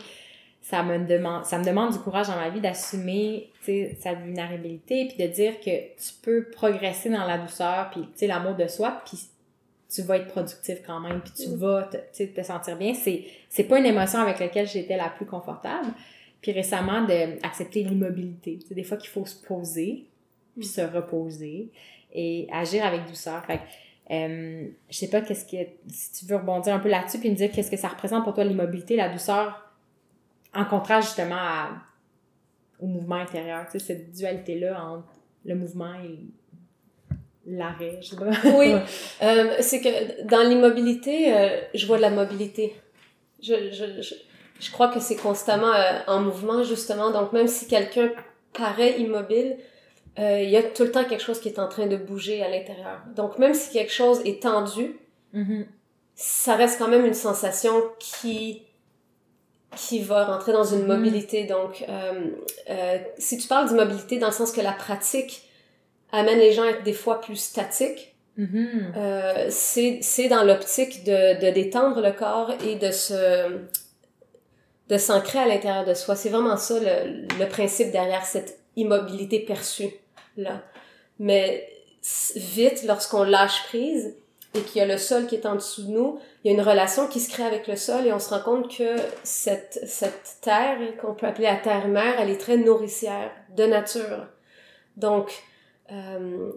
[0.61, 3.49] ça me demande, ça me demande du courage dans ma vie d'assumer
[3.99, 8.67] sa vulnérabilité, puis de dire que tu peux progresser dans la douceur, puis l'amour de
[8.67, 9.17] soi, puis
[9.89, 11.55] tu vas être productif quand même, puis tu Mm.
[11.55, 12.93] vas te, te sentir bien.
[12.93, 15.87] C'est, c'est pas une émotion avec laquelle j'étais la plus confortable.
[16.41, 18.59] Puis récemment, d'accepter l'immobilité.
[18.67, 20.05] Sais, des fois qu'il faut se poser,
[20.57, 21.69] puis se reposer
[22.13, 23.43] et agir avec douceur.
[23.45, 23.59] Fait
[24.09, 25.57] euh, je sais pas qu'est-ce que,
[25.89, 28.33] si tu veux rebondir un peu là-dessus, puis me dire qu'est-ce que ça représente pour
[28.33, 29.69] toi l'immobilité, la douceur,
[30.55, 31.69] en contraste justement à-
[32.79, 33.65] au mouvement intérieur.
[33.71, 35.07] Tu sais, cette dualité-là entre
[35.45, 36.19] le mouvement et
[37.45, 38.29] l'arrêt, je sais pas.
[38.57, 38.73] Oui,
[39.23, 42.75] euh, c'est que dans l'immobilité, euh, je vois de la mobilité.
[43.41, 44.15] Je, je, je,
[44.59, 47.11] je crois que c'est constamment euh, en mouvement, justement.
[47.11, 48.09] Donc, même si quelqu'un
[48.53, 49.57] paraît immobile,
[50.19, 52.41] euh, il y a tout le temps quelque chose qui est en train de bouger
[52.43, 53.01] à l'intérieur.
[53.15, 54.99] Donc, même si quelque chose est tendu,
[55.33, 55.65] Mhm.
[56.15, 58.63] ça reste quand même une sensation qui
[59.75, 60.87] qui va rentrer dans une Mhm.
[60.87, 61.43] mobilité.
[61.43, 62.31] Donc, euh,
[62.69, 65.43] euh, si tu parles d'immobilité dans le sens que la pratique
[66.11, 68.15] amène les gens à être des fois plus statiques,
[69.49, 73.59] c'est c'est dans l'optique de, de détendre le corps et de se
[74.89, 76.15] de s'ancrer à l'intérieur de soi.
[76.15, 79.89] C'est vraiment ça le, le principe derrière cette immobilité perçue
[80.37, 80.61] là.
[81.19, 81.67] Mais
[82.35, 84.15] vite, lorsqu'on lâche prise
[84.55, 86.57] et qu'il y a le sol qui est en dessous de nous, il y a
[86.57, 89.79] une relation qui se crée avec le sol et on se rend compte que cette,
[89.85, 94.27] cette terre, qu'on peut appeler la terre-mère, elle est très nourricière de nature.
[94.95, 95.31] Donc,
[95.91, 96.49] euh,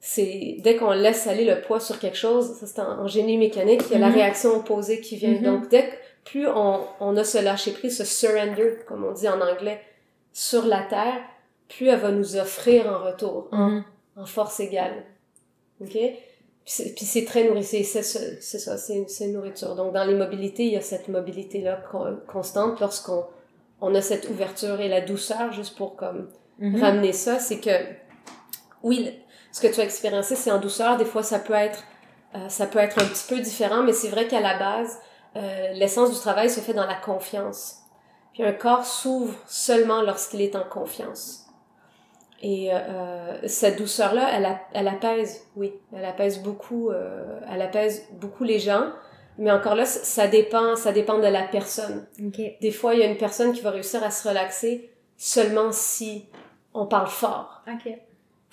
[0.00, 3.36] c'est dès qu'on laisse aller le poids sur quelque chose, ça c'est en, en génie
[3.38, 4.14] mécanique, il y a la Mhm.
[4.14, 5.30] réaction opposée qui vient.
[5.32, 5.42] Mhm.
[5.42, 9.28] Donc, dès que plus on, on a ce lâcher prise, ce surrender, comme on dit
[9.28, 9.80] en anglais,
[10.32, 11.20] sur la terre,
[11.70, 13.84] plus elle va nous offrir en retour, en, Mhm.
[14.16, 15.04] en force égale.
[15.80, 15.92] OK?
[16.66, 19.74] Puis c'est très nourrissant, c'est ça, c'est une nourriture.
[19.74, 23.24] Donc, dans l'immobilité, il y a cette mobilité-là con- constante lorsqu'on
[23.80, 26.80] on a cette ouverture et la douceur, juste pour comme Mhm.
[26.82, 27.70] ramener ça, c'est que
[28.82, 29.10] oui,
[29.52, 30.96] ce que tu as expériencé, c'est en douceur.
[30.98, 31.82] Des fois, ça peut être,
[32.34, 34.98] euh, ça peut être un petit peu différent, mais c'est vrai qu'à la base,
[35.36, 37.76] euh, l'essence du travail se fait dans la confiance.
[38.34, 41.39] Puis un corps s'ouvre seulement lorsqu'il est en confiance.
[42.42, 48.06] Et euh, cette douceur-là, elle, a- elle apaise, oui, elle apaise beaucoup, euh, elle apaise
[48.12, 48.92] beaucoup les gens.
[49.38, 52.06] Mais encore là, ça dépend, ça dépend de la personne.
[52.22, 52.40] OK.
[52.60, 56.26] Des fois, il y a une personne qui va réussir à se relaxer seulement si
[56.74, 57.92] on parle fort, OK.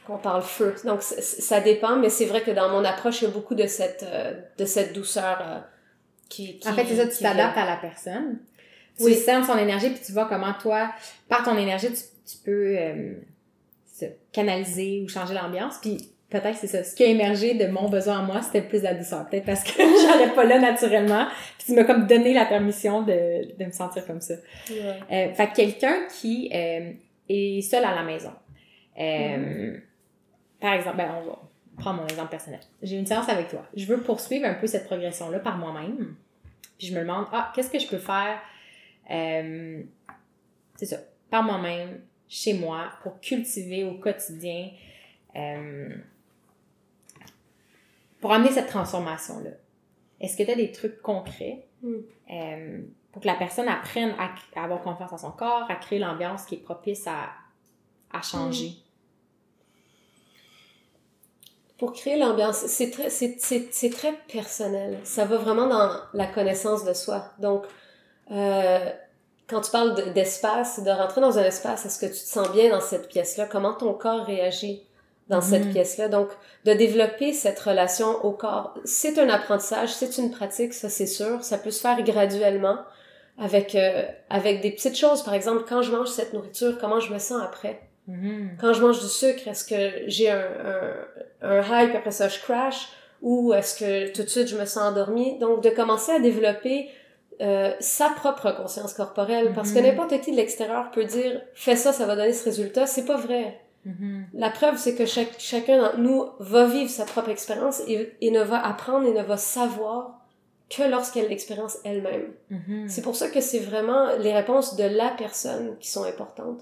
[0.05, 0.75] qu'on parle feu.
[0.85, 3.67] Donc, ça dépend, mais c'est vrai que dans mon approche, il y a beaucoup de
[3.67, 5.59] cette, euh, de cette douceur euh,
[6.29, 6.67] qui, qui...
[6.69, 8.39] En fait, c'est ça, tu t'adaptes à la personne.
[8.97, 9.15] Tu Oui.
[9.15, 10.89] sens son énergie, puis tu vois comment toi,
[11.29, 13.13] par ton énergie, tu, tu peux euh,
[13.99, 15.77] se canaliser ou changer l'ambiance.
[15.81, 15.97] Puis
[16.29, 16.83] peut-être c'est ça.
[16.83, 19.27] Ce qui a émergé de mon besoin en moi, c'était plus la douceur.
[19.29, 21.27] Peut-être parce que j'allais pas là naturellement.
[21.57, 24.35] Puis tu m'as comme donné la permission de, de me sentir comme ça.
[24.69, 24.99] Ouais.
[25.11, 26.91] Euh, fait que quelqu'un qui euh,
[27.29, 28.31] est seul à la maison.
[28.99, 29.77] Euh,
[30.59, 31.39] Par exemple, ben, on va
[31.77, 32.59] prendre mon exemple personnel.
[32.81, 33.65] J'ai une séance avec toi.
[33.75, 36.15] Je veux poursuivre un peu cette progression-là par moi-même.
[36.77, 38.39] Puis je me demande, ah, qu'est-ce que je peux faire,
[39.11, 39.81] euh,
[40.75, 40.97] c'est ça,
[41.29, 44.69] par moi-même, chez moi, pour cultiver au quotidien,
[45.35, 45.95] euh,
[48.19, 49.51] pour amener cette transformation-là.
[50.19, 51.93] Est-ce que tu as des trucs concrets Mm.
[52.31, 52.81] euh,
[53.11, 56.45] pour que la personne apprenne à, à avoir confiance en son corps, à créer l'ambiance
[56.45, 57.29] qui est propice à,
[58.11, 58.71] à changer?
[61.77, 64.99] Pour créer l'ambiance, c'est très, c'est, c'est, c'est très personnel.
[65.03, 67.31] Ça va vraiment dans la connaissance de soi.
[67.37, 67.65] Donc,
[68.31, 68.91] euh,
[69.49, 72.51] quand tu parles de- d'espace, de rentrer dans un espace, est-ce que tu te sens
[72.51, 73.45] bien dans cette pièce-là?
[73.49, 74.83] Comment ton corps réagit
[75.29, 75.71] dans cette Mhm.
[75.73, 76.09] pièce-là?
[76.09, 76.29] Donc,
[76.65, 81.43] de développer cette relation au corps, c'est un apprentissage, c'est une pratique, ça c'est sûr.
[81.43, 82.77] Ça peut se faire graduellement
[83.39, 85.21] avec, euh, avec des petites choses.
[85.23, 87.81] Par exemple, quand je mange cette nourriture, comment je me sens après?
[88.09, 88.51] Mhm.
[88.61, 90.45] quand je mange du sucre, est-ce que j'ai un,
[91.41, 92.87] un, un high puis après ça je crash?
[93.21, 95.37] Ou est-ce que tout de suite je me sens endormie?
[95.39, 96.89] Donc de commencer à développer
[97.41, 99.85] euh, sa propre conscience corporelle parce que Mhm.
[99.85, 102.87] n'importe qui de l'extérieur peut dire fais ça, ça va donner ce résultat.
[102.87, 103.59] C'est pas vrai.
[103.85, 104.25] Mhm.
[104.33, 108.31] La preuve c'est que chaque, chacun d'entre nous va vivre sa propre expérience et, et
[108.31, 110.19] ne va apprendre et ne va savoir
[110.69, 112.33] que lorsqu'elle l'expérience elle-même.
[112.49, 112.89] Mhm.
[112.89, 116.61] C'est pour ça que c'est vraiment les réponses de la personne qui sont importantes.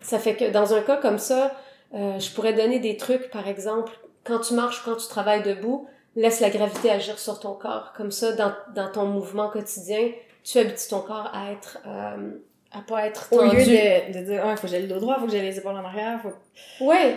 [0.00, 1.52] Ça fait que dans un cas comme ça,
[1.94, 5.86] Euh, je pourrais donner des trucs, par exemple, quand tu marches, quand tu travailles debout,
[6.20, 7.92] laisse la gravité agir sur ton corps.
[7.96, 10.10] Comme ça, dans, dans ton mouvement quotidien,
[10.44, 12.30] tu habitues ton corps à être, euh,
[12.72, 13.56] à pas être Au tendu.
[13.56, 15.56] lieu de, de dire, ah, faut que j'ai le dos droit, faut que j'ai les
[15.58, 16.84] épaules en arrière, faut...
[16.84, 17.16] Ouais.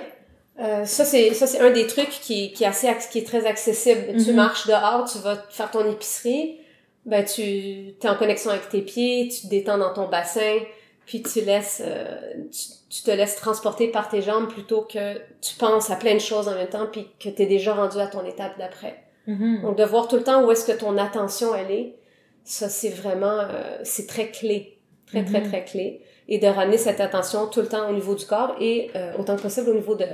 [0.60, 3.46] Euh, ça c'est ça c'est un des trucs qui, qui est assez qui est très
[3.48, 4.02] accessible.
[4.22, 4.36] Tu Mhm.
[4.36, 6.60] marches dehors, tu vas faire ton épicerie,
[7.06, 10.58] ben tu es en connexion avec tes pieds, tu te détends dans ton bassin,
[11.06, 12.60] puis tu laisses euh, tu,
[12.90, 16.48] tu te laisses transporter par tes jambes plutôt que tu penses à plein de choses
[16.48, 19.04] en même temps puis que tu es déjà rendu à ton étape d'après.
[19.28, 19.62] Mhm.
[19.62, 21.96] Donc de voir tout le temps où est-ce que ton attention elle est,
[22.44, 25.48] ça c'est vraiment euh, c'est très clé, très très Mhm.
[25.50, 28.90] très clé et de ramener cette attention tout le temps au niveau du corps et
[28.96, 30.06] euh, autant que possible au niveau de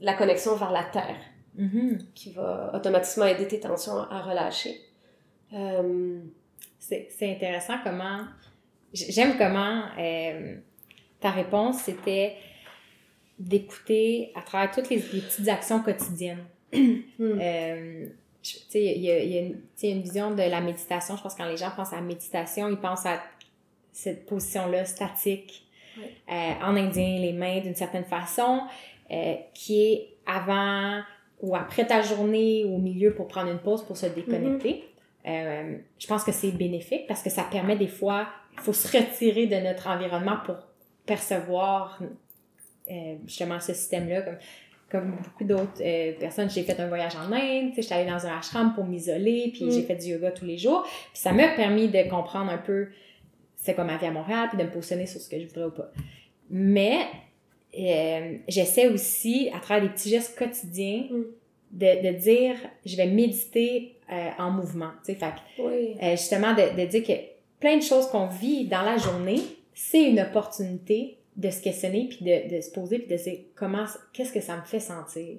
[0.00, 1.16] la connexion vers la terre
[1.56, 1.98] Mhm.
[2.14, 4.80] qui va automatiquement aider tes tensions à relâcher.
[5.52, 6.18] Euh,
[6.78, 8.20] C'est c'est intéressant comment...
[8.92, 10.56] J'aime comment euh,
[11.20, 12.34] ta réponse, c'était
[13.38, 16.44] d'écouter à travers toutes les, les petites actions quotidiennes.
[16.72, 18.06] hmm, Euh,
[18.42, 21.16] je- tu sais, il y a, il y a une, vision de la méditation.
[21.16, 23.22] Je pense que quand les gens pensent à la méditation, ils pensent à
[23.92, 25.66] cette position-là statique,
[25.98, 28.62] euh, en indien, les mains d'une certaine façon,
[29.10, 31.00] euh, qui est avant
[31.42, 34.84] ou après ta journée ou au milieu pour prendre une pause pour se déconnecter.
[35.26, 38.28] Euh, je pense que c'est bénéfique parce que ça permet des fois,
[38.60, 40.56] il faut se retirer de notre environnement pour
[41.06, 42.00] percevoir
[42.90, 44.22] euh, justement ce système-là.
[44.22, 44.36] Comme,
[44.90, 48.36] comme beaucoup d'autres euh, personnes, j'ai fait un voyage en Inde, j'étais allée dans un
[48.38, 49.70] ashram pour m'isoler, puis Mm.
[49.70, 50.82] j'ai fait du yoga tous les jours.
[50.84, 52.88] Puis ça m'a permis de comprendre un peu
[53.56, 55.64] c'est quoi ma vie à Montréal, puis de me positionner sur ce que je voudrais
[55.66, 55.90] ou pas.
[56.50, 56.98] Mais
[57.78, 61.22] euh, j'essaie aussi, à travers des petits gestes quotidiens, Mm.
[61.72, 64.90] de, de dire je vais méditer euh, en mouvement.
[65.04, 65.94] Tu sais, fait oui.
[66.16, 67.12] justement, de, de dire que
[67.60, 69.40] plein de choses qu'on vit dans la journée,
[69.74, 73.38] c'est une opportunité de se questionner, puis de, de se poser, puis de se dire
[73.54, 75.36] comment, qu'est-ce que ça me fait sentir?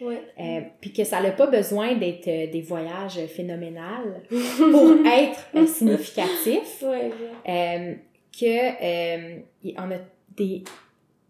[0.00, 0.22] Ouais.
[0.38, 5.66] Euh, puis que ça n'a pas besoin d'être euh, des voyages phénoménals pour être euh,
[5.66, 6.82] significatif.
[6.82, 7.12] Ouais, ouais.
[7.48, 7.94] Euh,
[8.38, 9.40] que euh,
[9.76, 9.98] on a
[10.36, 10.62] des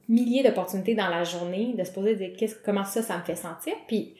[0.09, 3.37] milliers d'opportunités dans la journée de se poser de qu'est-ce comment ça ça me fait
[3.37, 3.75] sentir?
[3.87, 4.15] Puis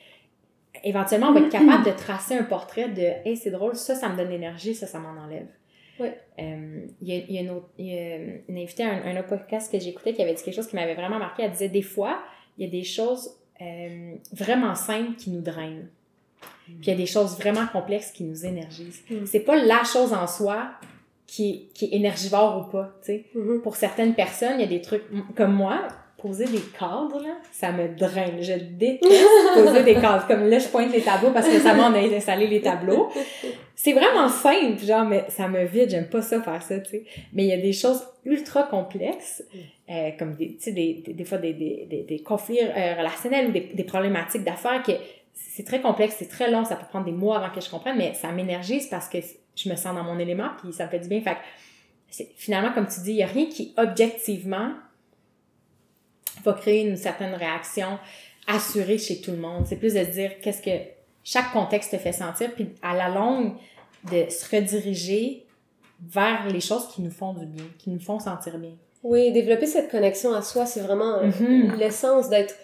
[0.83, 4.09] éventuellement on va être capable de tracer un portrait de hey c'est drôle ça ça
[4.09, 5.47] me donne l'énergie ça ça m'en enlève
[5.99, 6.19] Ouais.
[6.39, 8.17] Euh, il y, a, il y a une, autre, il y a
[8.49, 10.77] une invitée à un, un autre podcast que j'écoutais qui avait dit quelque chose qui
[10.77, 12.23] m'avait vraiment marqué elle disait des fois
[12.57, 15.89] il y a des choses euh, vraiment simples qui nous drainent
[16.67, 19.27] puis il y a des choses vraiment complexes qui nous énergisent Mm.
[19.27, 20.71] c'est pas la chose en soi
[21.29, 22.99] qui, qui est énergivore ou pas.
[23.35, 23.61] Mhm.
[23.63, 25.05] Pour certaines personnes, il y a des trucs
[25.37, 25.87] comme moi,
[26.19, 28.43] poser des cadres, là, ça me draine.
[28.43, 30.27] Je déteste poser des cadres.
[30.27, 33.09] Comme là, je pointe les tableaux parce que récemment, on a installé les tableaux.
[33.77, 37.05] C'est vraiment simple, genre, mais ça me vide, j'aime pas ça faire ça, tu sais.
[37.33, 39.45] Mais il y a des choses ultra complexes,
[39.89, 42.95] euh, comme des, tu sais, des, des, des fois des, des, des, des conflits euh,
[42.97, 44.93] relationnels ou des, problématiques d'affaires que
[45.33, 47.97] c'est très complexe, c'est très long, ça peut prendre des mois avant que je comprenne,
[47.97, 49.19] mais ça m'énergise parce que
[49.55, 51.21] je me sens dans mon élément puis ça me fait du bien.
[51.21, 54.73] Fait que finalement, comme tu dis, il y a rien qui objectivement
[56.55, 57.99] créer une certaine réaction
[58.47, 59.65] assurée chez tout le monde.
[59.67, 60.85] C'est plus de se dire qu'est-ce que
[61.25, 63.53] chaque contexte te fait sentir, puis à la longue,
[64.11, 65.45] de se rediriger
[66.09, 68.73] vers les choses qui nous font du bien, qui nous font sentir bien.
[69.03, 71.75] Oui, développer cette connexion à soi, c'est vraiment Mhm.
[71.79, 72.55] l'essence d'être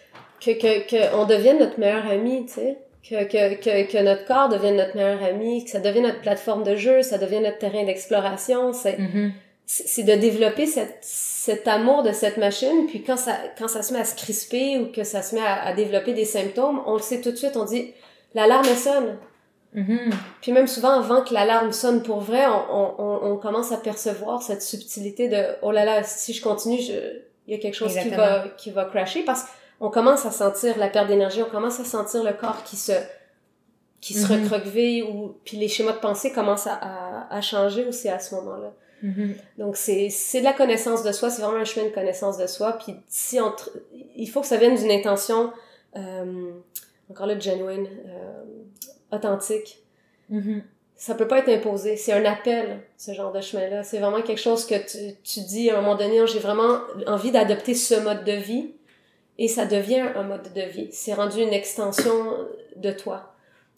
[0.41, 2.79] que que que on devienne notre meilleur ami, tu sais.
[3.07, 6.65] Que, que, que, que notre corps devienne notre meilleur ami, que ça devienne notre plateforme
[6.65, 8.73] de jeu, ça devienne notre terrain d'exploration.
[8.73, 9.31] C'est c'est
[9.67, 13.93] c'est de développer cette, cet amour de cette machine, puis quand ça, quand ça se
[13.93, 16.95] met à se crisper ou que ça se met à, à développer des symptômes, on
[16.95, 17.93] le sait tout de suite, on dit
[18.35, 19.17] l'alarme sonne.
[19.73, 20.11] Mhm.
[20.41, 24.41] Puis même souvent, avant que l'alarme sonne pour vrai, on, on, on, commence à percevoir
[24.41, 26.93] cette subtilité de oh là là, si je continue, je,
[27.47, 29.47] il y a quelque chose qui va, qui va crasher parce
[29.81, 32.93] qu'on commence à sentir la perte d'énergie, on commence à sentir le corps qui se
[34.01, 38.09] qui se recroqueville ou puis les schémas de pensée commencent à, à, à changer aussi
[38.09, 38.73] à ce moment-là.
[39.05, 39.35] Mhm.
[39.59, 42.47] Donc c'est c'est de la connaissance de soi, c'est vraiment un chemin de connaissance de
[42.47, 42.79] soi.
[42.83, 43.69] Puis si on tr-
[44.17, 45.53] il faut que ça vienne d'une intention
[45.97, 46.53] euh,
[47.11, 48.43] encore là genuine, euh,
[49.17, 49.83] authentique.
[50.31, 50.63] Mhm.
[50.97, 53.83] Ça peut pas être imposé, c'est un appel ce genre de chemin-là.
[53.83, 57.31] C'est vraiment quelque chose que tu, tu dis à un moment donné, j'ai vraiment envie
[57.31, 58.73] d'adopter ce mode de vie
[59.37, 60.89] et ça devient un mode de vie.
[60.93, 62.15] C'est rendu une extension
[62.77, 63.34] de toi.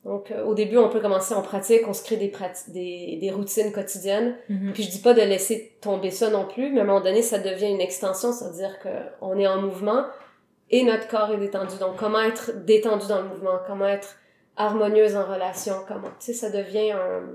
[0.06, 2.32] Donc euh, au début, on peut commencer, on pratique, on se crée des,
[2.68, 4.36] des, des routines quotidiennes.
[4.48, 4.72] Mhm.
[4.72, 7.22] Puis je dis pas de laisser tomber ça non plus, mais à un moment donné,
[7.22, 8.88] ça devient une extension, c'est-à-dire que
[9.20, 10.04] on est en mouvement
[10.70, 11.76] et notre corps est détendu.
[11.80, 14.16] Donc comment être détendu dans le mouvement, comment être
[14.56, 17.28] harmonieuse en relation, comment, tu sais, ça devient un-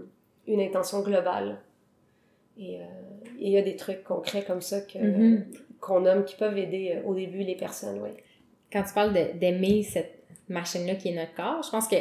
[0.48, 1.58] une intention globale.
[2.58, 2.84] Et euh,
[3.40, 5.46] et il y a des trucs concrets comme ça que Mhm.
[5.80, 8.10] qu'on nomme qui peuvent aider euh, au début les personnes, oui.
[8.72, 10.14] quand tu parles d'aimer cette
[10.48, 11.96] machine-là qui est notre corps, je pense que,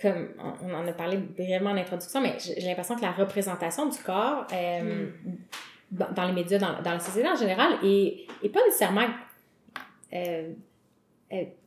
[0.00, 0.28] comme
[0.62, 4.46] on en a parlé vraiment en introduction, mais j'ai l'impression que la représentation du corps
[4.52, 6.04] euh, mm.
[6.14, 9.06] dans les médias, dans, dans, la société en général, est, est pas nécessairement
[10.14, 10.52] euh,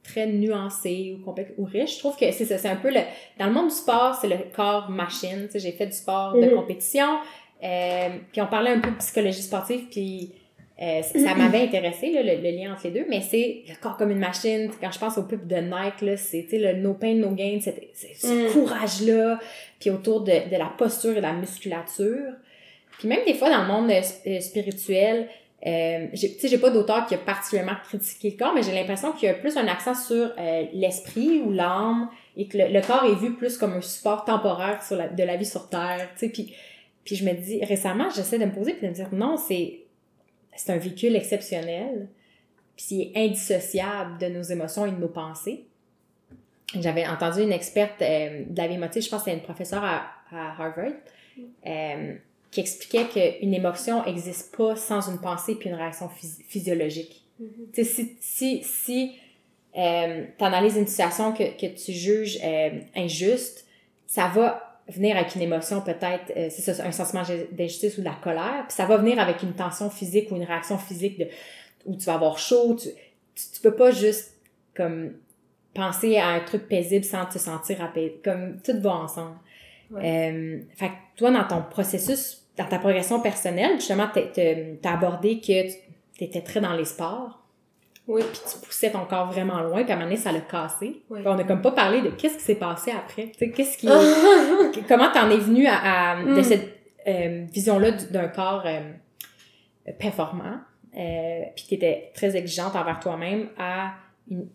[0.03, 1.95] très nuancée ou complexe ou riche.
[1.95, 3.01] Je trouve que c'est ça, c'est un peu le...
[3.37, 5.45] Dans le monde du sport, c'est le corps machine.
[5.45, 6.55] Tu sais, j'ai fait du sport de mm.
[6.55, 7.19] compétition,
[7.63, 10.33] euh, puis on parlait un peu de psychologie sportive, puis
[10.81, 14.09] euh, ça m'avait intéressé, là, le, lien entre les deux, mais c'est le corps comme
[14.09, 14.69] une machine.
[14.81, 17.91] Quand je pense au pub de Nike, là, c'est le no pain, no gain, c'est
[18.15, 18.51] ce mm.
[18.51, 19.39] courage-là,
[19.79, 22.33] puis autour de, de, la posture et de la musculature.
[22.97, 25.27] Puis même des fois, dans le monde euh, spirituel,
[25.65, 29.27] euh, sais j'ai pas d'auteur qui a particulièrement critiqué le corps, mais j'ai l'impression qu'il
[29.27, 33.15] y a plus un accent sur euh, l'esprit ou l'âme et que le, corps est
[33.15, 36.09] vu plus comme un support temporaire sur la, de la vie sur Terre.
[36.17, 36.55] Puis,
[37.05, 39.80] puis je me dis, récemment, j'essaie de me poser puis de me dire, non, c'est
[40.55, 42.07] c'est un véhicule exceptionnel,
[42.75, 45.65] puis c'est indissociable de nos émotions et de nos pensées.
[46.79, 49.83] J'avais entendu une experte euh, de la vie émotive, je pense que c'était une professeure
[49.83, 50.93] à, à Harvard,
[51.65, 52.15] euh,
[52.49, 53.07] qui expliquait
[53.39, 57.23] qu'une émotion n'existe pas sans une pensée puis une réaction physiologique.
[57.73, 59.15] Tu sais, si, si, si
[59.77, 63.65] euh, tu analyses une situation que, que tu juges euh, injuste,
[64.05, 68.05] ça va venir avec une émotion peut-être, euh, c'est ça, un sentiment d'injustice ou de
[68.05, 71.27] la colère, puis ça va venir avec une tension physique ou une réaction physique de,
[71.85, 72.89] où tu vas avoir chaud, tu,
[73.35, 74.35] tu, peux pas juste
[74.75, 75.13] comme
[75.73, 79.37] penser à un truc paisible sans te sentir apaisé, comme tout va ensemble.
[79.95, 85.69] Euh, fait que toi, dans ton processus, dans ta progression personnelle, justement, t'as abordé que
[86.17, 87.40] tu étais très dans les sports.
[88.11, 88.21] Oui.
[88.29, 91.01] Puis tu poussais ton corps vraiment loin, puis à un moment donné, ça l'a cassé.
[91.09, 91.21] Oui.
[91.25, 93.31] on n'a comme pas parlé de qu'est-ce qui s'est passé après.
[93.31, 93.87] Tu sais, qu'est-ce qui...
[94.87, 96.43] comment t'en es venu à, à de hmm.
[96.43, 98.81] cette euh, vision-là d'un corps euh,
[99.97, 100.59] performant,
[100.97, 103.93] euh, puis qui était très exigeante envers toi-même, à
[104.29, 104.47] une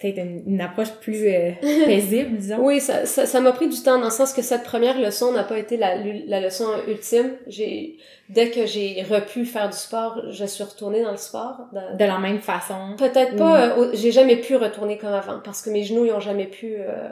[0.00, 2.58] peut-être une, approche plus euh, paisible, disons.
[2.60, 5.32] Oui, ça, ça, ça m'a pris du temps dans le sens que cette première leçon
[5.32, 7.32] n'a pas été la, la leçon ultime.
[7.46, 7.98] J'ai,
[8.28, 11.68] dès que j'ai repu faire du sport, je suis retournée dans le sport.
[11.72, 12.94] De, la même façon.
[12.96, 16.20] Peut-être pas, euh, j'ai jamais pu retourner comme avant parce que mes genoux, ils ont
[16.20, 17.08] jamais pu, euh,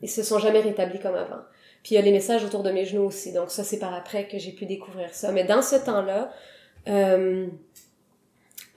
[0.00, 1.42] ils se sont jamais rétablis comme avant.
[1.82, 3.32] Puis il y a les messages autour de mes genoux aussi.
[3.32, 5.32] Donc ça, c'est par après que j'ai pu découvrir ça.
[5.32, 6.30] Mais dans ce temps-là,
[6.88, 7.46] euh,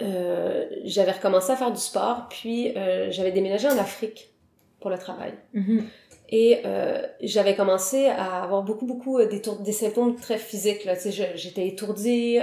[0.02, 4.34] euh, j'avais recommencé à faire du sport, puis euh, j'avais déménagé en Afrique
[4.80, 5.34] pour le travail.
[5.56, 5.84] Mm-hmm.
[6.30, 10.88] Et euh, j'avais commencé à avoir beaucoup, beaucoup des, des symptômes très physiques.
[11.36, 12.40] J'étais étourdie,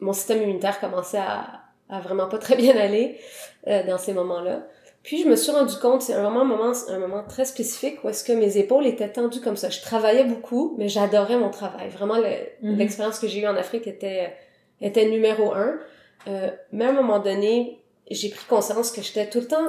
[0.00, 3.18] mon système immunitaire commençait à, à vraiment pas très bien aller
[3.66, 4.66] dans ces moments-là.
[5.02, 8.04] Puis je me suis rendu compte, c'est un moment, un moment, un moment très spécifique
[8.04, 9.70] où est-ce que mes épaules étaient tendues comme ça.
[9.70, 11.88] Je travaillais beaucoup, mais j'adorais mon travail.
[11.88, 12.76] Vraiment, mm-hmm.
[12.76, 14.34] l'expérience que j'ai eue en Afrique était
[14.80, 15.78] était numéro un.
[16.26, 17.80] Euh, mais à un moment donné,
[18.10, 19.66] j'ai pris conscience que j'étais tout le temps,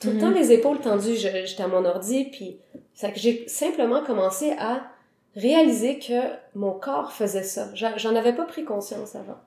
[0.00, 0.34] tout le temps mhm.
[0.34, 1.16] les épaules tendues.
[1.16, 2.58] J'étais à mon ordi, puis
[2.94, 4.82] ça que j'ai simplement commencé à
[5.34, 6.20] réaliser que
[6.54, 7.68] mon corps faisait ça.
[7.74, 9.38] J'en avais pas pris conscience avant.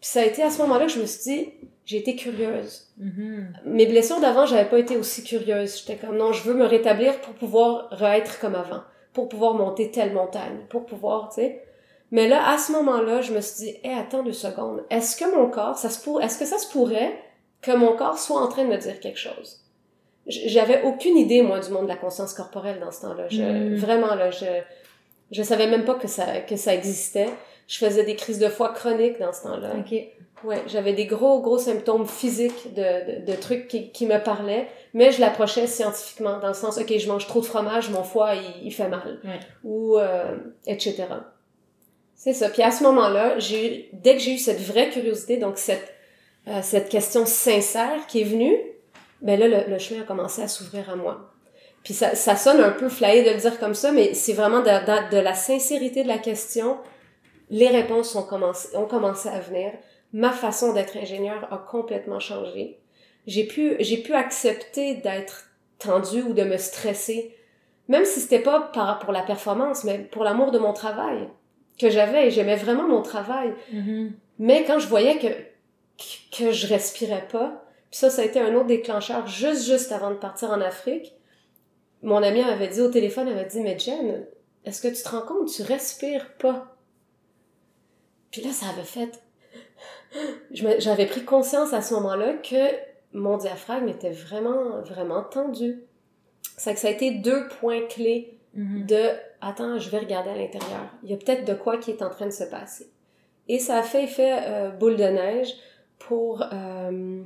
[0.00, 1.52] Puis ça a été à ce moment-là que je me suis dit,
[1.84, 2.88] j'ai été curieuse.
[2.98, 3.52] Mhm.
[3.66, 5.78] Mes blessures d'avant, j'avais pas été aussi curieuse.
[5.78, 8.82] J'étais comme, non, je veux me rétablir pour pouvoir re-être comme avant,
[9.12, 11.64] pour pouvoir monter telle montagne, pour pouvoir, tu sais.
[12.10, 14.84] Mais là, à ce moment-là, je me suis dit, hé, attends deux secondes.
[14.90, 16.22] Est-ce que mon corps, ça se pour...
[16.22, 17.18] est-ce que ça se pourrait
[17.60, 19.60] que mon corps soit en train de me dire quelque chose?
[20.26, 23.28] J'avais aucune idée, moi, du monde de la conscience corporelle dans ce temps-là.
[23.28, 23.76] Je, hmm.
[23.76, 24.46] Vraiment, là, je,
[25.30, 27.28] je savais même pas que ça, que ça existait.
[27.66, 29.72] Je faisais des crises de foie chroniques dans ce temps-là.
[29.78, 29.94] OK.
[30.44, 34.68] Ouais, j'avais des gros, gros symptômes physiques de, de, de trucs qui, qui me parlaient,
[34.94, 38.34] mais je l'approchais scientifiquement, dans le sens, OK, je mange trop de fromage, mon foie,
[38.36, 39.18] il, il fait mal.
[39.24, 39.40] Ouais.
[39.64, 40.36] Ou, euh,
[40.66, 41.06] etc.
[42.18, 42.50] C'est ça.
[42.50, 45.94] Puis à ce moment-là, j'ai dès que j'ai eu cette vraie curiosité, donc cette
[46.48, 48.56] euh, cette question sincère qui est venue,
[49.22, 51.30] ben là le, chemin a commencé à s'ouvrir à moi.
[51.84, 54.60] Puis ça, ça sonne un peu flyé de le dire comme ça, mais c'est vraiment
[54.60, 56.78] de, de, de, la sincérité de la question.
[57.50, 59.72] Les réponses ont commencé, ont commencé à venir.
[60.12, 62.80] Ma façon d'être ingénieur a complètement changé.
[63.26, 65.44] J'ai pu, j'ai pu accepter d'être
[65.78, 67.36] tendu ou de me stresser,
[67.86, 71.28] même si c'était pas pour la performance, mais pour l'amour de mon travail
[71.78, 73.54] que j'avais et j'aimais vraiment mon travail.
[73.72, 74.10] Mm-hmm.
[74.38, 75.28] Mais quand je voyais que,
[76.36, 80.10] que je respirais pas, puis ça, ça a été un autre déclencheur juste, juste avant
[80.10, 81.14] de partir en Afrique.
[82.02, 84.26] Mon ami m'avait dit au téléphone, elle m'a dit, mais Jen,
[84.64, 86.76] est-ce que tu te rends compte, tu respires pas?
[88.30, 89.22] Puis là, ça avait fait...
[90.50, 92.70] J'avais pris conscience à ce moment-là que
[93.12, 95.82] mon diaphragme était vraiment, vraiment tendu.
[96.56, 98.86] C'est que ça a été deux points clés mm-hmm.
[98.86, 99.10] de
[99.40, 100.86] attends, je vais regarder à l'intérieur.
[101.02, 102.90] Il y a peut-être de quoi qui est en train de se passer.
[103.48, 105.54] Et ça a fait effet euh, boule de neige
[105.98, 107.22] pour, euh,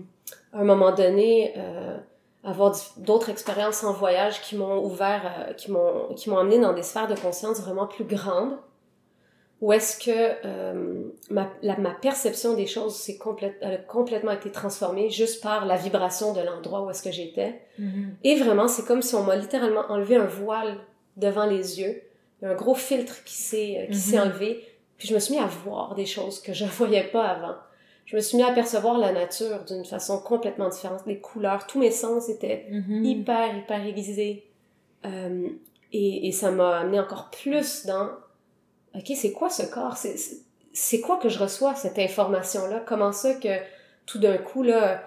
[0.53, 1.99] à un moment donné, euh,
[2.45, 6.73] avoir d'autres expériences en voyage qui m'ont ouvert, euh, qui m'ont qui m'ont amené dans
[6.73, 8.57] des sphères de conscience vraiment plus grandes.
[9.61, 14.33] Où est-ce que euh, ma, la, ma perception des choses s'est complète, elle a complètement
[14.33, 17.61] été transformée juste par la vibration de l'endroit où est-ce que j'étais.
[17.79, 18.09] Mm-hmm.
[18.25, 20.79] Et vraiment, c'est comme si on m'a littéralement enlevé un voile
[21.17, 22.03] devant les yeux.
[22.41, 24.23] Il y a un gros filtre qui s'est s'est Mhm.
[24.29, 24.65] enlevé.
[24.99, 27.55] Puis je me suis mis à voir des choses que je voyais pas avant.
[28.05, 31.03] Je me suis mis à percevoir la nature d'une façon complètement différente.
[31.07, 33.05] Les couleurs, tous mes sens étaient Mhm.
[33.05, 34.45] hyper, hyper aiguisés.
[35.05, 35.49] Euh,
[35.93, 38.09] et, et ça m'a amené encore plus dans
[38.95, 39.97] OK, c'est quoi ce corps?
[39.97, 42.83] C'est- quoi que je reçois, cette information-là?
[42.87, 43.49] Comment ça que
[44.07, 45.03] tout d'un coup, là,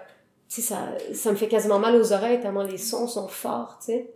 [0.48, 3.78] tu sais, ça, ça me fait quasiment mal aux oreilles tellement les sons sont forts,
[3.80, 4.10] tu sais?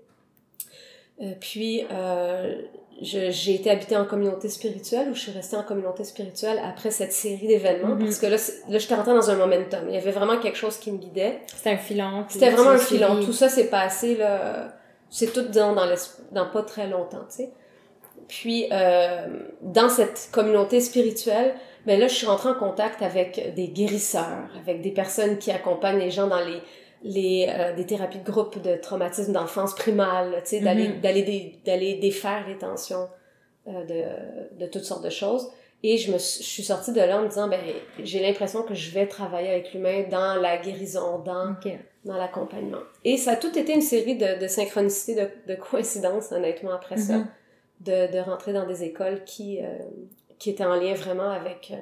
[1.20, 2.54] Euh, puis, euh,
[3.02, 7.12] j'ai été habitée en communauté spirituelle ou je suis restée en communauté spirituelle après cette
[7.12, 8.04] série d'événements Mhm.
[8.04, 8.36] parce que là,
[8.68, 9.80] là j'étais rentrée dans un momentum.
[9.88, 11.40] Il y avait vraiment quelque chose qui me guidait.
[11.46, 12.24] C'était un filon.
[12.28, 13.24] C'était vraiment un filon.
[13.24, 14.68] Tout ça s'est passé, là.
[15.08, 15.86] C'est tout dans, dans,
[16.32, 17.50] dans pas très longtemps, tu sais.
[18.28, 19.26] Puis, euh,
[19.62, 21.54] dans cette communauté spirituelle,
[21.86, 25.98] ben là, je suis rentrée en contact avec des guérisseurs, avec des personnes qui accompagnent
[25.98, 26.60] les gens dans les,
[27.02, 31.00] les, euh, des thérapies de groupe de traumatisme d'enfance primale, tu sais, d'aller, Mhm.
[31.00, 33.08] d'aller, dé- d'aller défaire les tensions
[33.68, 35.50] euh, de, de toutes sortes de choses.
[35.82, 37.60] Et je me suis, je suis sortie de là en me disant, ben,
[38.02, 41.54] j'ai l'impression que je vais travailler avec l'humain dans la guérison, dans
[42.04, 42.78] dans l'accompagnement.
[43.04, 46.96] Et ça a tout été une série de, de synchronicités, de, de coïncidences, honnêtement, après
[46.96, 47.26] ça, Mhm.
[47.80, 49.66] de, de rentrer dans des écoles qui, euh,
[50.38, 51.72] qui étaient en lien vraiment avec,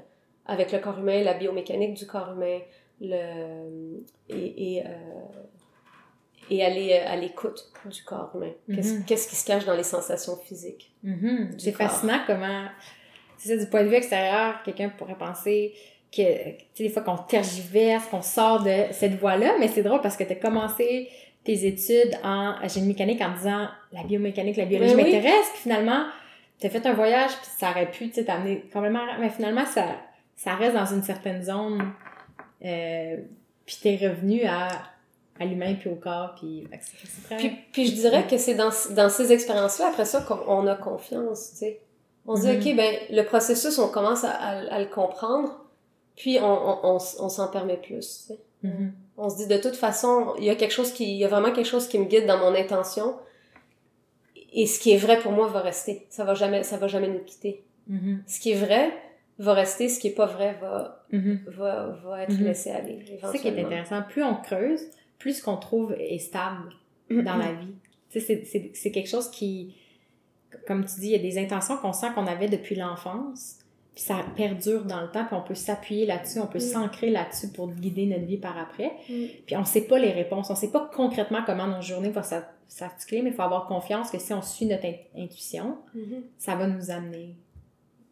[0.46, 2.58] avec le corps humain, la biomécanique du corps humain,
[3.00, 4.88] le, et, et, euh,
[6.50, 8.52] et aller à l'écoute du corps humain.
[8.74, 9.04] Qu'est-ce Mhm.
[9.04, 10.90] qu'est-ce qui se cache dans les sensations physiques?
[11.02, 11.50] Mhm.
[11.52, 12.64] Du C'est fascinant comment,
[13.36, 15.74] c'est ça, du point de vue extérieur, quelqu'un pourrait penser
[16.10, 20.16] que, sais, des fois qu'on tergiverse, qu'on sort de cette voie-là, mais c'est drôle parce
[20.16, 21.08] que tu as commencé
[21.44, 25.12] tes études en génie mécanique en disant la biomécanique, la biologie Ben oui.
[25.14, 26.04] m'intéresse, puis finalement,
[26.58, 29.84] tu as fait un voyage, puis ça aurait pu, t'amener complètement, mais finalement, ça,
[30.34, 31.92] ça reste dans une certaine zone,
[32.64, 33.16] euh,
[33.66, 34.68] puis t'es revenu à,
[35.38, 36.66] à l'humain, puis au corps, puis.
[37.38, 40.74] Puis, puis je dirais que c'est dans, dans ces expériences-là, après ça, qu'on on a
[40.74, 41.80] confiance, tu sais.
[42.26, 42.56] On se dit, Mhm.
[42.72, 45.64] OK, ben, le processus, on commence à, à- à le comprendre,
[46.16, 48.38] puis on, on, on, s'en permet plus, tu sais.
[48.64, 48.92] Mhm.
[49.16, 51.28] On se dit, de toute façon, il y a quelque chose qui, il y a
[51.28, 53.14] vraiment quelque chose qui me guide dans mon intention,
[54.52, 56.06] et ce qui est vrai pour moi va rester.
[56.10, 57.62] Ça va jamais, ça va jamais nous quitter.
[57.86, 58.22] Mhm.
[58.26, 58.92] Ce qui est vrai
[59.38, 61.40] va rester, ce qui est pas vrai va, Mhm.
[61.46, 62.44] va, va être Mhm.
[62.44, 64.02] laissé aller, C'est ça qui est intéressant.
[64.02, 64.80] Plus on creuse,
[65.18, 66.70] plus ce qu'on trouve est stable
[67.10, 67.74] dans la vie.
[68.10, 69.74] Tu sais, c'est- c'est c'est quelque chose qui,
[70.66, 73.56] comme tu dis, il y a des intentions qu'on sent qu'on avait depuis l'enfance,
[73.94, 76.60] puis ça perdure dans le temps, puis on peut s'appuyer là-dessus, on peut Mm.
[76.60, 78.92] s'ancrer là-dessus pour guider notre vie par après.
[79.08, 79.24] Mm.
[79.46, 82.48] Puis on sait pas les réponses, on sait pas concrètement comment nos journées vont s'art-
[82.68, 86.22] s'articuler, mais il faut avoir confiance que si on suit notre in- intuition, Mhm.
[86.36, 87.34] ça va nous amener,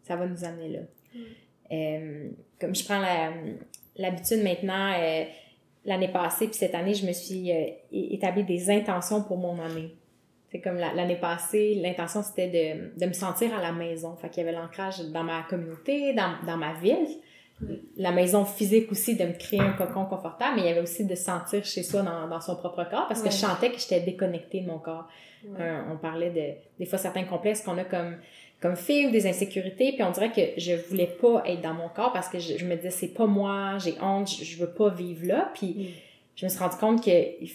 [0.02, 0.80] ça va nous amener là.
[1.72, 2.28] Euh,
[2.60, 3.00] comme je prends
[3.96, 5.24] l'habitude maintenant, euh,
[5.84, 9.94] l'année passée, puis cette année, je me suis euh, établi des intentions pour mon année.
[10.50, 14.16] C'est comme la- l'année passée, l'intention c'était de, de me sentir à la maison.
[14.16, 17.06] Fait qu'il y avait l'ancrage dans ma communauté, dans, dans ma ville.
[17.96, 21.06] La maison physique aussi, de me créer un cocon confortable, mais il y avait aussi
[21.06, 23.30] de se sentir chez soi dans, dans son propre corps parce que Ouais.
[23.32, 25.08] je sentais que j'étais déconnectée de mon corps.
[25.44, 25.56] Ouais.
[25.60, 28.18] Euh, on parlait de des fois certains complexes qu'on a comme
[28.60, 31.88] comme fille ou des insécurités puis on dirait que je voulais pas être dans mon
[31.88, 34.70] corps parce que je, je me disais c'est pas moi j'ai honte je, je veux
[34.70, 35.86] pas vivre là puis Mm.
[36.36, 37.50] je me suis rendu compte que il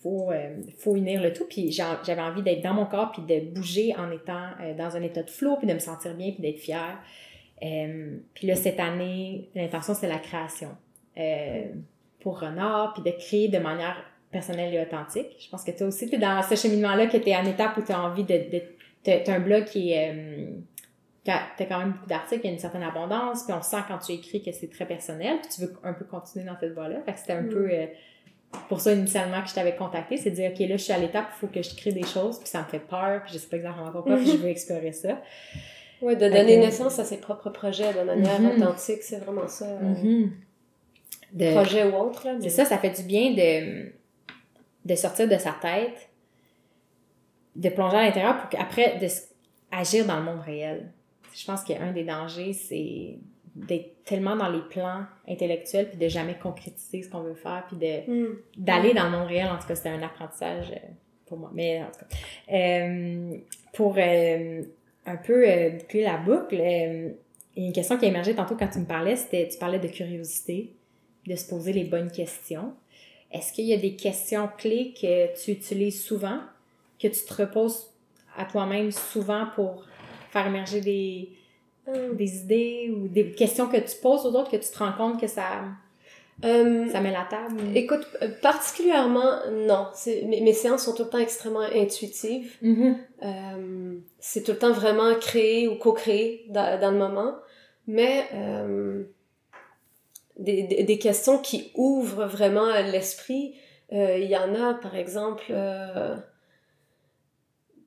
[0.00, 3.40] faut euh, faut unir le tout puis j'avais envie d'être dans mon corps puis de
[3.50, 6.42] bouger en étant euh, dans un état de flow puis de me sentir bien puis
[6.42, 6.98] d'être fière
[7.62, 10.70] Euh, puis là cette année l'intention c'est la création
[12.20, 13.96] pour Renard puis de créer de manière
[14.34, 15.28] personnelle et authentique.
[15.38, 17.76] Je pense que toi aussi, tu es dans ce cheminement-là, que tu es en étape
[17.78, 18.34] où tu as envie de...
[18.34, 18.62] de
[19.04, 20.12] t'as un blog qui est...
[20.12, 20.50] Euh,
[21.24, 23.78] t'as t'as quand même beaucoup d'articles, il y a une certaine abondance, puis on sent
[23.88, 26.74] quand tu écris que c'est très personnel, puis tu veux un peu continuer dans cette
[26.74, 26.96] voie-là.
[27.06, 27.48] Fait que c'était un Mm.
[27.48, 27.68] peu...
[27.70, 27.86] euh,
[28.68, 30.98] pour ça, initialement, que je t'avais contacté, c'est de dire, OK, là, je suis à
[30.98, 33.38] l'étape, il faut que je crée des choses, puis ça me fait peur, puis je
[33.38, 35.20] sais pas exactement pourquoi, puis je veux explorer ça.
[36.02, 38.62] Ouais, de donner naissance à ses propres projets de manière Mhm.
[38.62, 39.64] authentique, c'est vraiment ça.
[39.66, 40.26] euh.
[41.32, 43.90] De- Projet ou autre, mais- C'est ça, ça fait du bien de,
[44.84, 46.10] de sortir de sa tête,
[47.56, 49.06] de plonger à l'intérieur pour qu'après, de
[49.70, 50.92] agir dans le monde réel.
[51.34, 53.18] Je pense qu'un des dangers, c'est
[53.54, 57.76] d'être tellement dans les plans intellectuels puis de jamais concrétiser ce qu'on veut faire puis
[57.76, 58.36] de Mm.
[58.56, 60.88] d'aller dans le monde réel en tout cas c'était un apprentissage euh,
[61.24, 62.16] pour moi mais en tout cas
[62.52, 63.36] Euh,
[63.72, 64.62] pour euh,
[65.06, 68.56] un peu euh, boucler la boucle il y a une question qui a émergé tantôt
[68.56, 70.74] quand tu me parlais c'était tu parlais de curiosité
[71.26, 72.74] de se poser les bonnes questions.
[73.32, 76.40] Est-ce qu'il y a des questions clés que tu utilises souvent,
[77.00, 77.90] que tu te reposes
[78.36, 79.84] à toi-même souvent pour
[80.30, 81.28] faire émerger des,
[81.86, 82.16] Hum.
[82.16, 85.20] des idées ou des questions que tu poses aux autres que tu te rends compte
[85.20, 85.64] que ça,
[86.44, 87.60] Euh, ça met la table?
[87.76, 89.32] Écoute, euh, particulièrement,
[89.68, 89.88] non.
[90.26, 92.56] Mes, mes séances sont tout le temps extrêmement intuitives.
[92.62, 92.96] Mhm.
[93.22, 97.34] Euh, c'est tout le temps vraiment créé ou co-créé dans, dans le moment.
[97.86, 99.04] Mais euh,
[100.38, 103.54] des, des, des questions qui ouvrent vraiment l'esprit,
[103.92, 105.52] euh, il y en a, par exemple,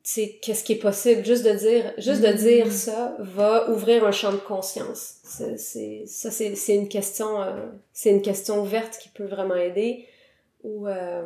[0.09, 1.25] c'est qu'est-ce qui est possible?
[1.25, 6.03] Juste de dire juste de dire ça va ouvrir un champ de conscience c'est c'est
[6.05, 10.05] ça c'est c'est une question euh, c'est une question ouverte qui peut vraiment aider
[10.63, 11.25] ou euh,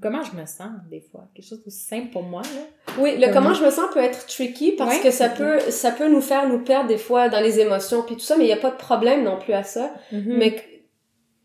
[0.00, 1.24] Comment je me sens des fois?
[1.34, 2.94] Quelque chose aussi simple pour moi, là.
[3.02, 5.60] oui le Comme- comment je me sens peut être tricky parce Ouais, que ça peut
[5.70, 8.44] ça peut nous faire nous perdre des fois dans les émotions puis tout ça mais
[8.44, 10.36] il y a pas de problème non plus à ça Mhm.
[10.38, 10.62] mais qu-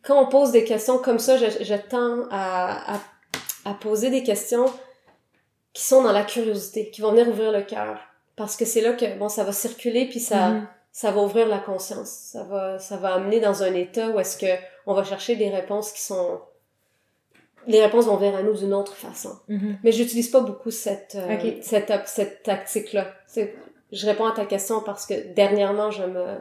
[0.04, 3.00] quand on pose des questions comme ça, je, je tends à, à,
[3.66, 4.66] à poser des questions
[5.74, 8.00] qui sont dans la curiosité, qui vont venir ouvrir le cœur.
[8.36, 10.68] Parce que c'est là que, bon, ça va circuler, puis ça, Mhm.
[10.92, 12.10] ça va ouvrir la conscience.
[12.10, 14.48] Ça va, ça va amener dans un état où est-ce que
[14.86, 16.40] on va chercher des réponses qui sont...
[17.68, 19.38] Les réponses vont venir à nous d'une autre façon.
[19.50, 19.78] Mhm.
[19.84, 23.14] Mais j'utilise pas beaucoup cette, euh, cette, cette tactique-là.
[23.92, 26.38] Je réponds à ta question parce que dernièrement, je me,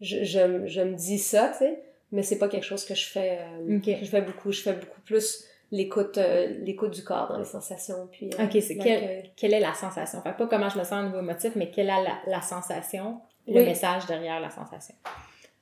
[0.00, 3.06] je, je, je me dis ça, tu sais, mais c'est pas quelque chose que je
[3.06, 4.52] fais, euh, que je fais beaucoup.
[4.52, 8.52] Je fais beaucoup plus l'écoute, euh, l'écoute du corps dans les sensations, puis euh, Ok,
[8.62, 9.30] c'est quel-.
[9.36, 10.22] Quelle est la sensation?
[10.22, 13.20] Fait pas comment je me sens au niveau émotif, mais quelle est la, la sensation,
[13.46, 14.94] le message derrière la sensation?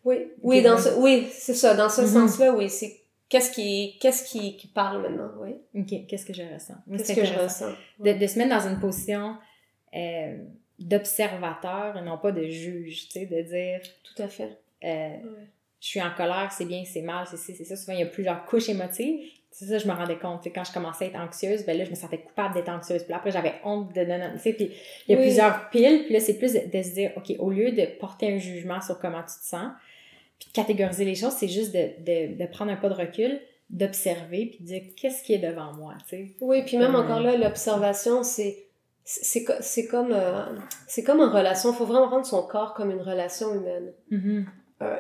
[0.05, 2.07] Oui, oui, dans ce, oui, c'est ça, dans ce Mhm.
[2.07, 5.57] sens-là, oui, c'est qu'est-ce qui, qu'est-ce qui, qui parle maintenant, oui.
[5.75, 6.75] Ok, qu'est-ce que je ressens?
[6.89, 7.73] Qu'est-ce que je ressens?
[7.99, 9.37] De, de se mettre dans une position
[9.97, 10.39] euh,
[10.79, 14.59] d'observateur et non pas de juge, tu sais, de dire Tout à fait.
[14.83, 15.21] Ouais.
[15.81, 17.77] je suis en colère, c'est bien, c'est mal, c'est c'est ça.
[17.77, 19.21] Souvent, il y a plusieurs couches émotives.
[19.59, 20.47] C'est ça, je me rendais compte.
[20.55, 23.03] Quand je commençais à être anxieuse, ben là, je me sentais coupable d'être anxieuse.
[23.05, 24.53] Puis là, après, j'avais honte de non, non, tu sais.
[24.53, 24.71] Puis
[25.09, 25.25] il y a Oui.
[25.25, 26.03] plusieurs piles.
[26.05, 28.99] Puis là, c'est plus de, se dire, OK, au lieu de porter un jugement sur
[28.99, 29.71] comment tu te sens,
[30.39, 33.41] puis de catégoriser les choses, c'est juste de, de, de prendre un pas de recul,
[33.71, 36.27] d'observer, puis de dire, qu'est-ce qui est devant moi, tu sais?
[36.43, 38.59] Oui, puis même encore là, l'observation, c'est
[39.05, 40.45] c'est co- c'est comme euh,
[40.87, 41.71] c'est comme en relation.
[41.73, 43.93] Il faut vraiment rendre son corps comme une relation humaine.
[44.83, 44.97] Euh,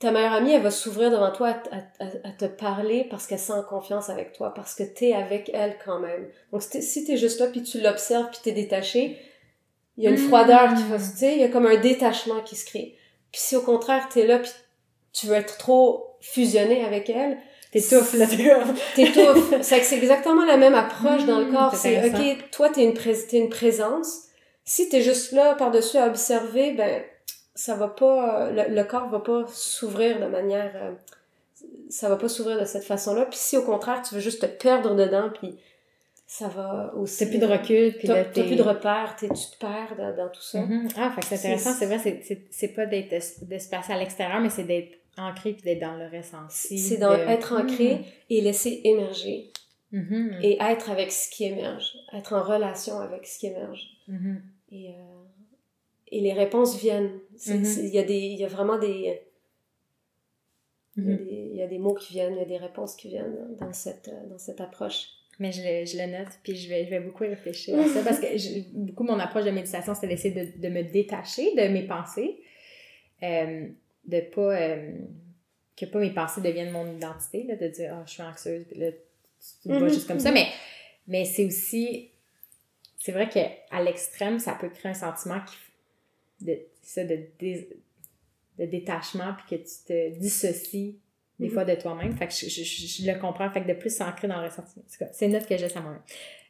[0.00, 3.26] ta meilleure amie, elle va s'ouvrir devant toi à, à- à- à te parler parce
[3.26, 6.26] qu'elle sent en confiance avec toi, parce que t'es avec elle quand même.
[6.52, 9.18] Donc si t'es, si t'es juste là puis tu l'observes puis t'es détaché,
[9.98, 10.26] il y a une Mm.
[10.28, 12.96] froideur qui va se, tu sais, il y a comme un détachement qui se crée.
[13.30, 14.50] Puis si au contraire t'es là puis
[15.12, 17.38] tu veux être trop fusionné avec elle,
[17.72, 18.26] T'étouffes, là,
[18.96, 19.54] t'étouffes.
[19.62, 21.74] c'est c'est exactement la même approche dans le Mm, corps.
[21.76, 22.94] c'est ok, toi, t'es une,
[23.32, 24.22] une présence.
[24.64, 27.02] Si t'es juste là, par-dessus, à observer, ben,
[27.54, 30.92] ça va pas, le, le corps va pas s'ouvrir de manière, euh,
[31.88, 33.26] ça va pas s'ouvrir de cette façon-là.
[33.26, 35.56] Puis si au contraire, tu veux juste te perdre dedans, puis
[36.26, 37.18] ça va aussi.
[37.24, 40.28] T'as plus de recul, puis T'as, plus de repères, t'es, tu te perds dans, dans
[40.28, 40.60] tout ça.
[40.60, 40.88] Mhm.
[40.96, 43.98] Ah, fait que c'est intéressant, C'est- vrai, c'est- c'est c'est pas d'être de se à
[43.98, 46.78] l'extérieur, mais c'est d'être ancré puis d'être dans le ressenti.
[46.78, 49.50] C'est dans de- être ancré et laisser émerger.
[49.92, 50.38] Mhm.
[50.40, 51.96] Et être avec ce qui émerge.
[52.12, 53.82] Être en relation avec ce qui émerge.
[54.06, 54.40] Mhm.
[54.70, 55.19] Et, euh,
[56.10, 57.18] et les réponses viennent.
[57.46, 57.64] Mhm.
[57.78, 59.20] Il y, a des- y a vraiment des
[60.96, 61.16] il, y a Mhm.
[61.24, 63.56] des, il y a des mots qui viennent, il y a des réponses qui viennent
[63.58, 65.06] dans cette, dans cette approche.
[65.38, 68.02] Mais je le, je le note, puis je vais, je vais beaucoup réfléchir à ça,
[68.02, 71.68] parce que je- beaucoup mon approche de méditation, c'est d'essayer de, de me détacher de
[71.68, 72.42] mes pensées,
[73.22, 73.68] euh,
[74.04, 74.60] de pas...
[74.60, 74.92] euh,
[75.76, 78.78] que pas mes pensées deviennent mon identité, là, de dire «Ah, je suis anxieuse», puis
[78.78, 79.94] là, tu, te vois Mhm.
[79.94, 80.46] juste comme ça, mais,
[81.06, 82.10] mais c'est aussi...
[82.98, 85.56] C'est vrai qu'à l'extrême, ça peut créer un sentiment qui,
[86.40, 87.68] de, ça, de, dé-
[88.58, 90.98] de détachement, puis que tu te dissocies
[91.38, 91.52] des Mhm.
[91.54, 92.12] fois de toi-même.
[92.16, 93.50] Fait que je, je, je- je le comprends.
[93.50, 94.78] Fait que de plus s'ancrer dans le ressenti.
[94.78, 96.02] En tout cas, C'est une note que j'ai à moi-même.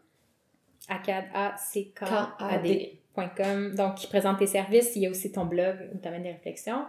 [0.89, 1.25] Acad,
[3.75, 4.93] Donc, qui présente tes services.
[4.97, 6.85] Il y a aussi ton blog où tu amènes des réflexions.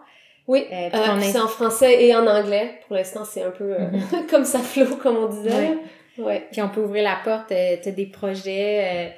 [0.48, 2.80] Oui, euh, euh c'est en français et en anglais.
[2.88, 4.28] Pour l'instant, c'est un peu euh, mhm.
[4.30, 5.78] comme ça flot, comme on disait.
[6.18, 6.48] Ouais.
[6.52, 9.16] Puis on peut ouvrir la porte, euh, tu as des projets.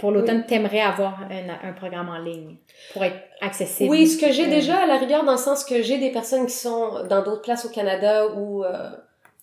[0.00, 0.46] pour l'automne, oui.
[0.46, 2.56] t'aimerais avoir un, programme en ligne
[2.92, 3.90] pour être accessible.
[3.90, 6.46] Oui, ce que j'ai déjà à la rigueur, dans le sens que j'ai des personnes
[6.46, 8.64] qui sont dans d'autres places au Canada ou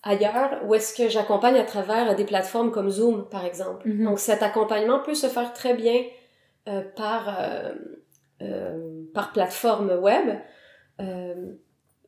[0.02, 3.88] ailleurs, où est-ce que j'accompagne à travers des plateformes comme Zoom, par exemple.
[3.88, 4.04] Mhm.
[4.04, 6.02] Donc cet accompagnement peut se faire très bien
[6.96, 7.38] par,
[9.14, 10.38] par plateforme web.
[11.00, 11.52] Euh,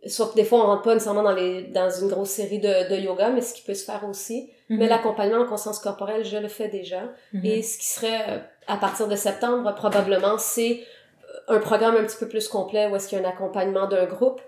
[0.07, 2.91] sauf que des fois, on rentre pas nécessairement dans, les, dans une grosse série de,
[2.91, 4.51] de yoga, mais ce qui peut se faire aussi.
[4.69, 4.79] Mhm.
[4.79, 7.03] Mais l'accompagnement en conscience corporelle, je le fais déjà.
[7.33, 7.45] Mhm.
[7.45, 10.81] Et ce qui serait, euh, à partir de septembre, probablement, c'est
[11.49, 14.07] un programme un petit peu plus complet où est-ce qu'il y a un accompagnement d'un
[14.07, 14.41] groupe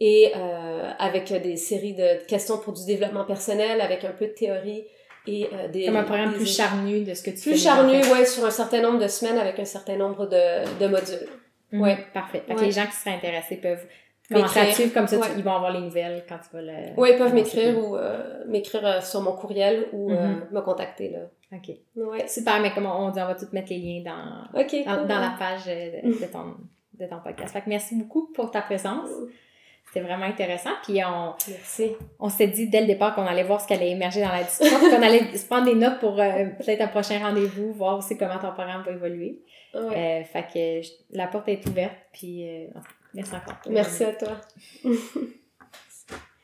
[0.00, 4.32] et euh, avec des séries de questions pour du développement personnel, avec un peu de
[4.32, 4.84] théorie
[5.26, 5.86] et euh, des...
[5.86, 7.50] Comme un programme plus charnu de ce que tu fais.
[7.50, 10.86] Plus charnu, ouais, sur un certain nombre de semaines avec un certain nombre de, de
[10.88, 11.28] modules.
[11.72, 11.80] Mhm.
[11.80, 12.42] Ouais, parfait.
[12.48, 13.86] les gens qui seraient intéressés peuvent
[14.30, 16.72] commencer à suivre comme ça, ils vont avoir les nouvelles quand tu vas le.
[16.96, 20.48] Oui, ils peuvent m'écrire ou euh, m'écrire euh, sur mon courriel ou euh, mhm.
[20.50, 21.18] me contacter là.
[21.52, 21.70] OK.
[21.96, 22.26] Ouais.
[22.28, 25.66] Super, mais comme on dit, on va tout mettre les liens dans, dans, la page
[25.66, 26.56] de, ton,
[26.98, 27.52] de ton podcast.
[27.52, 29.10] Fait que merci beaucoup pour ta présence.
[29.92, 30.70] C'était vraiment intéressant.
[30.84, 31.92] Puis on, Merci.
[32.18, 34.42] on s'est dit dès le départ qu'on allait voir ce qui allait émerger dans la
[34.42, 38.38] discussion, qu'on allait se prendre des notes pour peut-être un prochain rendez-vous, voir aussi comment
[38.38, 39.42] ton programme va évoluer.
[39.74, 40.20] Ouais.
[40.20, 42.66] Euh, fait que la porte est ouverte, puis euh,
[43.14, 43.56] merci encore.
[43.68, 44.40] Merci à toi.